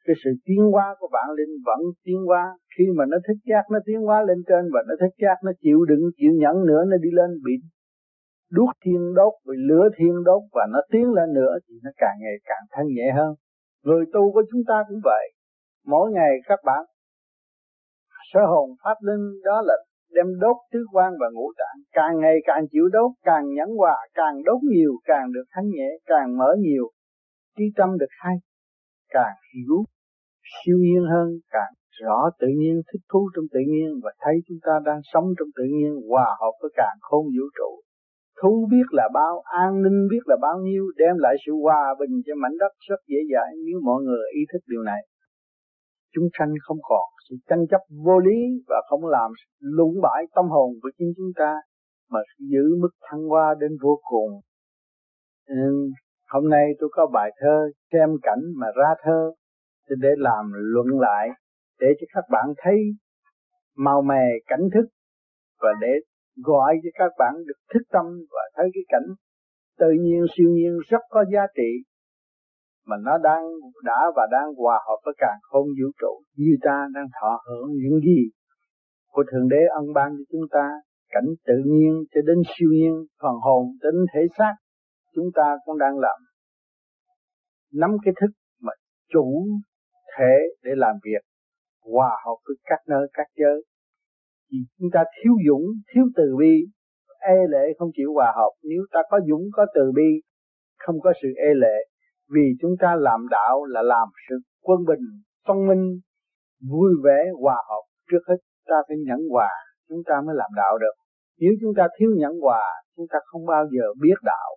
cái 0.10 0.18
sự 0.24 0.32
tiến 0.46 0.64
hóa 0.74 0.88
của 1.00 1.10
vạn 1.16 1.30
linh 1.38 1.54
vẫn 1.68 1.82
tiến 2.06 2.20
hóa. 2.30 2.44
Khi 2.78 2.86
mà 2.98 3.04
nó 3.12 3.18
thích 3.28 3.42
giác, 3.50 3.64
nó 3.74 3.80
tiến 3.86 4.00
hóa 4.08 4.18
lên 4.28 4.38
trên 4.48 4.64
và 4.74 4.82
nó 4.88 4.94
thích 5.02 5.16
giác, 5.24 5.38
nó 5.46 5.52
chịu 5.64 5.80
đựng, 5.90 6.04
chịu 6.18 6.32
nhẫn 6.42 6.56
nữa, 6.70 6.82
nó 6.92 6.98
đi 7.06 7.10
lên, 7.20 7.30
bị 7.46 7.54
đuốc 8.52 8.70
thiên 8.84 9.02
đốt, 9.16 9.34
bị 9.48 9.56
lửa 9.70 9.86
thiên 9.98 10.14
đốt 10.26 10.42
và 10.56 10.64
nó 10.74 10.80
tiến 10.92 11.06
lên 11.18 11.34
nữa 11.34 11.54
thì 11.66 11.74
nó 11.84 11.92
càng 11.98 12.18
ngày 12.20 12.36
càng 12.50 12.64
thanh 12.72 12.88
nhẹ 12.88 13.12
hơn. 13.18 13.32
Người 13.86 14.06
tu 14.14 14.32
của 14.34 14.44
chúng 14.52 14.62
ta 14.68 14.84
cũng 14.88 15.00
vậy. 15.04 15.26
Mỗi 15.86 16.12
ngày 16.12 16.32
các 16.50 16.60
bạn 16.66 16.84
sơ 18.34 18.40
hồn 18.46 18.70
pháp 18.84 18.98
linh 19.02 19.42
đó 19.44 19.62
là 19.66 19.76
đem 20.16 20.26
đốt 20.40 20.56
tứ 20.72 20.80
quan 20.94 21.14
và 21.20 21.28
ngũ 21.34 21.52
tạng. 21.58 21.82
Càng 21.92 22.20
ngày 22.20 22.36
càng 22.46 22.64
chịu 22.72 22.90
đốt, 22.92 23.12
càng 23.24 23.54
nhẫn 23.54 23.70
hòa, 23.78 23.98
càng 24.14 24.44
đốt 24.46 24.60
nhiều, 24.64 24.92
càng 25.04 25.32
được 25.32 25.44
thanh 25.52 25.70
nhẹ, 25.70 25.90
càng 26.06 26.38
mở 26.38 26.56
nhiều, 26.60 26.92
trí 27.58 27.64
tâm 27.76 27.98
được 27.98 28.12
hay, 28.20 28.36
càng 29.10 29.36
hiểu 29.54 29.84
siêu 30.58 30.78
nhiên 30.78 31.04
hơn 31.14 31.28
càng 31.50 31.74
rõ 32.02 32.18
tự 32.40 32.48
nhiên 32.60 32.82
thích 32.90 33.04
thú 33.12 33.30
trong 33.36 33.46
tự 33.54 33.60
nhiên 33.68 33.90
và 34.04 34.12
thấy 34.20 34.36
chúng 34.48 34.58
ta 34.66 34.74
đang 34.86 35.02
sống 35.14 35.28
trong 35.40 35.50
tự 35.58 35.64
nhiên 35.76 35.92
hòa 36.10 36.30
hợp 36.42 36.54
với 36.62 36.72
càng 36.76 36.98
khôn 37.02 37.26
vũ 37.26 37.46
trụ. 37.58 37.72
Thú 38.42 38.68
biết 38.72 38.88
là 38.92 39.10
bao 39.14 39.42
an 39.64 39.72
ninh 39.84 40.08
biết 40.12 40.24
là 40.26 40.38
bao 40.42 40.58
nhiêu 40.60 40.84
đem 40.98 41.16
lại 41.18 41.36
sự 41.46 41.52
hòa 41.64 41.96
bình 42.00 42.22
cho 42.26 42.34
mảnh 42.42 42.58
đất 42.60 42.74
rất 42.90 43.00
dễ 43.08 43.18
dãi 43.34 43.52
nếu 43.66 43.80
mọi 43.84 44.04
người 44.04 44.26
ý 44.34 44.42
thức 44.54 44.60
điều 44.68 44.84
này. 44.84 45.02
Chúng 46.14 46.28
sanh 46.40 46.54
không 46.62 46.78
còn 46.90 47.08
sự 47.30 47.36
tranh 47.50 47.68
chấp 47.72 47.82
vô 48.06 48.20
lý 48.20 48.40
và 48.68 48.82
không 48.90 49.06
làm 49.06 49.32
lũng 49.60 50.02
bãi 50.02 50.24
tâm 50.36 50.46
hồn 50.46 50.70
của 50.82 50.90
chính 50.98 51.14
chúng 51.18 51.32
ta 51.36 51.56
mà 52.12 52.20
giữ 52.40 52.66
mức 52.82 52.90
thăng 53.02 53.24
hoa 53.24 53.56
đến 53.60 53.72
vô 53.84 54.00
cùng. 54.10 54.42
Ừ, 55.48 55.90
hôm 56.30 56.50
nay 56.50 56.66
tôi 56.80 56.90
có 56.94 57.08
bài 57.14 57.32
thơ 57.40 57.70
xem 57.92 58.10
cảnh 58.22 58.44
mà 58.56 58.68
ra 58.76 58.90
thơ 59.04 59.32
để 60.00 60.10
làm 60.18 60.52
luận 60.54 61.00
lại, 61.00 61.30
để 61.80 61.88
cho 62.00 62.08
các 62.14 62.24
bạn 62.32 62.54
thấy 62.58 62.76
màu 63.76 64.02
mè 64.02 64.26
cảnh 64.48 64.70
thức 64.74 64.86
và 65.62 65.70
để 65.82 65.94
gọi 66.44 66.76
cho 66.84 66.90
các 66.94 67.12
bạn 67.18 67.34
được 67.48 67.60
thức 67.74 67.82
tâm 67.92 68.06
và 68.32 68.42
thấy 68.56 68.66
cái 68.74 68.84
cảnh 68.88 69.16
tự 69.80 69.92
nhiên, 70.02 70.26
siêu 70.38 70.50
nhiên 70.50 70.78
rất 70.90 71.02
có 71.10 71.26
giá 71.34 71.42
trị 71.56 71.84
mà 72.90 72.96
nó 73.06 73.18
đang, 73.18 73.44
đã 73.84 74.00
và 74.16 74.28
đang 74.32 74.48
hòa 74.58 74.80
hợp 74.88 75.00
với 75.06 75.14
càng 75.18 75.40
không 75.42 75.66
vũ 75.66 75.88
trụ. 76.02 76.24
Như 76.36 76.58
ta 76.62 76.88
đang 76.94 77.08
thọ 77.22 77.42
hưởng 77.48 77.70
những 77.72 78.00
gì 78.00 78.30
của 79.12 79.24
thượng 79.32 79.50
đế 79.50 79.62
ân 79.76 79.94
ban 79.96 80.12
cho 80.18 80.24
chúng 80.32 80.48
ta, 80.52 80.70
cảnh 81.10 81.30
tự 81.46 81.54
nhiên 81.66 82.04
cho 82.12 82.22
đến 82.22 82.38
siêu 82.48 82.70
nhiên, 82.72 82.94
phần 83.22 83.36
hồn 83.42 83.64
đến 83.82 83.94
thể 84.14 84.22
xác, 84.38 84.54
chúng 85.16 85.30
ta 85.36 85.58
cũng 85.66 85.78
đang 85.78 86.00
làm. 86.00 86.20
Nắm 87.74 87.92
cái 88.04 88.14
thức 88.22 88.32
mà 88.62 88.74
chủ 89.14 89.48
thể 90.18 90.34
để 90.64 90.72
làm 90.76 90.96
việc, 91.04 91.22
hòa 91.82 92.12
hợp 92.26 92.36
với 92.48 92.56
các 92.64 92.80
nơi, 92.88 93.08
các 93.14 93.28
giới. 93.36 93.64
Vì 94.52 94.58
chúng 94.80 94.90
ta 94.94 95.04
thiếu 95.18 95.34
dũng, 95.48 95.66
thiếu 95.94 96.04
từ 96.16 96.36
bi 96.40 96.66
e 97.20 97.38
lệ 97.50 97.74
không 97.78 97.90
chịu 97.94 98.14
hòa 98.14 98.34
hợp. 98.36 98.52
Nếu 98.64 98.82
ta 98.92 99.00
có 99.10 99.20
dũng, 99.30 99.44
có 99.54 99.66
từ 99.76 99.92
bi, 99.96 100.22
không 100.78 101.00
có 101.00 101.14
sự 101.22 101.28
e 101.36 101.54
lệ, 101.54 101.78
vì 102.34 102.46
chúng 102.62 102.76
ta 102.80 102.96
làm 102.96 103.28
đạo 103.32 103.66
là 103.66 103.82
làm 103.82 104.08
sự 104.30 104.36
quân 104.62 104.80
bình 104.88 105.06
phân 105.48 105.68
minh, 105.68 106.00
vui 106.70 106.92
vẻ, 107.04 107.20
hòa 107.42 107.64
hợp. 107.70 107.84
Trước 108.12 108.24
hết, 108.28 108.36
ta 108.66 108.76
phải 108.88 108.98
nhẫn 109.08 109.20
hòa, 109.30 109.50
chúng 109.90 110.02
ta 110.06 110.14
mới 110.26 110.36
làm 110.36 110.52
đạo 110.56 110.78
được. 110.78 110.96
Nếu 111.40 111.52
chúng 111.62 111.74
ta 111.78 111.88
thiếu 111.98 112.10
nhẫn 112.18 112.40
hòa, 112.42 112.64
chúng 112.96 113.06
ta 113.10 113.20
không 113.26 113.46
bao 113.46 113.66
giờ 113.72 113.86
biết 114.02 114.18
đạo, 114.24 114.50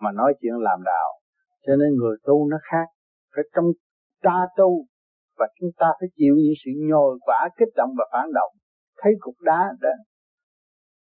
mà 0.00 0.12
nói 0.12 0.34
chuyện 0.40 0.54
làm 0.58 0.82
đạo. 0.84 1.08
Cho 1.66 1.76
nên 1.76 1.88
người 1.94 2.16
tu 2.24 2.48
nó 2.50 2.56
khác. 2.62 2.86
Phải 3.34 3.44
trong 3.54 3.64
tra 4.22 4.38
tu 4.56 4.84
và 5.38 5.46
chúng 5.60 5.70
ta 5.78 5.86
phải 6.00 6.08
chịu 6.16 6.34
những 6.36 6.54
sự 6.64 6.70
nhồi 6.88 7.18
vả 7.26 7.48
kích 7.58 7.74
động 7.76 7.90
và 7.98 8.04
phản 8.12 8.32
động. 8.32 8.52
Thấy 8.98 9.12
cục 9.20 9.34
đá 9.40 9.60
đã 9.80 9.90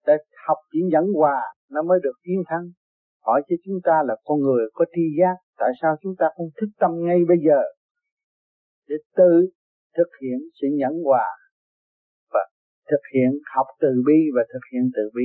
để 0.06 0.16
học 0.46 0.58
chỉ 0.72 0.78
nhẫn 0.92 1.04
hòa, 1.14 1.40
nó 1.70 1.82
mới 1.82 1.98
được 2.02 2.16
chiến 2.24 2.42
thắng. 2.46 2.66
Hỏi 3.26 3.42
cho 3.48 3.56
chúng 3.64 3.78
ta 3.84 4.02
là 4.06 4.16
con 4.24 4.40
người 4.40 4.64
có 4.74 4.84
tri 4.94 5.02
giác, 5.20 5.36
tại 5.58 5.70
sao 5.82 5.96
chúng 6.02 6.14
ta 6.18 6.26
không 6.36 6.46
thức 6.60 6.68
tâm 6.78 6.90
ngay 7.06 7.18
bây 7.28 7.36
giờ 7.46 7.60
để 8.88 8.96
tự 9.16 9.46
thực 9.96 10.08
hiện 10.22 10.38
sự 10.60 10.66
nhẫn 10.78 10.92
hòa 11.04 11.26
và 12.32 12.40
thực 12.90 13.00
hiện 13.14 13.30
học 13.54 13.66
từ 13.80 13.88
bi 14.06 14.20
và 14.36 14.42
thực 14.52 14.60
hiện 14.72 14.90
từ 14.96 15.02
bi 15.14 15.24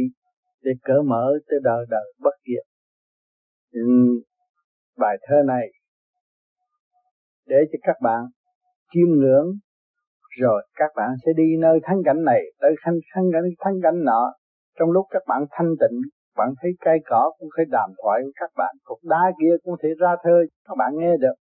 để 0.62 0.71
cởi 0.84 1.04
mở 1.06 1.39
tới 1.47 1.60
đời 1.63 1.86
đời 1.89 2.13
bất 2.19 2.36
diệt? 2.47 2.65
Bài 4.97 5.17
thơ 5.21 5.36
này 5.47 5.67
để 7.49 7.59
cho 7.71 7.77
các 7.81 7.95
bạn 8.01 8.21
chiêm 8.93 9.09
ngưỡng, 9.19 9.47
rồi 10.41 10.59
các 10.75 10.91
bạn 10.95 11.09
sẽ 11.25 11.31
đi 11.35 11.47
nơi 11.59 11.79
thắng 11.83 12.01
cảnh 12.05 12.23
này, 12.23 12.41
tới 12.62 12.71
thắng 12.83 12.95
thắng 13.13 13.25
cảnh 13.33 13.43
thắng 13.59 13.77
cảnh 13.83 14.03
nọ. 14.03 14.33
Trong 14.79 14.91
lúc 14.91 15.05
các 15.09 15.23
bạn 15.27 15.45
thanh 15.51 15.71
tịnh 15.79 15.99
bạn 16.38 16.49
thấy 16.62 16.71
cây 16.85 16.97
cỏ 17.05 17.31
cũng 17.39 17.49
phải 17.57 17.65
đàm 17.69 17.89
thoại 18.03 18.21
của 18.23 18.31
các 18.35 18.51
bạn 18.57 18.75
cục 18.83 18.99
đá 19.03 19.23
kia 19.39 19.53
cũng 19.63 19.75
thể 19.83 19.89
ra 19.99 20.15
thơ 20.23 20.38
các 20.67 20.75
bạn 20.77 20.91
nghe 20.97 21.17
được. 21.17 21.38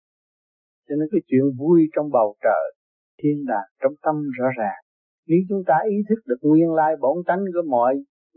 Cho 0.89 0.95
nên 0.99 1.09
cái 1.13 1.21
chuyện 1.29 1.45
vui 1.59 1.81
trong 1.97 2.11
bầu 2.11 2.35
trời, 2.43 2.75
thiên 3.23 3.45
đàng 3.49 3.69
trong 3.83 3.93
tâm 4.03 4.15
rõ 4.39 4.47
ràng. 4.59 4.81
Nếu 5.29 5.39
chúng 5.49 5.63
ta 5.67 5.75
ý 5.85 5.97
thức 6.09 6.21
được 6.27 6.41
nguyên 6.43 6.73
lai 6.73 6.97
bổn 7.01 7.17
tánh 7.27 7.45
của 7.55 7.69
mọi 7.71 7.95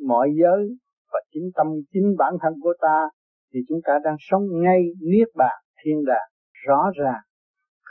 mọi 0.08 0.30
giới 0.42 0.78
và 1.14 1.20
chính 1.34 1.50
tâm, 1.56 1.68
chính 1.94 2.16
bản 2.18 2.34
thân 2.42 2.54
của 2.62 2.74
ta, 2.82 3.10
thì 3.54 3.60
chúng 3.68 3.80
ta 3.84 3.94
đang 4.04 4.16
sống 4.20 4.44
ngay 4.64 4.82
niết 5.12 5.28
bàn, 5.36 5.58
thiên 5.84 6.06
đàng, 6.06 6.30
rõ 6.68 6.92
ràng 7.04 7.22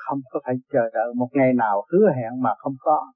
không 0.06 0.20
có 0.30 0.40
phải 0.44 0.54
chờ 0.72 0.84
đợi 0.94 1.14
một 1.16 1.28
ngày 1.32 1.52
nào 1.54 1.84
hứa 1.92 2.06
hẹn 2.16 2.42
mà 2.42 2.50
không 2.58 2.76
có. 2.78 3.12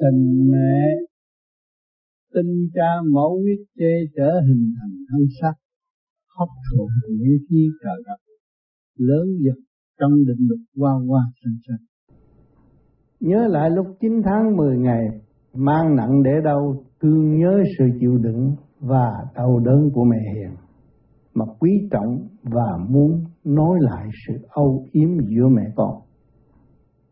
Tình 0.00 0.50
mẹ 0.52 1.06
tinh 2.34 2.68
cha 2.74 2.90
mẫu 3.12 3.40
huyết 3.42 3.58
chê 3.78 3.92
trở 4.16 4.40
hình 4.48 4.72
thành 4.76 4.96
thân 5.10 5.20
sắc 5.40 5.54
hấp 6.38 6.48
thụ 6.70 6.88
nghĩa 7.10 7.38
khí 7.48 7.68
trời 7.82 8.02
đất 8.06 8.16
lớn 8.96 9.26
dần 9.44 9.56
trong 10.00 10.12
định 10.26 10.48
luật 10.48 10.60
qua 10.76 10.92
qua 11.08 11.22
sanh 11.44 11.56
sanh. 11.68 11.84
Nhớ 13.20 13.48
lại 13.48 13.70
lúc 13.70 13.86
9 14.00 14.22
tháng 14.24 14.56
10 14.56 14.78
ngày 14.78 15.04
mang 15.54 15.96
nặng 15.96 16.22
để 16.22 16.30
đâu 16.44 16.84
thương 17.00 17.38
nhớ 17.38 17.62
sự 17.78 17.84
chịu 18.00 18.18
đựng 18.18 18.56
và 18.80 19.12
đau 19.34 19.60
đớn 19.64 19.90
của 19.94 20.04
mẹ 20.04 20.34
hiền 20.34 20.65
mà 21.36 21.44
quý 21.60 21.70
trọng 21.90 22.18
và 22.42 22.78
muốn 22.88 23.24
nói 23.44 23.78
lại 23.80 24.08
sự 24.26 24.34
âu 24.48 24.84
yếm 24.92 25.08
giữa 25.18 25.48
mẹ 25.48 25.62
con. 25.76 26.00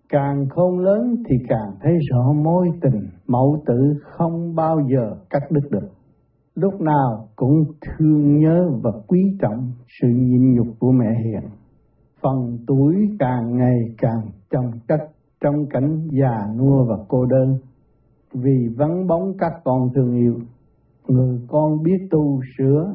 Càng 0.08 0.46
khôn 0.50 0.78
lớn 0.78 1.14
thì 1.28 1.36
càng 1.48 1.70
thấy 1.82 1.92
rõ 2.10 2.32
mối 2.32 2.68
tình 2.82 3.00
mẫu 3.26 3.62
tử 3.66 3.94
không 4.02 4.54
bao 4.54 4.76
giờ 4.92 5.16
cắt 5.30 5.42
đứt 5.50 5.70
được. 5.70 5.88
Lúc 6.54 6.80
nào 6.80 7.28
cũng 7.36 7.64
thương 7.80 8.38
nhớ 8.38 8.68
và 8.82 8.90
quý 9.06 9.20
trọng 9.40 9.72
sự 10.00 10.08
nhịn 10.08 10.54
nhục 10.54 10.66
của 10.78 10.92
mẹ 10.92 11.10
hiền. 11.24 11.50
Phần 12.22 12.58
tuổi 12.66 12.94
càng 13.18 13.56
ngày 13.56 13.78
càng 13.98 14.20
trầm 14.50 14.64
chất 14.88 15.00
trong 15.40 15.66
cảnh 15.70 16.08
già 16.10 16.54
nua 16.58 16.84
và 16.88 17.04
cô 17.08 17.24
đơn. 17.26 17.58
Vì 18.34 18.68
vắng 18.76 19.06
bóng 19.06 19.32
các 19.38 19.52
con 19.64 19.88
thương 19.94 20.14
yêu, 20.16 20.34
người 21.08 21.40
con 21.48 21.82
biết 21.82 22.08
tu 22.10 22.40
sửa 22.58 22.94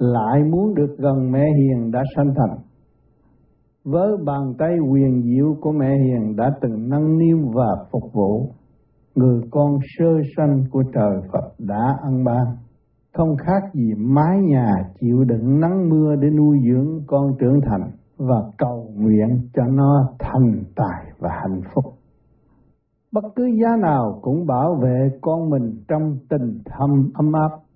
lại 0.00 0.44
muốn 0.50 0.74
được 0.74 0.96
gần 0.98 1.32
mẹ 1.32 1.44
hiền 1.58 1.90
đã 1.90 2.02
sanh 2.16 2.34
thành. 2.36 2.58
Với 3.84 4.16
bàn 4.26 4.54
tay 4.58 4.70
quyền 4.90 5.22
diệu 5.22 5.56
của 5.60 5.72
mẹ 5.72 5.94
hiền 6.04 6.36
đã 6.36 6.50
từng 6.60 6.88
nâng 6.88 7.18
niu 7.18 7.38
và 7.54 7.84
phục 7.92 8.12
vụ, 8.12 8.52
người 9.14 9.40
con 9.50 9.78
sơ 9.98 10.06
sanh 10.36 10.64
của 10.70 10.82
trời 10.94 11.20
Phật 11.32 11.54
đã 11.58 11.96
ăn 12.02 12.24
ban. 12.24 12.44
Không 13.14 13.36
khác 13.36 13.74
gì 13.74 13.94
mái 13.96 14.38
nhà 14.38 14.74
chịu 15.00 15.24
đựng 15.24 15.60
nắng 15.60 15.88
mưa 15.88 16.16
để 16.20 16.28
nuôi 16.30 16.58
dưỡng 16.70 17.00
con 17.06 17.22
trưởng 17.38 17.60
thành 17.70 17.90
và 18.18 18.42
cầu 18.58 18.92
nguyện 18.96 19.28
cho 19.54 19.62
nó 19.66 20.08
thành 20.18 20.64
tài 20.76 21.12
và 21.18 21.30
hạnh 21.32 21.60
phúc. 21.74 21.84
Bất 23.12 23.24
cứ 23.36 23.44
giá 23.62 23.76
nào 23.82 24.18
cũng 24.22 24.46
bảo 24.46 24.74
vệ 24.82 25.18
con 25.20 25.50
mình 25.50 25.84
trong 25.88 26.16
tình 26.30 26.58
thâm 26.64 27.10
ấm 27.14 27.32
áp 27.32 27.69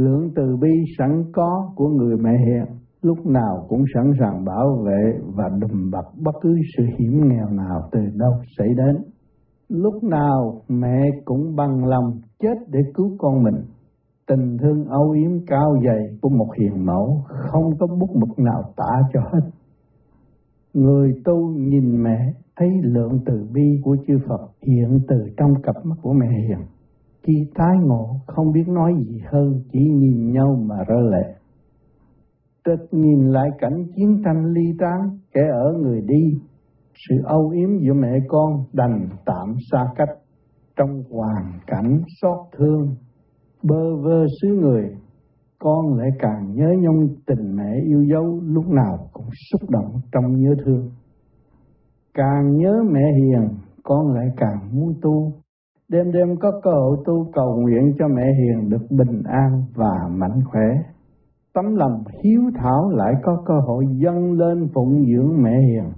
lượng 0.00 0.30
từ 0.36 0.56
bi 0.60 0.70
sẵn 0.98 1.24
có 1.32 1.72
của 1.76 1.88
người 1.88 2.16
mẹ 2.16 2.32
hiền 2.46 2.80
lúc 3.02 3.26
nào 3.26 3.66
cũng 3.68 3.84
sẵn 3.94 4.12
sàng 4.20 4.44
bảo 4.44 4.84
vệ 4.84 5.18
và 5.36 5.44
đùm 5.60 5.90
bọc 5.90 6.04
bất 6.24 6.34
cứ 6.40 6.56
sự 6.76 6.84
hiểm 6.98 7.28
nghèo 7.28 7.48
nào 7.50 7.80
từ 7.92 8.00
đâu 8.14 8.32
xảy 8.58 8.68
đến. 8.76 8.96
Lúc 9.68 10.04
nào 10.04 10.62
mẹ 10.68 11.02
cũng 11.24 11.56
bằng 11.56 11.84
lòng 11.84 12.20
chết 12.38 12.54
để 12.68 12.80
cứu 12.94 13.16
con 13.18 13.42
mình. 13.42 13.64
Tình 14.28 14.56
thương 14.58 14.84
âu 14.84 15.10
yếm 15.10 15.46
cao 15.46 15.76
dày 15.86 16.18
của 16.22 16.28
một 16.28 16.48
hiền 16.60 16.86
mẫu 16.86 17.22
không 17.26 17.78
có 17.78 17.86
bút 17.86 18.10
mực 18.16 18.38
nào 18.38 18.62
tả 18.76 19.08
cho 19.12 19.20
hết. 19.20 19.50
Người 20.74 21.12
tu 21.24 21.50
nhìn 21.56 22.02
mẹ, 22.02 22.32
thấy 22.56 22.68
lượng 22.82 23.18
từ 23.26 23.46
bi 23.54 23.80
của 23.84 23.96
chư 24.06 24.18
Phật 24.28 24.50
hiện 24.66 24.98
từ 25.08 25.16
trong 25.36 25.54
cặp 25.62 25.74
mắt 25.84 25.96
của 26.02 26.12
mẹ 26.12 26.26
hiền 26.48 26.66
khi 27.22 27.32
tái 27.54 27.76
ngộ 27.82 28.16
không 28.26 28.52
biết 28.52 28.64
nói 28.68 28.92
gì 28.98 29.20
hơn 29.32 29.62
chỉ 29.72 29.78
nhìn 29.78 30.32
nhau 30.32 30.56
mà 30.68 30.76
rơi 30.88 31.02
lệ. 31.10 31.34
Trật 32.64 32.78
nhìn 32.92 33.28
lại 33.28 33.48
cảnh 33.58 33.84
chiến 33.96 34.22
tranh 34.24 34.52
ly 34.52 34.72
tán, 34.78 35.18
kẻ 35.32 35.40
ở 35.52 35.72
người 35.82 36.00
đi, 36.00 36.40
sự 36.94 37.14
âu 37.24 37.48
yếm 37.48 37.78
giữa 37.78 37.92
mẹ 37.92 38.18
con 38.28 38.64
đành 38.72 39.08
tạm 39.26 39.54
xa 39.72 39.84
cách 39.96 40.08
trong 40.76 41.02
hoàn 41.10 41.60
cảnh 41.66 42.00
xót 42.22 42.38
thương, 42.58 42.94
bơ 43.62 43.96
vơ 44.02 44.24
xứ 44.42 44.48
người, 44.48 44.84
con 45.58 45.94
lại 45.94 46.08
càng 46.18 46.54
nhớ 46.54 46.68
nhung 46.80 47.08
tình 47.26 47.56
mẹ 47.56 47.72
yêu 47.86 48.04
dấu 48.12 48.40
lúc 48.42 48.68
nào 48.68 49.08
cũng 49.12 49.28
xúc 49.50 49.70
động 49.70 50.00
trong 50.12 50.36
nhớ 50.36 50.50
thương. 50.64 50.90
Càng 52.14 52.56
nhớ 52.56 52.82
mẹ 52.92 53.00
hiền, 53.18 53.48
con 53.82 54.14
lại 54.14 54.26
càng 54.36 54.58
muốn 54.72 54.94
tu, 55.02 55.32
Đêm 55.92 56.12
đêm 56.12 56.36
có 56.40 56.60
cơ 56.62 56.70
hội 56.70 56.96
tu 57.04 57.30
cầu 57.32 57.60
nguyện 57.60 57.94
cho 57.98 58.08
mẹ 58.08 58.22
hiền 58.38 58.68
được 58.68 58.86
bình 58.90 59.22
an 59.24 59.64
và 59.74 60.08
mạnh 60.10 60.40
khỏe. 60.44 60.68
tấm 61.54 61.64
lòng 61.74 62.04
hiếu 62.24 62.40
thảo 62.58 62.90
lại 62.90 63.14
có 63.22 63.42
cơ 63.46 63.54
hội 63.66 63.84
dâng 64.04 64.32
lên 64.32 64.68
phụng 64.74 65.04
dưỡng 65.04 65.42
mẹ 65.42 65.58
hiền, 65.60 65.92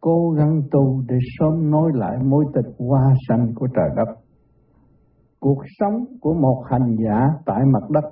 cố 0.00 0.30
gắng 0.30 0.62
tu 0.70 1.02
để 1.08 1.16
sớm 1.38 1.70
nối 1.70 1.90
lại 1.94 2.16
mối 2.24 2.44
tịch 2.54 2.74
hoa 2.78 3.14
sanh 3.28 3.52
của 3.54 3.66
trời 3.76 3.88
đất. 3.96 4.08
Cuộc 5.40 5.62
sống 5.78 6.04
của 6.20 6.34
một 6.34 6.62
hành 6.70 6.96
giả 7.04 7.28
tại 7.46 7.60
mặt 7.72 7.90
đất 7.90 8.04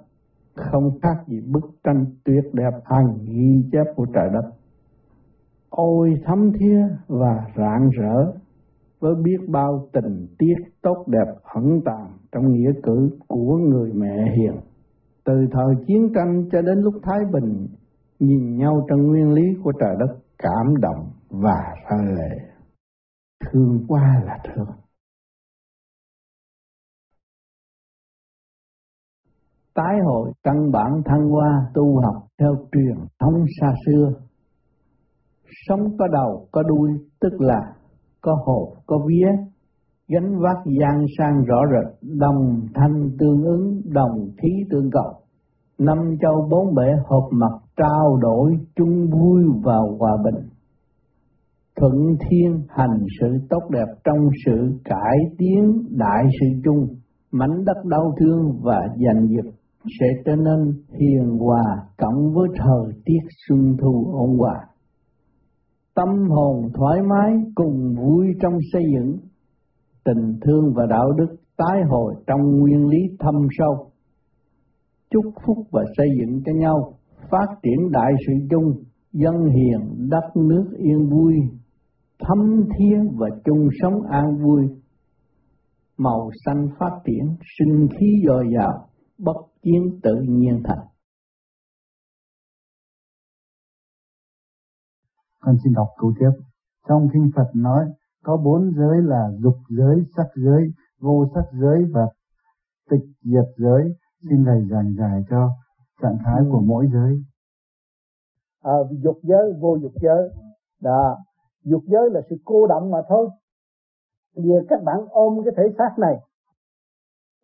không 0.56 0.90
khác 1.02 1.16
gì 1.26 1.40
bức 1.52 1.70
tranh 1.84 2.04
tuyệt 2.24 2.44
đẹp 2.52 2.72
hàng 2.84 3.18
ghi 3.24 3.68
chép 3.72 3.84
của 3.96 4.06
trời 4.14 4.28
đất. 4.32 4.50
Ôi 5.70 6.14
thấm 6.24 6.52
thía 6.52 6.80
và 7.08 7.46
rạng 7.56 7.90
rỡ 7.90 8.41
với 9.02 9.14
biết 9.24 9.48
bao 9.48 9.88
tình 9.92 10.26
tiết 10.38 10.54
tốt 10.82 11.04
đẹp 11.06 11.32
ẩn 11.42 11.80
tàng 11.84 12.18
trong 12.32 12.52
nghĩa 12.52 12.70
cử 12.82 13.18
của 13.28 13.56
người 13.56 13.92
mẹ 13.94 14.34
hiền. 14.36 14.60
Từ 15.24 15.32
thời 15.52 15.84
chiến 15.86 16.12
tranh 16.14 16.48
cho 16.52 16.62
đến 16.62 16.78
lúc 16.78 16.94
Thái 17.02 17.18
Bình, 17.32 17.66
nhìn 18.18 18.56
nhau 18.56 18.86
trong 18.88 19.02
nguyên 19.02 19.32
lý 19.32 19.42
của 19.64 19.72
trời 19.80 19.96
đất 19.98 20.18
cảm 20.38 20.74
động 20.80 21.10
và 21.28 21.60
ra 21.90 21.96
lệ. 22.16 22.36
Thương 23.44 23.84
qua 23.88 24.22
là 24.24 24.38
thương. 24.44 24.68
Tái 29.74 29.98
hội 30.04 30.32
căn 30.42 30.70
bản 30.72 31.02
thăng 31.04 31.28
hoa 31.28 31.70
tu 31.74 32.00
học 32.00 32.26
theo 32.38 32.54
truyền 32.72 32.96
thống 33.20 33.44
xa 33.60 33.74
xưa. 33.86 34.12
Sống 35.66 35.96
có 35.98 36.08
đầu 36.08 36.48
có 36.52 36.62
đuôi 36.62 36.90
tức 37.20 37.32
là 37.38 37.74
có 38.22 38.36
hộp, 38.44 38.68
có 38.86 38.98
vía, 39.06 39.28
gánh 40.08 40.38
vác 40.40 40.56
gian 40.80 41.04
sang 41.18 41.44
rõ 41.44 41.60
rệt, 41.72 42.10
đồng 42.18 42.60
thanh 42.74 43.10
tương 43.18 43.42
ứng, 43.44 43.80
đồng 43.84 44.28
khí 44.38 44.48
tương 44.70 44.90
cầu 44.90 45.22
năm 45.78 45.98
châu 46.20 46.48
bốn 46.50 46.74
bể 46.74 46.90
hợp 47.10 47.28
mặt 47.30 47.58
trao 47.76 48.16
đổi 48.20 48.52
chung 48.76 49.10
vui 49.10 49.42
và 49.64 49.76
hòa 49.98 50.16
bình. 50.24 50.48
Thuận 51.80 52.16
thiên 52.20 52.62
hành 52.68 52.98
sự 53.20 53.26
tốt 53.50 53.62
đẹp 53.70 53.86
trong 54.04 54.28
sự 54.46 54.80
cải 54.84 55.16
tiến 55.38 55.82
đại 55.90 56.24
sự 56.40 56.46
chung. 56.64 56.86
Mảnh 57.32 57.64
đất 57.64 57.84
đau 57.84 58.14
thương 58.20 58.60
và 58.62 58.80
giành 58.88 59.26
giật 59.28 59.50
sẽ 60.00 60.06
trở 60.24 60.36
nên 60.36 60.74
hiền 61.00 61.38
hòa 61.38 61.64
cộng 61.98 62.32
với 62.34 62.48
thời 62.58 63.02
tiết 63.04 63.20
xuân 63.48 63.76
thu 63.82 64.10
ôn 64.12 64.38
hòa 64.38 64.54
tâm 65.94 66.08
hồn 66.30 66.70
thoải 66.74 66.98
mái 67.02 67.32
cùng 67.54 67.94
vui 67.94 68.26
trong 68.40 68.52
xây 68.72 68.82
dựng. 68.94 69.16
Tình 70.04 70.38
thương 70.42 70.72
và 70.74 70.86
đạo 70.90 71.12
đức 71.12 71.36
tái 71.56 71.82
hồi 71.88 72.14
trong 72.26 72.40
nguyên 72.58 72.88
lý 72.88 72.98
thâm 73.18 73.34
sâu. 73.58 73.90
Chúc 75.10 75.24
phúc 75.46 75.56
và 75.70 75.82
xây 75.96 76.06
dựng 76.20 76.40
cho 76.44 76.52
nhau, 76.52 76.94
phát 77.30 77.46
triển 77.62 77.90
đại 77.90 78.12
sự 78.26 78.32
chung, 78.50 78.84
dân 79.12 79.34
hiền, 79.34 80.08
đất 80.10 80.36
nước 80.36 80.64
yên 80.76 81.08
vui, 81.10 81.34
thâm 82.18 82.64
thiên 82.78 83.08
và 83.18 83.28
chung 83.44 83.68
sống 83.82 84.02
an 84.10 84.36
vui. 84.44 84.62
Màu 85.98 86.30
xanh 86.44 86.68
phát 86.78 86.90
triển, 87.04 87.36
sinh 87.58 87.88
khí 87.98 88.06
dồi 88.26 88.44
dào, 88.58 88.86
bất 89.18 89.36
chiến 89.62 89.82
tự 90.02 90.14
nhiên 90.28 90.62
thành. 90.64 90.91
Con 95.44 95.56
xin 95.64 95.72
đọc 95.72 95.88
câu 95.98 96.12
tiếp. 96.20 96.30
Trong 96.88 97.08
kinh 97.12 97.30
Phật 97.36 97.50
nói 97.54 97.84
có 98.24 98.36
bốn 98.36 98.72
giới 98.76 99.02
là 99.02 99.30
dục 99.42 99.56
giới, 99.68 100.04
sắc 100.16 100.26
giới, 100.34 100.62
vô 101.00 101.26
sắc 101.34 101.44
giới 101.60 101.84
và 101.94 102.08
tịch 102.90 103.04
diệt 103.22 103.48
giới. 103.56 103.82
Xin 104.30 104.44
thầy 104.44 104.68
giảng 104.70 104.94
giải 104.98 105.22
cho 105.30 105.50
trạng 106.02 106.18
thái 106.24 106.38
ừ. 106.38 106.48
của 106.52 106.60
mỗi 106.60 106.88
giới. 106.92 107.22
À, 108.62 108.72
dục 109.02 109.18
giới, 109.22 109.52
vô 109.60 109.76
dục 109.82 109.92
giới. 110.02 110.28
Đó, 110.80 111.18
dục 111.64 111.82
giới 111.86 112.10
là 112.10 112.20
sự 112.30 112.36
cô 112.44 112.66
động 112.66 112.90
mà 112.90 112.98
thôi. 113.08 113.30
Vì 114.36 114.50
các 114.68 114.82
bạn 114.84 114.96
ôm 115.10 115.38
cái 115.44 115.54
thể 115.56 115.74
xác 115.78 115.98
này, 115.98 116.14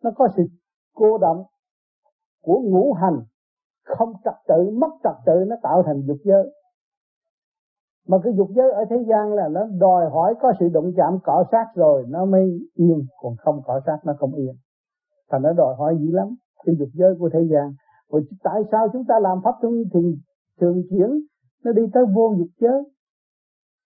nó 0.03 0.11
có 0.15 0.27
sự 0.37 0.43
cô 0.95 1.17
động 1.17 1.43
của 2.41 2.61
ngũ 2.63 2.93
hành 2.93 3.19
không 3.83 4.13
trật 4.23 4.33
tự 4.47 4.69
mất 4.77 4.89
trật 5.03 5.15
tự 5.25 5.45
nó 5.47 5.55
tạo 5.63 5.83
thành 5.85 6.01
dục 6.07 6.17
giới 6.23 6.58
mà 8.09 8.17
cái 8.23 8.33
dục 8.37 8.49
giới 8.55 8.71
ở 8.71 8.85
thế 8.89 8.95
gian 9.09 9.33
là 9.33 9.47
nó 9.47 9.61
đòi 9.79 10.09
hỏi 10.09 10.35
có 10.41 10.53
sự 10.59 10.69
động 10.73 10.91
chạm 10.97 11.19
cọ 11.23 11.43
sát 11.51 11.65
rồi 11.75 12.05
nó 12.07 12.25
mới 12.25 12.59
yên, 12.73 13.05
còn 13.21 13.35
không 13.37 13.61
cọ 13.65 13.79
sát 13.85 13.97
nó 14.05 14.13
không 14.19 14.33
yên. 14.33 14.53
Thành 15.31 15.41
nó 15.41 15.53
đòi 15.53 15.75
hỏi 15.75 15.97
dữ 15.99 16.11
lắm, 16.11 16.27
cái 16.65 16.75
dục 16.79 16.89
giới 16.93 17.15
của 17.19 17.29
thế 17.33 17.39
gian. 17.51 17.73
Rồi 18.11 18.21
tại 18.43 18.61
sao 18.71 18.87
chúng 18.93 19.05
ta 19.07 19.15
làm 19.19 19.37
pháp 19.43 19.55
thường 19.61 19.83
thường 19.93 20.13
thường 20.61 20.83
chuyển, 20.89 21.09
nó 21.63 21.71
đi 21.71 21.81
tới 21.93 22.03
vô 22.15 22.35
dục 22.37 22.47
giới? 22.59 22.83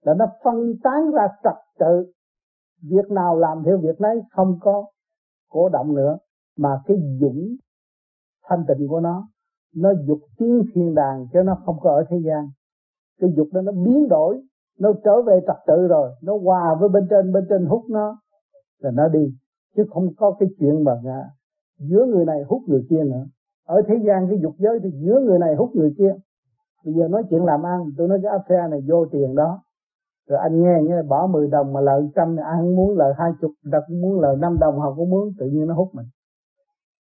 Là 0.02 0.14
nó 0.14 0.26
phân 0.44 0.74
tán 0.84 1.12
ra 1.12 1.28
trật 1.44 1.58
tự. 1.80 2.12
Việc 2.90 3.12
nào 3.12 3.40
làm 3.40 3.64
theo 3.66 3.78
việc 3.78 4.02
nấy 4.02 4.22
không 4.32 4.58
có 4.62 4.86
cổ 5.50 5.70
động 5.70 5.96
nữa, 5.96 6.18
mà 6.58 6.70
cái 6.86 6.98
dũng 7.22 7.56
thanh 8.44 8.66
tịnh 8.68 8.88
của 8.88 9.00
nó 9.00 9.28
nó 9.76 9.90
dục 10.08 10.20
tiến 10.38 10.64
thiên 10.74 10.96
đàng 10.96 11.28
cho 11.34 11.44
nó 11.44 11.58
không 11.66 11.80
có 11.82 11.90
ở 11.90 12.04
thế 12.10 12.18
gian 12.26 12.48
cái 13.21 13.30
dục 13.38 13.47
đó 13.54 13.62
nó 13.62 13.71
biến 13.71 14.08
đổi 14.10 14.41
nó 14.80 14.93
trở 15.04 15.21
về 15.21 15.39
trật 15.47 15.58
tự 15.67 15.88
rồi 15.88 16.12
nó 16.21 16.38
hòa 16.38 16.76
với 16.80 16.89
bên 16.89 17.08
trên 17.10 17.34
bên 17.34 17.45
trên 17.49 17.65
hút 17.65 17.84
nó 17.89 18.17
là 18.80 18.91
nó 18.91 19.08
đi. 19.08 19.34
Chứ 19.76 19.84
không 19.89 20.08
có 20.17 20.36
cái 20.39 20.49
chuyện 20.60 20.84
mà 20.84 20.91
à, 21.06 21.30
giữa 21.80 22.06
người 22.06 22.26
này 22.26 22.43
hút 22.47 22.62
người 22.67 22.86
kia 22.89 23.04
nữa. 23.04 23.26
Ở 23.65 23.82
thế 23.88 23.95
gian 24.06 24.28
cái 24.30 24.39
dục 24.41 24.54
giới 24.58 24.80
thì 24.84 24.89
giữa 24.91 25.19
người 25.19 25.39
này 25.39 25.56
hút 25.56 25.69
người 25.73 25.93
kia. 25.97 26.15
Bây 26.86 26.93
giờ 26.93 27.08
nói 27.08 27.23
chuyện 27.30 27.45
làm 27.45 27.65
ăn 27.65 27.80
tôi 27.97 28.08
nói 28.08 28.19
cái 28.23 28.32
affair 28.32 28.69
này 28.69 28.80
vô 28.89 29.06
tiền 29.12 29.36
đó. 29.36 29.62
Rồi 30.28 30.39
anh 30.39 30.63
nghe 30.63 30.82
nghe 30.84 31.02
bỏ 31.02 31.28
10 31.28 31.47
đồng 31.47 31.73
mà 31.73 31.82
lợi 31.82 32.10
trăm 32.15 32.36
ai 32.38 32.58
không 32.60 32.76
muốn 32.76 32.97
lợi 32.97 33.13
hai 33.17 33.32
chục 33.41 33.52
đặt 33.63 33.84
cũng 33.88 34.02
muốn 34.02 34.19
lợi 34.19 34.36
năm 34.39 34.58
đồng 34.60 34.80
họ 34.80 34.93
cũng 34.95 35.10
muốn 35.10 35.34
tự 35.39 35.45
nhiên 35.45 35.67
nó 35.67 35.73
hút 35.73 35.89
mình. 35.93 36.06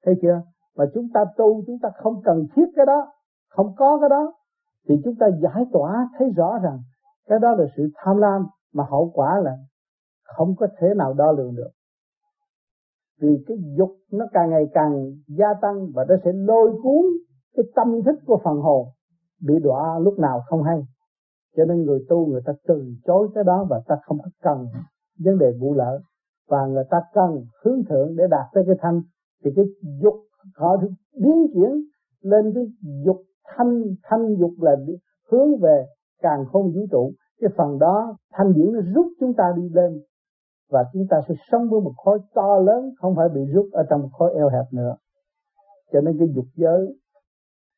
Thấy 0.05 0.15
chưa? 0.21 0.41
Mà 0.77 0.85
chúng 0.93 1.07
ta 1.13 1.25
tu 1.37 1.63
chúng 1.67 1.79
ta 1.81 1.89
không 1.95 2.21
cần 2.23 2.45
thiết 2.55 2.65
cái 2.75 2.85
đó 2.85 3.07
không 3.49 3.75
có 3.77 3.97
cái 4.01 4.09
đó 4.09 4.33
thì 4.87 4.95
chúng 5.03 5.15
ta 5.19 5.27
giải 5.41 5.65
tỏa 5.71 6.09
thấy 6.17 6.29
rõ 6.35 6.59
rằng 6.63 6.79
cái 7.27 7.39
đó 7.39 7.55
là 7.55 7.65
sự 7.77 7.89
tham 7.95 8.17
lam 8.17 8.45
mà 8.73 8.83
hậu 8.89 9.11
quả 9.13 9.39
là 9.43 9.57
không 10.23 10.55
có 10.55 10.67
thể 10.79 10.87
nào 10.97 11.13
đo 11.13 11.31
lường 11.31 11.55
được. 11.55 11.69
Vì 13.21 13.43
cái 13.47 13.57
dục 13.77 13.89
nó 14.11 14.25
càng 14.33 14.49
ngày 14.49 14.65
càng 14.73 15.11
gia 15.27 15.53
tăng 15.61 15.87
và 15.93 16.05
nó 16.09 16.15
sẽ 16.23 16.31
lôi 16.33 16.71
cuốn 16.83 17.05
cái 17.55 17.65
tâm 17.75 18.01
thức 18.05 18.19
của 18.25 18.41
phần 18.43 18.57
hồn 18.57 18.87
bị 19.47 19.53
đọa 19.63 19.99
lúc 19.99 20.19
nào 20.19 20.41
không 20.45 20.63
hay. 20.63 20.81
Cho 21.57 21.65
nên 21.65 21.83
người 21.83 22.05
tu 22.09 22.25
người 22.25 22.41
ta 22.45 22.53
từ 22.67 22.83
chối 23.05 23.29
cái 23.35 23.43
đó 23.43 23.67
và 23.69 23.81
ta 23.87 23.95
không 24.05 24.17
có 24.17 24.29
cần 24.41 24.67
vấn 25.25 25.37
đề 25.37 25.51
vụ 25.61 25.73
lợi. 25.73 25.99
Và 26.47 26.65
người 26.65 26.83
ta 26.89 27.01
cần 27.13 27.45
hướng 27.63 27.83
thượng 27.89 28.15
để 28.15 28.23
đạt 28.29 28.45
tới 28.53 28.63
cái 28.67 28.75
thanh. 28.81 29.01
Thì 29.43 29.51
cái 29.55 29.65
dục 30.01 30.15
họ 30.55 30.77
biến 31.21 31.47
chuyển 31.53 31.71
lên 32.21 32.53
cái 32.55 32.63
dục 33.05 33.17
thanh 33.45 33.83
thanh 34.03 34.35
dục 34.39 34.51
là 34.61 34.75
hướng 35.31 35.57
về 35.61 35.85
càng 36.21 36.45
không 36.51 36.71
vũ 36.71 36.85
trụ. 36.91 37.11
Cái 37.41 37.49
phần 37.57 37.79
đó, 37.79 38.17
thanh 38.31 38.53
điển 38.53 38.73
nó 38.73 38.79
rút 38.95 39.07
chúng 39.19 39.33
ta 39.33 39.53
đi 39.55 39.69
lên. 39.69 40.01
Và 40.69 40.83
chúng 40.93 41.07
ta 41.09 41.17
sẽ 41.27 41.35
sống 41.51 41.69
với 41.69 41.81
một 41.81 41.93
khối 41.97 42.19
to 42.35 42.59
lớn, 42.59 42.93
không 42.97 43.15
phải 43.15 43.29
bị 43.29 43.41
rút 43.53 43.65
ở 43.71 43.83
trong 43.89 44.01
một 44.01 44.09
khối 44.11 44.33
eo 44.33 44.49
hẹp 44.49 44.65
nữa. 44.71 44.95
Cho 45.91 46.01
nên 46.01 46.17
cái 46.19 46.27
dục 46.35 46.45
giới 46.55 46.97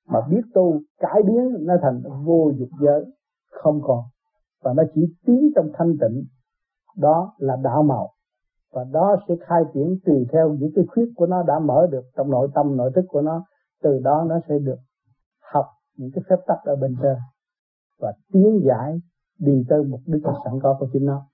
mà 0.07 0.19
biết 0.29 0.41
tu, 0.53 0.79
cải 0.99 1.23
biến, 1.23 1.57
nó 1.59 1.73
thành 1.81 2.01
vô 2.25 2.51
dục 2.57 2.69
giới, 2.81 3.05
không 3.51 3.81
còn. 3.83 3.99
Và 4.63 4.73
nó 4.73 4.83
chỉ 4.95 5.01
tiến 5.25 5.51
trong 5.55 5.69
thanh 5.73 5.97
tịnh. 6.01 6.25
Đó 6.97 7.33
là 7.37 7.55
đạo 7.63 7.83
màu. 7.83 8.09
Và 8.73 8.83
đó 8.91 9.15
sẽ 9.27 9.35
khai 9.47 9.63
triển 9.73 9.97
tùy 10.05 10.25
theo 10.33 10.53
những 10.53 10.71
cái 10.75 10.85
khuyết 10.87 11.05
của 11.15 11.25
nó 11.25 11.43
đã 11.43 11.59
mở 11.59 11.87
được 11.91 12.03
trong 12.17 12.31
nội 12.31 12.47
tâm, 12.55 12.77
nội 12.77 12.91
thức 12.95 13.05
của 13.07 13.21
nó. 13.21 13.45
Từ 13.83 13.99
đó 14.03 14.25
nó 14.29 14.39
sẽ 14.49 14.59
được 14.59 14.77
những 15.97 16.09
cái 16.13 16.23
phép 16.29 16.35
tắc 16.47 16.57
ở 16.63 16.75
bên 16.75 16.95
trên 17.01 17.17
và 17.99 18.13
tiến 18.33 18.61
giải 18.67 19.01
đi 19.39 19.63
tới 19.69 19.83
mục 19.83 20.01
đích 20.05 20.23
sẵn 20.45 20.53
có 20.63 20.77
của 20.79 20.87
chính 20.93 21.05
nó. 21.05 21.25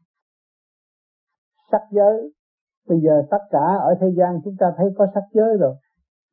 Sắc 1.71 1.81
giới. 1.91 2.33
Bây 2.87 2.99
giờ 3.01 3.23
tất 3.31 3.41
cả 3.49 3.65
ở 3.81 3.95
thế 4.01 4.07
gian 4.17 4.39
chúng 4.43 4.55
ta 4.59 4.73
thấy 4.77 4.89
có 4.97 5.07
sắc 5.13 5.23
giới 5.33 5.57
rồi. 5.59 5.75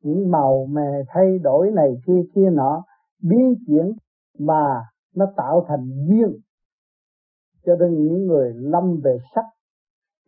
Những 0.03 0.31
màu 0.31 0.65
mè 0.65 1.03
thay 1.07 1.39
đổi 1.39 1.71
này 1.71 1.97
kia 2.05 2.21
kia 2.35 2.49
nọ 2.49 2.83
biến 3.21 3.55
chuyển 3.67 3.91
mà 4.39 4.81
nó 5.15 5.25
tạo 5.37 5.65
thành 5.67 5.89
duyên. 6.07 6.39
Cho 7.65 7.75
nên 7.75 8.03
những 8.03 8.25
người 8.25 8.53
lâm 8.53 8.99
về 9.03 9.17
sắc 9.35 9.45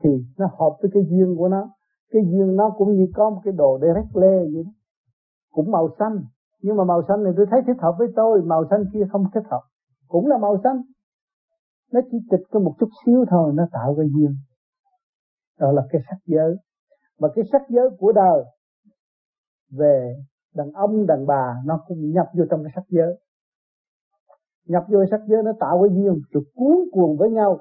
thì 0.03 0.09
nó 0.37 0.45
hợp 0.45 0.77
với 0.81 0.91
cái 0.93 1.03
duyên 1.09 1.35
của 1.37 1.47
nó. 1.47 1.69
Cái 2.11 2.21
duyên 2.25 2.55
nó 2.55 2.69
cũng 2.77 2.95
như 2.95 3.07
có 3.15 3.29
một 3.29 3.41
cái 3.43 3.53
đồ 3.53 3.77
để 3.77 3.87
rét 3.95 4.07
lê 4.13 4.37
vậy 4.37 4.63
đó. 4.65 4.71
Cũng 5.51 5.71
màu 5.71 5.89
xanh 5.99 6.23
nhưng 6.61 6.77
mà 6.77 6.83
màu 6.83 7.03
xanh 7.07 7.23
này 7.23 7.33
tôi 7.37 7.45
thấy 7.51 7.61
thích 7.67 7.77
hợp 7.81 7.95
với 7.99 8.07
tôi, 8.15 8.41
màu 8.41 8.63
xanh 8.69 8.83
kia 8.93 9.07
không 9.11 9.23
thích 9.33 9.43
hợp. 9.51 9.61
Cũng 10.07 10.27
là 10.27 10.37
màu 10.37 10.57
xanh. 10.63 10.81
Nó 11.91 11.99
chỉ 12.11 12.17
trịch 12.31 12.47
có 12.51 12.59
một 12.59 12.75
chút 12.79 12.89
xíu 13.05 13.25
thôi, 13.29 13.51
nó 13.55 13.63
tạo 13.71 13.95
cái 13.97 14.09
duyên. 14.15 14.35
Đó 15.59 15.71
là 15.71 15.81
cái 15.89 16.01
sắc 16.09 16.17
giới. 16.25 16.55
Mà 17.19 17.27
cái 17.35 17.45
sắc 17.51 17.61
giới 17.69 17.89
của 17.99 18.11
đời 18.11 18.43
về 19.71 20.15
đàn 20.55 20.71
ông, 20.71 21.05
đàn 21.07 21.25
bà, 21.27 21.55
nó 21.65 21.83
cũng 21.87 22.11
nhập 22.11 22.27
vô 22.33 22.43
trong 22.49 22.63
cái 22.63 22.71
sắc 22.75 22.83
giới. 22.89 23.19
Nhập 24.65 24.83
vô 24.87 25.05
sắc 25.11 25.21
giới, 25.27 25.43
nó 25.43 25.51
tạo 25.59 25.81
cái 25.83 25.97
duyên. 25.97 26.21
Rồi 26.31 26.43
cuốn 26.55 26.77
cuồng 26.91 27.17
với 27.17 27.31
nhau. 27.31 27.59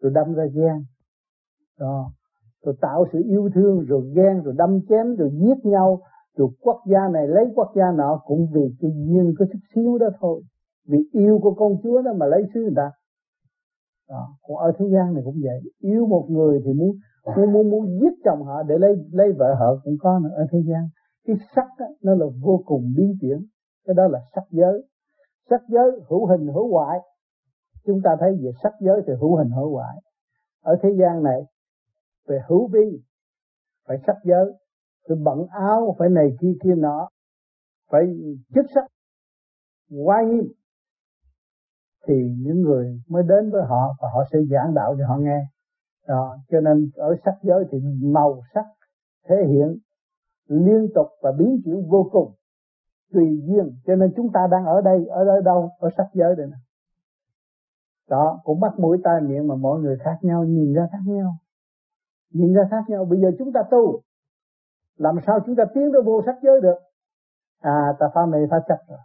Rồi 0.00 0.12
đâm 0.14 0.34
ra 0.34 0.44
ghen. 0.54 0.84
Đó. 1.78 2.12
Rồi 2.62 2.74
tạo 2.80 3.06
sự 3.12 3.22
yêu 3.26 3.50
thương, 3.54 3.80
rồi 3.80 4.12
ghen, 4.14 4.42
rồi 4.42 4.54
đâm 4.56 4.80
chém, 4.88 5.16
rồi 5.16 5.30
giết 5.32 5.64
nhau 5.64 6.00
rồi 6.40 6.48
quốc 6.60 6.80
gia 6.86 7.08
này 7.12 7.28
lấy 7.28 7.44
quốc 7.54 7.72
gia 7.76 7.92
nọ 7.92 8.20
cũng 8.26 8.46
vì 8.52 8.74
cái 8.80 8.90
duyên 8.90 9.34
có 9.38 9.44
chút 9.52 9.58
xíu 9.74 9.98
đó 9.98 10.06
thôi. 10.20 10.42
Vì 10.88 10.98
yêu 11.12 11.38
của 11.42 11.54
con 11.54 11.72
chúa 11.82 12.02
đó 12.02 12.12
mà 12.16 12.26
lấy 12.26 12.42
xứ 12.54 12.60
người 12.60 12.72
ta. 12.76 12.90
Đó. 14.08 14.28
còn 14.42 14.56
ở 14.56 14.72
thế 14.78 14.86
gian 14.92 15.14
này 15.14 15.22
cũng 15.24 15.40
vậy. 15.42 15.60
Yêu 15.80 16.06
một 16.06 16.26
người 16.30 16.62
thì 16.64 16.72
muốn 16.72 16.96
muốn 17.36 17.52
muốn, 17.52 17.70
muốn 17.70 18.00
giết 18.00 18.14
chồng 18.24 18.42
họ 18.42 18.62
để 18.62 18.74
lấy 18.78 18.96
lấy 19.12 19.32
vợ 19.32 19.54
họ 19.54 19.66
cũng 19.84 19.96
có 20.00 20.18
nữa 20.18 20.30
ở 20.36 20.46
thế 20.52 20.58
gian. 20.68 20.88
Cái 21.26 21.36
sắc 21.54 21.66
đó, 21.78 21.86
nó 22.02 22.14
là 22.14 22.26
vô 22.42 22.62
cùng 22.64 22.92
biến 22.96 23.16
chuyển. 23.20 23.46
Cái 23.86 23.94
đó 23.94 24.08
là 24.08 24.18
sắc 24.34 24.44
giới. 24.50 24.82
Sắc 25.50 25.60
giới 25.68 25.90
hữu 26.08 26.26
hình 26.26 26.46
hữu 26.46 26.72
hoại. 26.72 26.98
Chúng 27.86 28.00
ta 28.04 28.16
thấy 28.20 28.32
về 28.42 28.50
sắc 28.62 28.72
giới 28.80 29.02
thì 29.06 29.12
hữu 29.20 29.36
hình 29.36 29.50
hữu 29.50 29.74
hoại. 29.74 29.96
Ở 30.62 30.76
thế 30.82 30.88
gian 30.98 31.22
này 31.22 31.40
về 32.28 32.40
hữu 32.48 32.68
vi 32.68 33.02
phải 33.88 33.98
sắc 34.06 34.16
giới 34.24 34.52
phải 35.08 35.16
bận 35.24 35.46
áo 35.50 35.96
phải 35.98 36.08
này 36.08 36.36
kia 36.40 36.52
kia 36.62 36.74
nọ 36.74 37.08
phải 37.90 38.02
chức 38.54 38.64
sắc 38.74 38.84
quá 40.04 40.22
nghiêm. 40.22 40.52
Thì 42.06 42.14
những 42.38 42.60
người 42.60 43.00
mới 43.08 43.22
đến 43.22 43.50
với 43.50 43.62
họ 43.62 43.96
và 44.00 44.08
họ 44.14 44.24
sẽ 44.32 44.38
giảng 44.50 44.74
đạo 44.74 44.94
cho 44.98 45.06
họ 45.08 45.16
nghe. 45.16 45.46
Đó, 46.08 46.38
cho 46.50 46.60
nên 46.60 46.90
ở 46.94 47.16
sắc 47.24 47.34
giới 47.42 47.64
thì 47.70 47.78
màu 48.02 48.42
sắc 48.54 48.64
thể 49.28 49.36
hiện 49.48 49.78
liên 50.46 50.88
tục 50.94 51.06
và 51.22 51.32
biến 51.38 51.60
chuyển 51.64 51.88
vô 51.88 52.08
cùng 52.12 52.34
tùy 53.12 53.42
duyên. 53.46 53.76
Cho 53.86 53.96
nên 53.96 54.12
chúng 54.16 54.32
ta 54.32 54.40
đang 54.50 54.64
ở 54.64 54.80
đây 54.80 55.06
ở 55.06 55.24
đây 55.24 55.42
đâu? 55.44 55.70
Ở 55.78 55.88
sắc 55.96 56.06
giới 56.14 56.36
đây 56.36 56.46
nè. 56.46 56.56
Đó 58.08 58.40
cũng 58.44 58.60
mắt 58.60 58.78
mũi 58.78 58.98
tai 59.04 59.20
miệng 59.20 59.48
mà 59.48 59.54
mọi 59.54 59.80
người 59.80 59.98
khác 60.04 60.18
nhau 60.22 60.44
nhìn 60.44 60.74
ra 60.74 60.88
khác 60.92 61.02
nhau. 61.06 61.32
Nhìn 62.32 62.54
ra 62.54 62.62
khác 62.70 62.84
nhau. 62.88 63.04
Bây 63.04 63.20
giờ 63.20 63.30
chúng 63.38 63.52
ta 63.52 63.60
tu 63.70 64.00
làm 65.00 65.16
sao 65.26 65.40
chúng 65.46 65.56
ta 65.56 65.64
tiến 65.74 65.90
tới 65.92 66.02
vô 66.02 66.22
sắc 66.26 66.36
giới 66.42 66.60
được? 66.60 66.78
À 67.60 67.96
ta 67.98 68.06
phá 68.14 68.26
mê, 68.26 68.38
phá 68.50 68.56
chấp 68.68 68.78
rồi. 68.88 68.98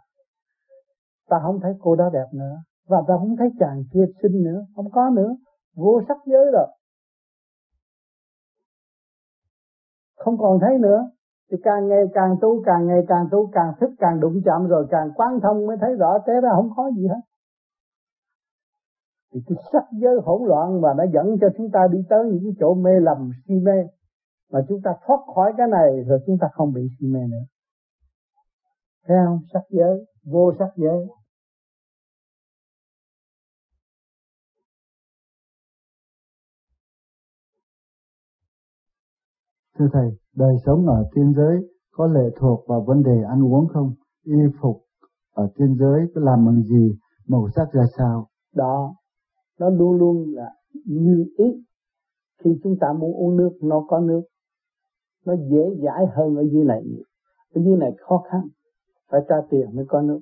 Ta 1.28 1.36
không 1.42 1.60
thấy 1.60 1.72
cô 1.80 1.96
đó 1.96 2.10
đẹp 2.12 2.26
nữa. 2.32 2.56
Và 2.88 3.02
ta 3.08 3.14
không 3.18 3.36
thấy 3.36 3.48
chàng 3.60 3.82
kia 3.92 4.04
xinh 4.22 4.42
nữa. 4.44 4.66
Không 4.76 4.90
có 4.90 5.10
nữa. 5.10 5.36
Vô 5.76 6.00
sắc 6.08 6.16
giới 6.26 6.46
rồi. 6.52 6.66
Không 10.16 10.38
còn 10.38 10.58
thấy 10.60 10.78
nữa. 10.78 11.10
Thì 11.50 11.56
càng 11.64 11.88
ngày 11.88 12.04
càng 12.14 12.36
tu, 12.40 12.62
càng 12.66 12.86
ngày 12.86 13.00
càng 13.08 13.28
tu, 13.30 13.50
càng 13.52 13.72
thích 13.80 13.90
càng 13.98 14.20
đụng 14.20 14.40
chạm 14.44 14.66
rồi 14.66 14.86
càng 14.90 15.10
quán 15.14 15.40
thông 15.42 15.66
mới 15.66 15.76
thấy 15.80 15.94
rõ 15.94 16.18
thế 16.26 16.32
ra 16.42 16.50
không 16.56 16.70
có 16.76 16.90
gì 16.96 17.06
hết. 17.06 17.20
Thì 19.32 19.40
cái 19.46 19.58
sắc 19.72 19.84
giới 19.92 20.14
hỗn 20.24 20.48
loạn 20.48 20.80
và 20.80 20.94
nó 20.94 21.04
dẫn 21.14 21.26
cho 21.40 21.48
chúng 21.56 21.70
ta 21.70 21.80
đi 21.92 21.98
tới 22.08 22.24
những 22.24 22.40
cái 22.42 22.52
chỗ 22.60 22.74
mê 22.74 22.90
lầm, 23.00 23.30
si 23.48 23.54
mê 23.54 23.86
mà 24.52 24.60
chúng 24.68 24.80
ta 24.84 24.90
thoát 25.06 25.18
khỏi 25.34 25.52
cái 25.56 25.66
này 25.70 26.04
rồi 26.06 26.18
chúng 26.26 26.38
ta 26.40 26.46
không 26.52 26.72
bị 26.72 26.82
si 26.98 27.06
mê 27.06 27.20
nữa 27.20 27.44
thấy 29.06 29.16
không 29.26 29.40
sắc 29.52 29.62
giới 29.70 30.06
vô 30.24 30.52
sắc 30.58 30.70
giới 30.76 31.06
Thưa 39.78 39.88
Thầy, 39.92 40.10
đời 40.36 40.54
sống 40.66 40.86
ở 40.86 41.04
tiên 41.14 41.34
giới 41.36 41.56
có 41.90 42.06
lệ 42.06 42.30
thuộc 42.36 42.64
vào 42.68 42.84
vấn 42.86 43.02
đề 43.02 43.22
ăn 43.28 43.44
uống 43.44 43.68
không? 43.68 43.94
Y 44.24 44.32
phục 44.60 44.82
ở 45.32 45.48
tiên 45.54 45.76
giới 45.78 46.00
có 46.14 46.20
làm 46.20 46.46
bằng 46.46 46.62
gì? 46.62 46.98
Màu 47.26 47.48
sắc 47.56 47.72
ra 47.72 47.82
sao? 47.98 48.28
Đó, 48.54 48.94
nó 49.60 49.70
luôn 49.70 49.98
luôn 49.98 50.24
là 50.34 50.50
như 50.84 51.24
ý. 51.36 51.44
Khi 52.44 52.50
chúng 52.62 52.76
ta 52.80 52.86
muốn 52.98 53.12
uống 53.12 53.36
nước, 53.36 53.50
nó 53.62 53.84
có 53.88 54.00
nước. 54.00 54.22
Nó 55.26 55.34
dễ 55.50 55.76
giải 55.78 56.06
hơn 56.14 56.36
ở 56.36 56.42
dưới 56.52 56.64
này. 56.64 56.82
Ở 57.54 57.60
dưới 57.64 57.76
này 57.76 57.92
khó 57.98 58.24
khăn. 58.30 58.40
Phải 59.10 59.20
trả 59.28 59.36
tiền 59.50 59.76
mới 59.76 59.84
có 59.88 60.02
nước. 60.02 60.20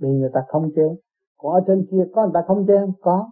Vì 0.00 0.08
người 0.08 0.30
ta 0.34 0.40
không 0.48 0.70
chế. 0.76 0.96
Còn 1.38 1.52
ở 1.52 1.60
trên 1.66 1.86
kia 1.90 2.04
có 2.14 2.22
người 2.22 2.30
ta 2.34 2.42
không 2.46 2.66
chế 2.66 2.74
không? 2.80 2.92
Có. 3.00 3.30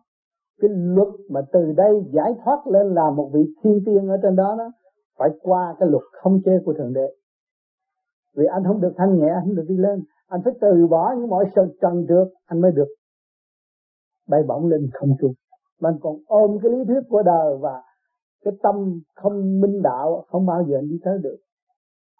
Cái 0.61 0.71
luật 0.71 1.09
mà 1.31 1.41
từ 1.53 1.73
đây 1.77 2.05
giải 2.13 2.35
thoát 2.45 2.67
lên 2.67 2.95
là 2.95 3.11
một 3.11 3.31
vị 3.33 3.55
thiên 3.63 3.83
tiên 3.87 4.09
ở 4.09 4.17
trên 4.23 4.37
đó 4.37 4.55
đó, 4.59 4.73
phải 5.19 5.31
qua 5.43 5.77
cái 5.81 5.89
luật 5.89 6.03
không 6.13 6.41
chế 6.45 6.53
của 6.65 6.73
thượng 6.73 6.93
đế 6.93 7.15
vì 8.37 8.47
anh 8.47 8.65
không 8.65 8.81
được 8.81 8.93
thanh 8.97 9.19
nhẹ, 9.19 9.29
anh 9.29 9.45
không 9.45 9.55
được 9.55 9.65
đi 9.69 9.77
lên 9.77 10.03
anh 10.29 10.41
phải 10.45 10.53
từ 10.61 10.87
bỏ 10.87 11.15
những 11.19 11.29
mọi 11.29 11.45
sự 11.55 11.63
trần 11.81 12.07
trượt, 12.09 12.29
anh 12.47 12.61
mới 12.61 12.73
được 12.73 12.89
bay 14.29 14.43
bổng 14.49 14.67
lên 14.67 14.91
không 14.93 15.11
trung 15.21 15.33
mình 15.81 15.95
còn 16.01 16.17
ôm 16.27 16.59
cái 16.63 16.73
lý 16.73 16.85
thuyết 16.85 17.01
của 17.09 17.23
đời 17.23 17.57
và 17.61 17.83
cái 18.45 18.55
tâm 18.63 19.01
không 19.15 19.61
minh 19.61 19.83
đạo 19.83 20.25
không 20.29 20.47
bao 20.47 20.65
giờ 20.69 20.81
đi 20.81 20.99
tới 21.05 21.19
được. 21.23 21.37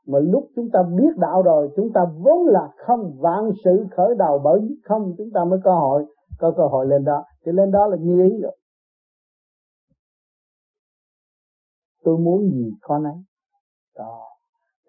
Mà 0.07 0.19
lúc 0.19 0.49
chúng 0.57 0.69
ta 0.73 0.83
biết 0.97 1.17
đạo 1.17 1.43
rồi, 1.43 1.73
chúng 1.77 1.93
ta 1.93 2.01
vốn 2.19 2.47
là 2.47 2.69
không 2.87 3.17
vạn 3.19 3.51
sự 3.65 3.87
khởi 3.97 4.15
đầu, 4.19 4.41
bởi 4.45 4.61
không 4.85 5.15
chúng 5.19 5.31
ta 5.35 5.45
mới 5.45 5.59
có 5.65 5.75
hội, 5.75 6.05
có 6.39 6.53
cơ 6.57 6.67
hội 6.67 6.87
lên 6.87 7.05
đó. 7.05 7.25
Thì 7.45 7.53
lên 7.53 7.71
đó 7.71 7.87
là 7.87 7.97
như 7.97 8.23
ý 8.23 8.41
rồi. 8.43 8.57
Tôi 12.05 12.19
muốn 12.19 12.51
gì, 12.51 12.73
con 12.81 13.03
nấy 13.03 13.17
đó. 13.97 14.21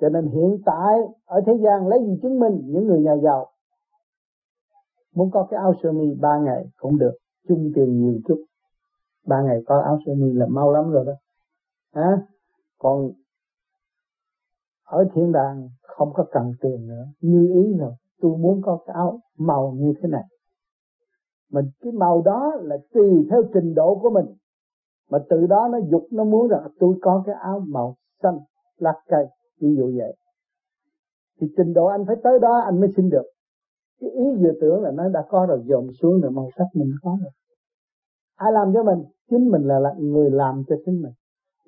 Cho 0.02 0.10
nên 0.10 0.28
hiện 0.28 0.58
tại, 0.66 0.96
ở 1.26 1.42
thế 1.46 1.54
gian 1.64 1.88
lấy 1.88 2.00
gì 2.06 2.20
chứng 2.22 2.40
minh 2.40 2.62
những 2.66 2.88
người 2.88 3.00
nhà 3.00 3.16
giàu? 3.24 3.48
Muốn 5.16 5.32
có 5.32 5.48
cái 5.50 5.58
áo 5.58 5.74
sơ 5.84 5.92
mi 5.92 6.14
ba 6.22 6.40
ngày 6.46 6.66
cũng 6.78 6.98
được, 6.98 7.14
chung 7.48 7.72
tiền 7.76 8.02
nhiều 8.02 8.20
chút 8.28 8.46
ba 9.28 9.42
ngày 9.42 9.62
có 9.66 9.82
áo 9.82 10.00
sơ 10.06 10.14
mi 10.14 10.34
là 10.34 10.46
mau 10.50 10.72
lắm 10.72 10.92
rồi 10.92 11.06
đó. 11.06 11.14
Hả? 11.94 12.18
Còn 12.78 13.12
ở 14.86 15.06
thiên 15.14 15.32
đàng 15.32 15.70
không 15.82 16.14
có 16.14 16.26
cần 16.32 16.52
tiền 16.62 16.88
nữa. 16.88 17.06
Như 17.22 17.52
ý 17.54 17.78
rồi, 17.78 17.94
tôi 18.22 18.38
muốn 18.38 18.62
có 18.62 18.80
cái 18.86 18.94
áo 18.94 19.20
màu 19.38 19.74
như 19.78 19.94
thế 20.02 20.10
này. 20.10 20.24
Mình 21.52 21.66
cái 21.82 21.92
màu 21.92 22.22
đó 22.26 22.54
là 22.62 22.78
tùy 22.94 23.28
theo 23.30 23.42
trình 23.54 23.74
độ 23.74 24.00
của 24.02 24.10
mình. 24.10 24.26
Mà 25.10 25.20
từ 25.30 25.48
đó 25.48 25.68
nó 25.72 25.78
dục 25.92 26.08
nó 26.12 26.24
muốn 26.24 26.48
rằng 26.48 26.62
tôi 26.80 26.96
có 27.02 27.24
cái 27.26 27.36
áo 27.36 27.60
màu 27.68 27.96
xanh, 28.24 28.40
lá 28.78 28.94
cây, 29.08 29.26
ví 29.62 29.76
dụ 29.76 29.92
vậy. 29.98 30.16
Thì 31.40 31.48
trình 31.58 31.74
độ 31.74 31.86
anh 31.86 32.06
phải 32.08 32.16
tới 32.24 32.40
đó 32.40 32.62
anh 32.66 32.80
mới 32.80 32.90
xin 32.96 33.10
được. 33.10 33.26
Cái 34.00 34.10
ý 34.10 34.24
vừa 34.40 34.52
tưởng 34.62 34.82
là 34.82 34.92
nó 34.92 35.10
đã 35.10 35.26
có 35.30 35.46
rồi, 35.50 35.62
dồn 35.66 35.88
xuống 36.02 36.22
rồi, 36.22 36.32
màu 36.32 36.50
sắc 36.58 36.66
mình 36.74 36.92
có 37.04 37.18
rồi 37.22 37.32
ai 38.42 38.52
làm 38.52 38.72
cho 38.74 38.84
mình? 38.84 39.00
Chính 39.30 39.52
mình 39.52 39.64
là, 39.64 39.80
là 39.80 39.94
người 40.00 40.30
làm 40.32 40.64
cho 40.68 40.76
chính 40.86 41.02
mình. 41.02 41.14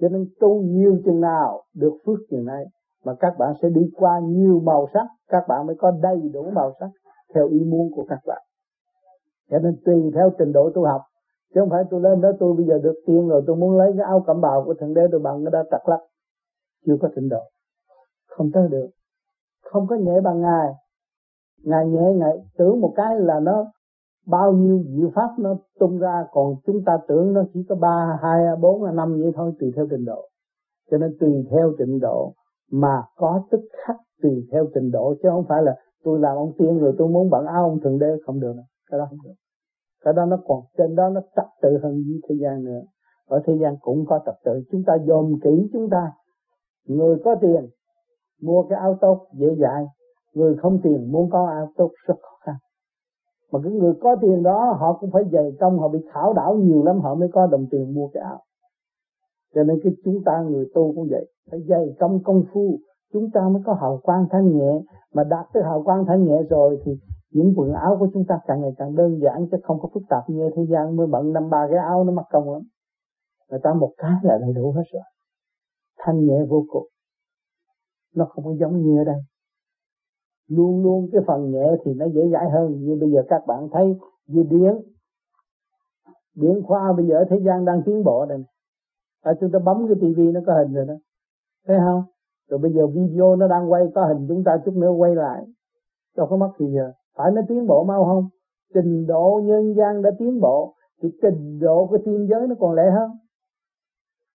Cho 0.01 0.09
nên 0.09 0.25
tu 0.39 0.61
nhiều 0.61 0.97
chừng 1.05 1.21
nào 1.21 1.63
được 1.75 1.93
phước 2.05 2.19
chừng 2.29 2.45
này 2.45 2.65
mà 3.05 3.13
các 3.19 3.33
bạn 3.39 3.53
sẽ 3.61 3.69
đi 3.69 3.81
qua 3.95 4.19
nhiều 4.23 4.59
màu 4.59 4.87
sắc. 4.93 5.07
Các 5.27 5.43
bạn 5.47 5.67
mới 5.67 5.75
có 5.79 5.91
đầy 6.01 6.21
đủ 6.33 6.43
màu 6.53 6.71
sắc 6.79 6.89
theo 7.33 7.47
ý 7.49 7.59
muốn 7.59 7.91
của 7.95 8.05
các 8.09 8.19
bạn. 8.25 8.41
Cho 9.49 9.59
nên 9.59 9.75
tùy 9.85 10.11
theo 10.15 10.31
trình 10.37 10.51
độ 10.51 10.69
tu 10.75 10.85
học. 10.85 11.01
Chứ 11.53 11.61
không 11.61 11.69
phải 11.69 11.83
tôi 11.89 12.01
lên 12.01 12.21
đó 12.21 12.29
tôi 12.39 12.53
bây 12.53 12.65
giờ 12.65 12.79
được 12.83 12.95
tiền 13.05 13.27
rồi 13.27 13.43
tôi 13.47 13.55
muốn 13.55 13.77
lấy 13.77 13.91
cái 13.97 14.05
áo 14.05 14.23
cẩm 14.27 14.41
bào 14.41 14.63
của 14.65 14.73
thượng 14.73 14.93
đế 14.93 15.01
tôi 15.11 15.19
bằng 15.19 15.45
cái 15.45 15.51
đó 15.51 15.63
trật 15.71 15.81
lắc 15.85 15.99
chưa 16.85 16.97
có 17.01 17.09
trình 17.15 17.29
độ. 17.29 17.43
Không 18.27 18.49
tới 18.53 18.67
được. 18.67 18.87
Không 19.63 19.87
có 19.87 19.95
nhẹ 19.95 20.21
bằng 20.23 20.41
ngài. 20.41 20.73
Ngài 21.63 21.87
nhẹ 21.87 22.13
ngài 22.13 22.37
tưởng 22.57 22.81
một 22.81 22.93
cái 22.95 23.19
là 23.19 23.39
nó 23.39 23.65
bao 24.27 24.51
nhiêu 24.51 24.83
diệu 24.97 25.09
pháp 25.15 25.29
nó 25.39 25.55
tung 25.79 25.99
ra, 25.99 26.25
còn 26.31 26.55
chúng 26.65 26.83
ta 26.85 26.97
tưởng 27.07 27.33
nó 27.33 27.43
chỉ 27.53 27.65
có 27.69 27.75
ba, 27.75 28.19
hai, 28.21 28.55
bốn, 28.61 28.95
năm 28.95 29.21
vậy 29.21 29.31
thôi, 29.35 29.53
tùy 29.59 29.71
theo 29.75 29.87
trình 29.89 30.05
độ. 30.05 30.29
Cho 30.91 30.97
nên 30.97 31.17
tùy 31.19 31.47
theo 31.51 31.73
trình 31.77 31.99
độ 31.99 32.33
mà 32.71 33.03
có 33.17 33.43
tức 33.51 33.61
khắc 33.85 33.95
tùy 34.21 34.47
theo 34.51 34.65
trình 34.73 34.91
độ, 34.91 35.13
chứ 35.23 35.29
không 35.29 35.45
phải 35.49 35.63
là 35.63 35.75
tôi 36.03 36.19
làm 36.19 36.37
ông 36.37 36.51
tiên 36.57 36.79
rồi 36.79 36.95
tôi 36.97 37.07
muốn 37.07 37.29
bận 37.29 37.45
áo 37.45 37.63
ông 37.63 37.79
thượng 37.79 37.99
đế 37.99 38.15
không 38.25 38.39
được 38.39 38.53
cái 38.93 38.99
đó 38.99 39.05
không 39.09 39.19
được. 39.23 39.33
Cái 40.03 40.13
đó 40.13 40.25
nó 40.25 40.37
còn, 40.47 40.61
trên 40.77 40.95
đó 40.95 41.09
nó 41.09 41.21
trật 41.35 41.45
tự 41.61 41.79
hơn 41.83 41.93
với 41.93 42.19
thế 42.29 42.35
gian 42.41 42.63
nữa. 42.63 42.81
Ở 43.27 43.41
thế 43.45 43.57
gian 43.61 43.75
cũng 43.81 44.05
có 44.05 44.19
trật 44.25 44.35
tự. 44.45 44.51
Chúng 44.71 44.83
ta 44.87 44.93
dòm 45.07 45.33
kỹ 45.43 45.69
chúng 45.73 45.89
ta. 45.89 46.11
Người 46.87 47.17
có 47.25 47.35
tiền, 47.41 47.69
mua 48.41 48.63
cái 48.69 48.79
áo 48.79 48.97
tốt 49.01 49.27
dễ 49.33 49.47
dãi. 49.59 49.85
Người 50.33 50.55
không 50.55 50.79
tiền, 50.83 51.11
muốn 51.11 51.29
có 51.29 51.47
áo 51.47 51.67
tốt 51.77 51.91
rất 52.07 52.15
khó 52.21 52.32
mà 53.53 53.59
cái 53.63 53.73
người 53.73 53.93
có 54.01 54.15
tiền 54.21 54.43
đó, 54.43 54.77
họ 54.79 54.97
cũng 54.99 55.11
phải 55.11 55.23
dày 55.31 55.51
công, 55.59 55.79
họ 55.79 55.87
bị 55.87 55.99
khảo 56.13 56.33
đảo 56.33 56.55
nhiều 56.55 56.83
lắm, 56.83 56.99
họ 56.99 57.15
mới 57.15 57.29
có 57.33 57.47
đồng 57.47 57.65
tiền 57.71 57.93
mua 57.93 58.07
cái 58.07 58.23
áo. 58.23 58.39
Cho 59.55 59.63
nên 59.63 59.79
cái 59.83 59.93
chúng 60.05 60.23
ta 60.25 60.41
người 60.49 60.65
tu 60.73 60.93
cũng 60.95 61.07
vậy, 61.09 61.31
phải 61.51 61.59
dày 61.69 61.95
công 61.99 62.23
công 62.23 62.43
phu, 62.53 62.77
chúng 63.13 63.31
ta 63.33 63.49
mới 63.49 63.61
có 63.65 63.73
hào 63.73 63.99
quang 64.03 64.25
thanh 64.31 64.57
nhẹ. 64.57 64.81
Mà 65.13 65.23
đạt 65.23 65.45
tới 65.53 65.63
hào 65.63 65.83
quang 65.83 66.05
thanh 66.05 66.25
nhẹ 66.25 66.41
rồi 66.49 66.79
thì 66.85 66.91
những 67.31 67.53
quần 67.57 67.73
áo 67.73 67.97
của 67.99 68.07
chúng 68.13 68.25
ta 68.27 68.39
càng 68.47 68.61
ngày 68.61 68.71
càng 68.77 68.95
đơn 68.95 69.19
giản, 69.21 69.47
chứ 69.51 69.57
không 69.63 69.79
có 69.79 69.89
phức 69.93 70.03
tạp 70.09 70.23
như 70.29 70.49
thế 70.55 70.65
gian 70.69 70.95
mới 70.95 71.07
bận 71.07 71.33
năm 71.33 71.49
ba 71.49 71.67
cái 71.69 71.77
áo 71.77 72.03
nó 72.03 72.11
mắc 72.11 72.25
công 72.31 72.53
lắm. 72.53 72.61
Người 73.49 73.59
ta 73.63 73.73
một 73.73 73.91
cái 73.97 74.13
là 74.23 74.37
đầy 74.37 74.53
đủ 74.53 74.71
hết 74.71 74.83
rồi. 74.93 75.03
Thanh 75.97 76.25
nhẹ 76.25 76.45
vô 76.49 76.65
cùng. 76.71 76.87
Nó 78.15 78.25
không 78.25 78.45
có 78.45 78.51
giống 78.59 78.81
như 78.81 79.01
ở 79.01 79.03
đây 79.03 79.21
luôn 80.47 80.83
luôn 80.83 81.09
cái 81.11 81.21
phần 81.27 81.51
nhẹ 81.51 81.71
thì 81.85 81.93
nó 81.93 82.05
dễ 82.05 82.21
giải 82.33 82.49
hơn. 82.49 82.71
Như 82.81 82.97
bây 83.01 83.11
giờ 83.11 83.21
các 83.29 83.41
bạn 83.47 83.67
thấy 83.71 83.95
như 84.27 84.43
điện 84.49 84.81
điện 86.35 86.61
khoa 86.63 86.93
bây 86.93 87.07
giờ 87.07 87.25
thế 87.29 87.39
gian 87.45 87.65
đang 87.65 87.81
tiến 87.85 88.03
bộ 88.03 88.25
đây 88.25 88.43
tại 89.23 89.33
à, 89.33 89.37
chúng 89.39 89.51
ta 89.51 89.59
bấm 89.59 89.87
cái 89.87 89.97
tivi 90.01 90.31
nó 90.31 90.39
có 90.45 90.53
hình 90.53 90.73
rồi 90.73 90.85
đó. 90.85 90.93
Thấy 91.67 91.77
không? 91.85 92.03
Rồi 92.49 92.59
bây 92.59 92.73
giờ 92.73 92.87
video 92.87 93.35
nó 93.35 93.47
đang 93.47 93.71
quay, 93.71 93.83
có 93.95 94.05
hình 94.05 94.25
chúng 94.27 94.43
ta 94.43 94.57
chút 94.65 94.73
nữa 94.75 94.89
quay 94.89 95.15
lại. 95.15 95.45
Đâu 96.17 96.27
có 96.29 96.37
mất 96.37 96.51
gì 96.59 96.65
giờ. 96.75 96.91
Phải 97.17 97.31
nó 97.31 97.41
tiến 97.47 97.67
bộ 97.67 97.83
mau 97.83 98.05
không? 98.05 98.29
Trình 98.73 99.07
độ 99.07 99.41
nhân 99.43 99.73
gian 99.77 100.01
đã 100.01 100.09
tiến 100.19 100.39
bộ, 100.41 100.75
thì 101.01 101.09
trình 101.21 101.59
độ 101.59 101.87
của 101.87 101.97
thiên 102.05 102.27
giới 102.29 102.47
nó 102.47 102.55
còn 102.59 102.73
lẹ 102.73 102.91
hơn. 102.91 103.11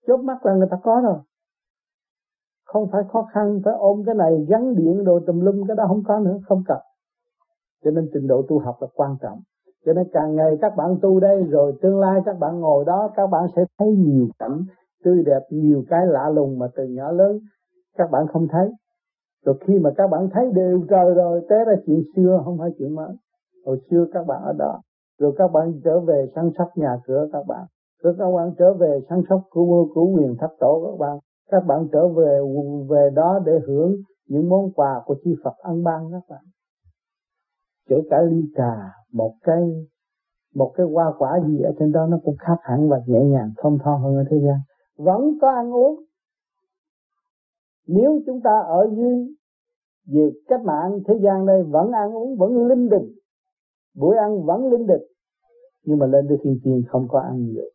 Chốt 0.07 0.17
mắt 0.17 0.47
là 0.47 0.55
người 0.55 0.69
ta 0.71 0.77
có 0.83 1.01
rồi 1.05 1.19
không 2.73 2.89
phải 2.93 3.03
khó 3.13 3.29
khăn 3.33 3.61
phải 3.65 3.75
ôm 3.79 4.03
cái 4.07 4.15
này, 4.15 4.47
gắn 4.49 4.75
điện 4.75 5.05
đồ 5.05 5.21
tùm 5.27 5.41
lum, 5.41 5.67
cái 5.69 5.77
đó 5.77 5.85
không 5.89 6.03
có 6.09 6.19
nữa, 6.19 6.39
không 6.49 6.63
cần. 6.69 6.79
Cho 7.85 7.91
nên 7.91 8.09
trình 8.13 8.27
độ 8.27 8.43
tu 8.49 8.59
học 8.59 8.77
là 8.81 8.89
quan 8.95 9.17
trọng. 9.23 9.39
Cho 9.87 9.93
nên 9.93 10.07
càng 10.13 10.37
ngày 10.37 10.59
các 10.61 10.77
bạn 10.77 10.97
tu 11.03 11.21
đây, 11.21 11.43
rồi 11.43 11.73
tương 11.83 12.01
lai 12.01 12.21
các 12.25 12.39
bạn 12.39 12.61
ngồi 12.61 12.85
đó, 12.85 13.11
các 13.17 13.27
bạn 13.27 13.47
sẽ 13.57 13.65
thấy 13.79 13.89
nhiều 13.89 14.27
cảnh 14.39 14.65
tươi 15.05 15.23
đẹp, 15.27 15.41
nhiều 15.51 15.83
cái 15.91 16.07
lạ 16.07 16.29
lùng 16.29 16.59
mà 16.59 16.67
từ 16.77 16.85
nhỏ 16.85 17.13
lớn 17.13 17.39
các 17.99 18.11
bạn 18.11 18.27
không 18.27 18.49
thấy. 18.49 18.73
Rồi 19.45 19.55
khi 19.61 19.79
mà 19.79 19.91
các 19.97 20.11
bạn 20.11 20.29
thấy 20.33 20.51
đều 20.55 20.81
trời 20.91 21.15
rồi, 21.15 21.47
té 21.49 21.65
ra 21.65 21.73
chuyện 21.87 22.03
xưa, 22.17 22.43
không 22.45 22.59
phải 22.59 22.71
chuyện 22.79 22.95
mới. 22.95 23.15
Hồi 23.67 23.81
xưa 23.91 24.07
các 24.13 24.27
bạn 24.27 24.43
ở 24.43 24.53
đó, 24.53 24.81
rồi 25.19 25.33
các 25.39 25.53
bạn 25.53 25.81
trở 25.85 26.01
về 26.01 26.27
săn 26.35 26.51
sóc 26.59 26.69
nhà 26.77 26.97
cửa 27.07 27.29
các 27.33 27.47
bạn. 27.47 27.67
Rồi 28.03 28.15
các 28.19 28.31
bạn 28.37 28.53
trở 28.59 28.75
về 28.75 29.01
săn 29.09 29.23
sóc 29.29 29.41
của 29.51 29.89
của 29.95 30.05
quyền 30.05 30.37
thất 30.41 30.51
tổ 30.61 30.83
các 30.87 31.07
bạn 31.07 31.19
các 31.49 31.65
bạn 31.67 31.89
trở 31.93 32.09
về 32.09 32.41
về 32.89 33.11
đó 33.15 33.41
để 33.47 33.53
hưởng 33.67 33.97
những 34.27 34.49
món 34.49 34.73
quà 34.73 35.03
của 35.07 35.17
chư 35.25 35.35
Phật 35.45 35.57
ân 35.59 35.85
ban 35.85 36.11
các 36.13 36.23
bạn. 36.29 36.45
Kể 37.89 37.97
cả 38.11 38.17
ly 38.31 38.43
trà, 38.57 38.75
một 39.13 39.35
cái 39.43 39.63
một 40.55 40.73
cái 40.77 40.87
hoa 40.87 41.13
quả 41.19 41.41
gì 41.47 41.61
ở 41.63 41.73
trên 41.79 41.93
đó 41.93 42.07
nó 42.07 42.19
cũng 42.25 42.37
khác 42.39 42.57
hẳn 42.63 42.89
và 42.89 42.97
nhẹ 43.07 43.25
nhàng 43.25 43.53
thông 43.57 43.79
thon 43.85 44.03
hơn 44.03 44.17
ở 44.17 44.25
thế 44.31 44.37
gian. 44.45 44.59
Vẫn 44.97 45.39
có 45.41 45.51
ăn 45.51 45.75
uống. 45.75 46.03
Nếu 47.87 48.21
chúng 48.27 48.41
ta 48.41 48.51
ở 48.67 48.89
dưới 48.97 49.35
về 50.07 50.31
cách 50.49 50.61
mạng 50.65 50.99
thế 51.09 51.15
gian 51.23 51.47
đây, 51.47 51.63
vẫn 51.63 51.93
ăn 51.93 52.17
uống, 52.17 52.37
vẫn 52.37 52.67
linh 52.67 52.89
đình. 52.89 53.15
Buổi 53.97 54.17
ăn 54.17 54.45
vẫn 54.45 54.71
linh 54.73 54.87
đình. 54.87 55.03
Nhưng 55.85 55.99
mà 55.99 56.07
lên 56.07 56.27
đến 56.29 56.39
thiên 56.43 56.59
tiên 56.65 56.83
không 56.89 57.07
có 57.09 57.21
ăn 57.21 57.55
được 57.55 57.71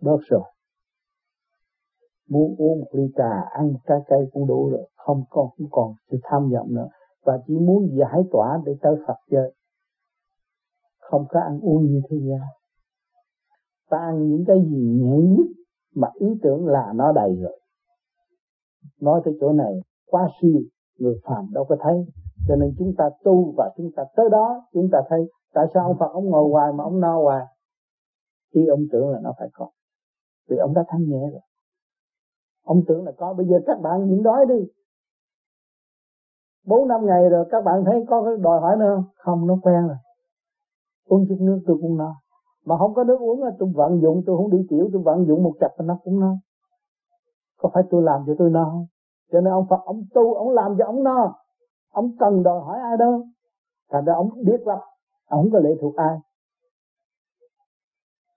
bớt 0.00 0.18
rồi 0.28 0.51
muốn 2.28 2.54
uống 2.58 2.80
một 2.80 2.88
ly 2.92 3.12
trà, 3.16 3.40
ăn 3.50 3.74
trái 3.86 3.98
cây 4.06 4.28
cũng 4.32 4.46
đủ 4.46 4.70
rồi. 4.70 4.88
Không 4.96 5.24
còn 5.30 5.48
không 5.58 5.68
còn 5.70 5.94
sự 6.10 6.18
tham 6.22 6.50
vọng 6.50 6.66
nữa. 6.70 6.88
Và 7.24 7.38
chỉ 7.46 7.58
muốn 7.58 7.88
giải 7.98 8.22
tỏa 8.32 8.60
để 8.64 8.72
tới 8.82 8.96
Phật 9.06 9.16
chơi. 9.30 9.54
Không 11.00 11.24
có 11.28 11.40
ăn 11.40 11.60
uống 11.60 11.84
như 11.84 12.00
thế 12.10 12.16
gian. 12.28 12.40
Ta 13.90 13.98
ăn 13.98 14.28
những 14.28 14.44
cái 14.46 14.56
gì 14.70 14.98
nhẹ 15.02 15.16
nhất 15.16 15.46
mà 15.94 16.08
ý 16.14 16.26
tưởng 16.42 16.66
là 16.66 16.92
nó 16.94 17.12
đầy 17.12 17.36
rồi. 17.36 17.60
Nói 19.00 19.20
tới 19.24 19.36
chỗ 19.40 19.52
này, 19.52 19.74
quá 20.06 20.28
siêu, 20.40 20.60
người 20.98 21.14
phàm 21.24 21.46
đâu 21.52 21.64
có 21.64 21.76
thấy. 21.80 22.06
Cho 22.48 22.56
nên 22.56 22.74
chúng 22.78 22.94
ta 22.98 23.04
tu 23.24 23.54
và 23.56 23.70
chúng 23.76 23.90
ta 23.96 24.04
tới 24.16 24.26
đó, 24.30 24.66
chúng 24.72 24.88
ta 24.92 24.98
thấy 25.08 25.20
tại 25.54 25.66
sao 25.74 25.86
ông 25.86 25.96
Phật 25.98 26.10
ông 26.12 26.24
ngồi 26.24 26.50
hoài 26.50 26.72
mà 26.72 26.84
ông 26.84 27.00
no 27.00 27.22
hoài. 27.22 27.46
Khi 28.54 28.66
ông 28.66 28.80
tưởng 28.92 29.08
là 29.10 29.20
nó 29.22 29.32
phải 29.38 29.48
có. 29.52 29.70
Vì 30.48 30.56
ông 30.56 30.74
đã 30.74 30.84
thanh 30.88 31.08
nhẹ 31.08 31.30
rồi 31.32 31.40
ông 32.64 32.82
tưởng 32.88 33.04
là 33.04 33.12
có. 33.18 33.34
Bây 33.34 33.46
giờ 33.46 33.56
các 33.66 33.80
bạn 33.80 34.06
nhịn 34.08 34.22
đói 34.22 34.46
đi. 34.48 34.66
Bốn 36.66 36.88
năm 36.88 37.06
ngày 37.06 37.28
rồi, 37.28 37.44
các 37.50 37.64
bạn 37.64 37.84
thấy 37.86 38.04
có 38.08 38.22
cái 38.24 38.34
đòi 38.40 38.60
hỏi 38.60 38.76
nữa 38.76 38.94
không? 38.94 39.04
Không, 39.16 39.46
nó 39.46 39.56
quen 39.62 39.86
rồi. 39.86 39.96
Uống 41.08 41.26
chút 41.28 41.36
nước 41.40 41.60
tôi 41.66 41.76
cũng 41.80 41.96
no. 41.96 42.14
Mà 42.64 42.78
không 42.78 42.94
có 42.94 43.04
nước 43.04 43.20
uống 43.20 43.40
tôi 43.58 43.68
vận 43.74 44.00
dụng, 44.00 44.22
tôi 44.26 44.36
không 44.36 44.50
đi 44.50 44.58
tiểu, 44.68 44.88
tôi 44.92 45.02
vận 45.02 45.26
dụng 45.26 45.42
một 45.42 45.52
chập 45.60 45.70
nó 45.84 45.98
cũng 46.04 46.20
no. 46.20 46.32
Có 47.58 47.70
phải 47.74 47.82
tôi 47.90 48.02
làm 48.02 48.24
cho 48.26 48.34
tôi 48.38 48.50
no 48.50 48.64
không? 48.64 48.86
Cho 49.32 49.40
nên 49.40 49.52
ông 49.52 49.66
Phật, 49.70 49.80
ông 49.84 50.02
tu, 50.14 50.34
ông 50.34 50.50
làm 50.50 50.74
cho 50.78 50.84
ông 50.84 51.02
no. 51.02 51.34
Ông 51.90 52.10
cần 52.18 52.42
đòi 52.42 52.60
hỏi 52.60 52.78
ai 52.80 52.96
đâu. 52.96 53.22
Thành 53.90 54.04
ra 54.04 54.14
ông 54.14 54.28
biết 54.44 54.66
lắm. 54.66 54.78
Ông 55.26 55.42
không 55.42 55.52
có 55.52 55.58
lệ 55.58 55.70
thuộc 55.80 55.96
ai. 55.96 56.18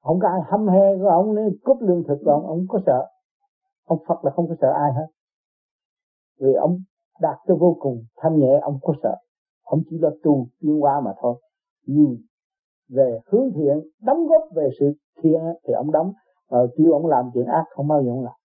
Không 0.03 0.19
có 0.19 0.27
ai 0.27 0.41
hâm 0.45 0.67
he 0.67 0.97
của 0.99 1.09
ông, 1.09 1.35
nếu 1.35 1.49
cúp 1.63 1.77
lương 1.81 2.03
thực 2.07 2.17
của 2.25 2.31
ông 2.31 2.47
ông 2.47 2.65
có 2.69 2.79
sợ 2.85 3.07
ông 3.85 3.99
Phật 4.07 4.25
là 4.25 4.31
không 4.35 4.47
có 4.49 4.55
sợ 4.61 4.67
ai 4.83 4.93
hết. 4.93 5.07
Vì 6.39 6.53
ông 6.53 6.77
đạt 7.21 7.37
tới 7.47 7.57
vô 7.59 7.77
cùng 7.79 8.03
thanh 8.17 8.39
nhẹ 8.39 8.59
ông 8.61 8.79
có 8.81 8.93
sợ. 9.03 9.15
Ông 9.63 9.81
chỉ 9.89 9.97
là 10.01 10.09
tu 10.23 10.47
tiến 10.61 10.83
qua 10.83 11.01
mà 11.05 11.11
thôi. 11.21 11.41
Nhưng 11.85 12.17
về 12.89 13.19
hướng 13.25 13.49
thiện 13.55 13.89
đóng 14.01 14.27
góp 14.27 14.43
về 14.55 14.69
sự 14.79 14.93
thiện 15.23 15.41
thì 15.67 15.73
ông 15.73 15.91
đóng. 15.91 16.13
Ờ, 16.47 16.67
kêu 16.77 16.91
ông 16.91 17.05
làm 17.05 17.29
chuyện 17.33 17.45
ác 17.45 17.65
không 17.69 17.87
bao 17.87 18.03
giờ 18.03 18.09
ông 18.09 18.23
làm. 18.23 18.35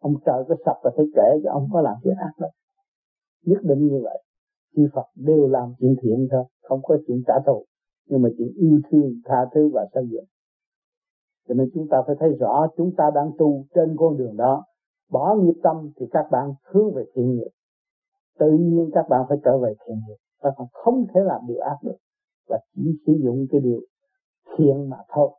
Ông 0.00 0.14
trời 0.26 0.44
có 0.48 0.54
sập 0.64 0.76
và 0.82 0.90
thấy 0.96 1.06
kể 1.14 1.40
cho 1.44 1.50
ông 1.52 1.68
có 1.72 1.80
làm 1.80 1.94
chuyện 2.02 2.14
ác 2.16 2.32
đâu 2.38 2.50
nhất 3.44 3.58
định 3.62 3.86
như 3.86 4.00
vậy. 4.02 4.22
Chư 4.76 4.88
Phật 4.94 5.06
đều 5.14 5.48
làm 5.48 5.74
chuyện 5.78 5.94
thiện 6.02 6.28
thôi 6.30 6.44
không 6.62 6.80
có 6.82 6.98
chuyện 7.06 7.22
trả 7.26 7.34
thù. 7.46 7.64
Nhưng 8.08 8.22
mà 8.22 8.28
chuyện 8.38 8.48
yêu 8.56 8.80
thương 8.90 9.12
tha 9.24 9.36
thứ 9.54 9.70
và 9.74 9.86
xây 9.94 10.04
dựng 10.10 10.24
cho 11.48 11.54
nên 11.54 11.70
chúng 11.74 11.88
ta 11.90 12.02
phải 12.06 12.16
thấy 12.20 12.30
rõ 12.40 12.66
chúng 12.76 12.90
ta 12.96 13.04
đang 13.14 13.30
tu 13.38 13.64
trên 13.74 13.96
con 13.98 14.16
đường 14.16 14.36
đó. 14.36 14.64
Bỏ 15.10 15.34
nghiệp 15.34 15.60
tâm 15.62 15.90
thì 15.96 16.06
các 16.10 16.26
bạn 16.30 16.50
hướng 16.64 16.94
về 16.94 17.04
thiện 17.14 17.34
nghiệp. 17.34 17.50
Tự 18.38 18.50
nhiên 18.50 18.90
các 18.94 19.08
bạn 19.08 19.20
phải 19.28 19.38
trở 19.44 19.58
về 19.58 19.74
thiện 19.86 19.96
nghiệp. 20.08 20.16
Các 20.42 20.50
bạn 20.58 20.68
không 20.72 21.06
thể 21.14 21.20
làm 21.24 21.40
điều 21.48 21.60
ác 21.60 21.76
được. 21.82 21.96
Và 22.48 22.58
chỉ 22.74 22.82
sử 23.06 23.12
dụng 23.24 23.46
cái 23.50 23.60
điều 23.60 23.80
thiện 24.56 24.90
mà 24.90 24.96
thôi. 25.08 25.30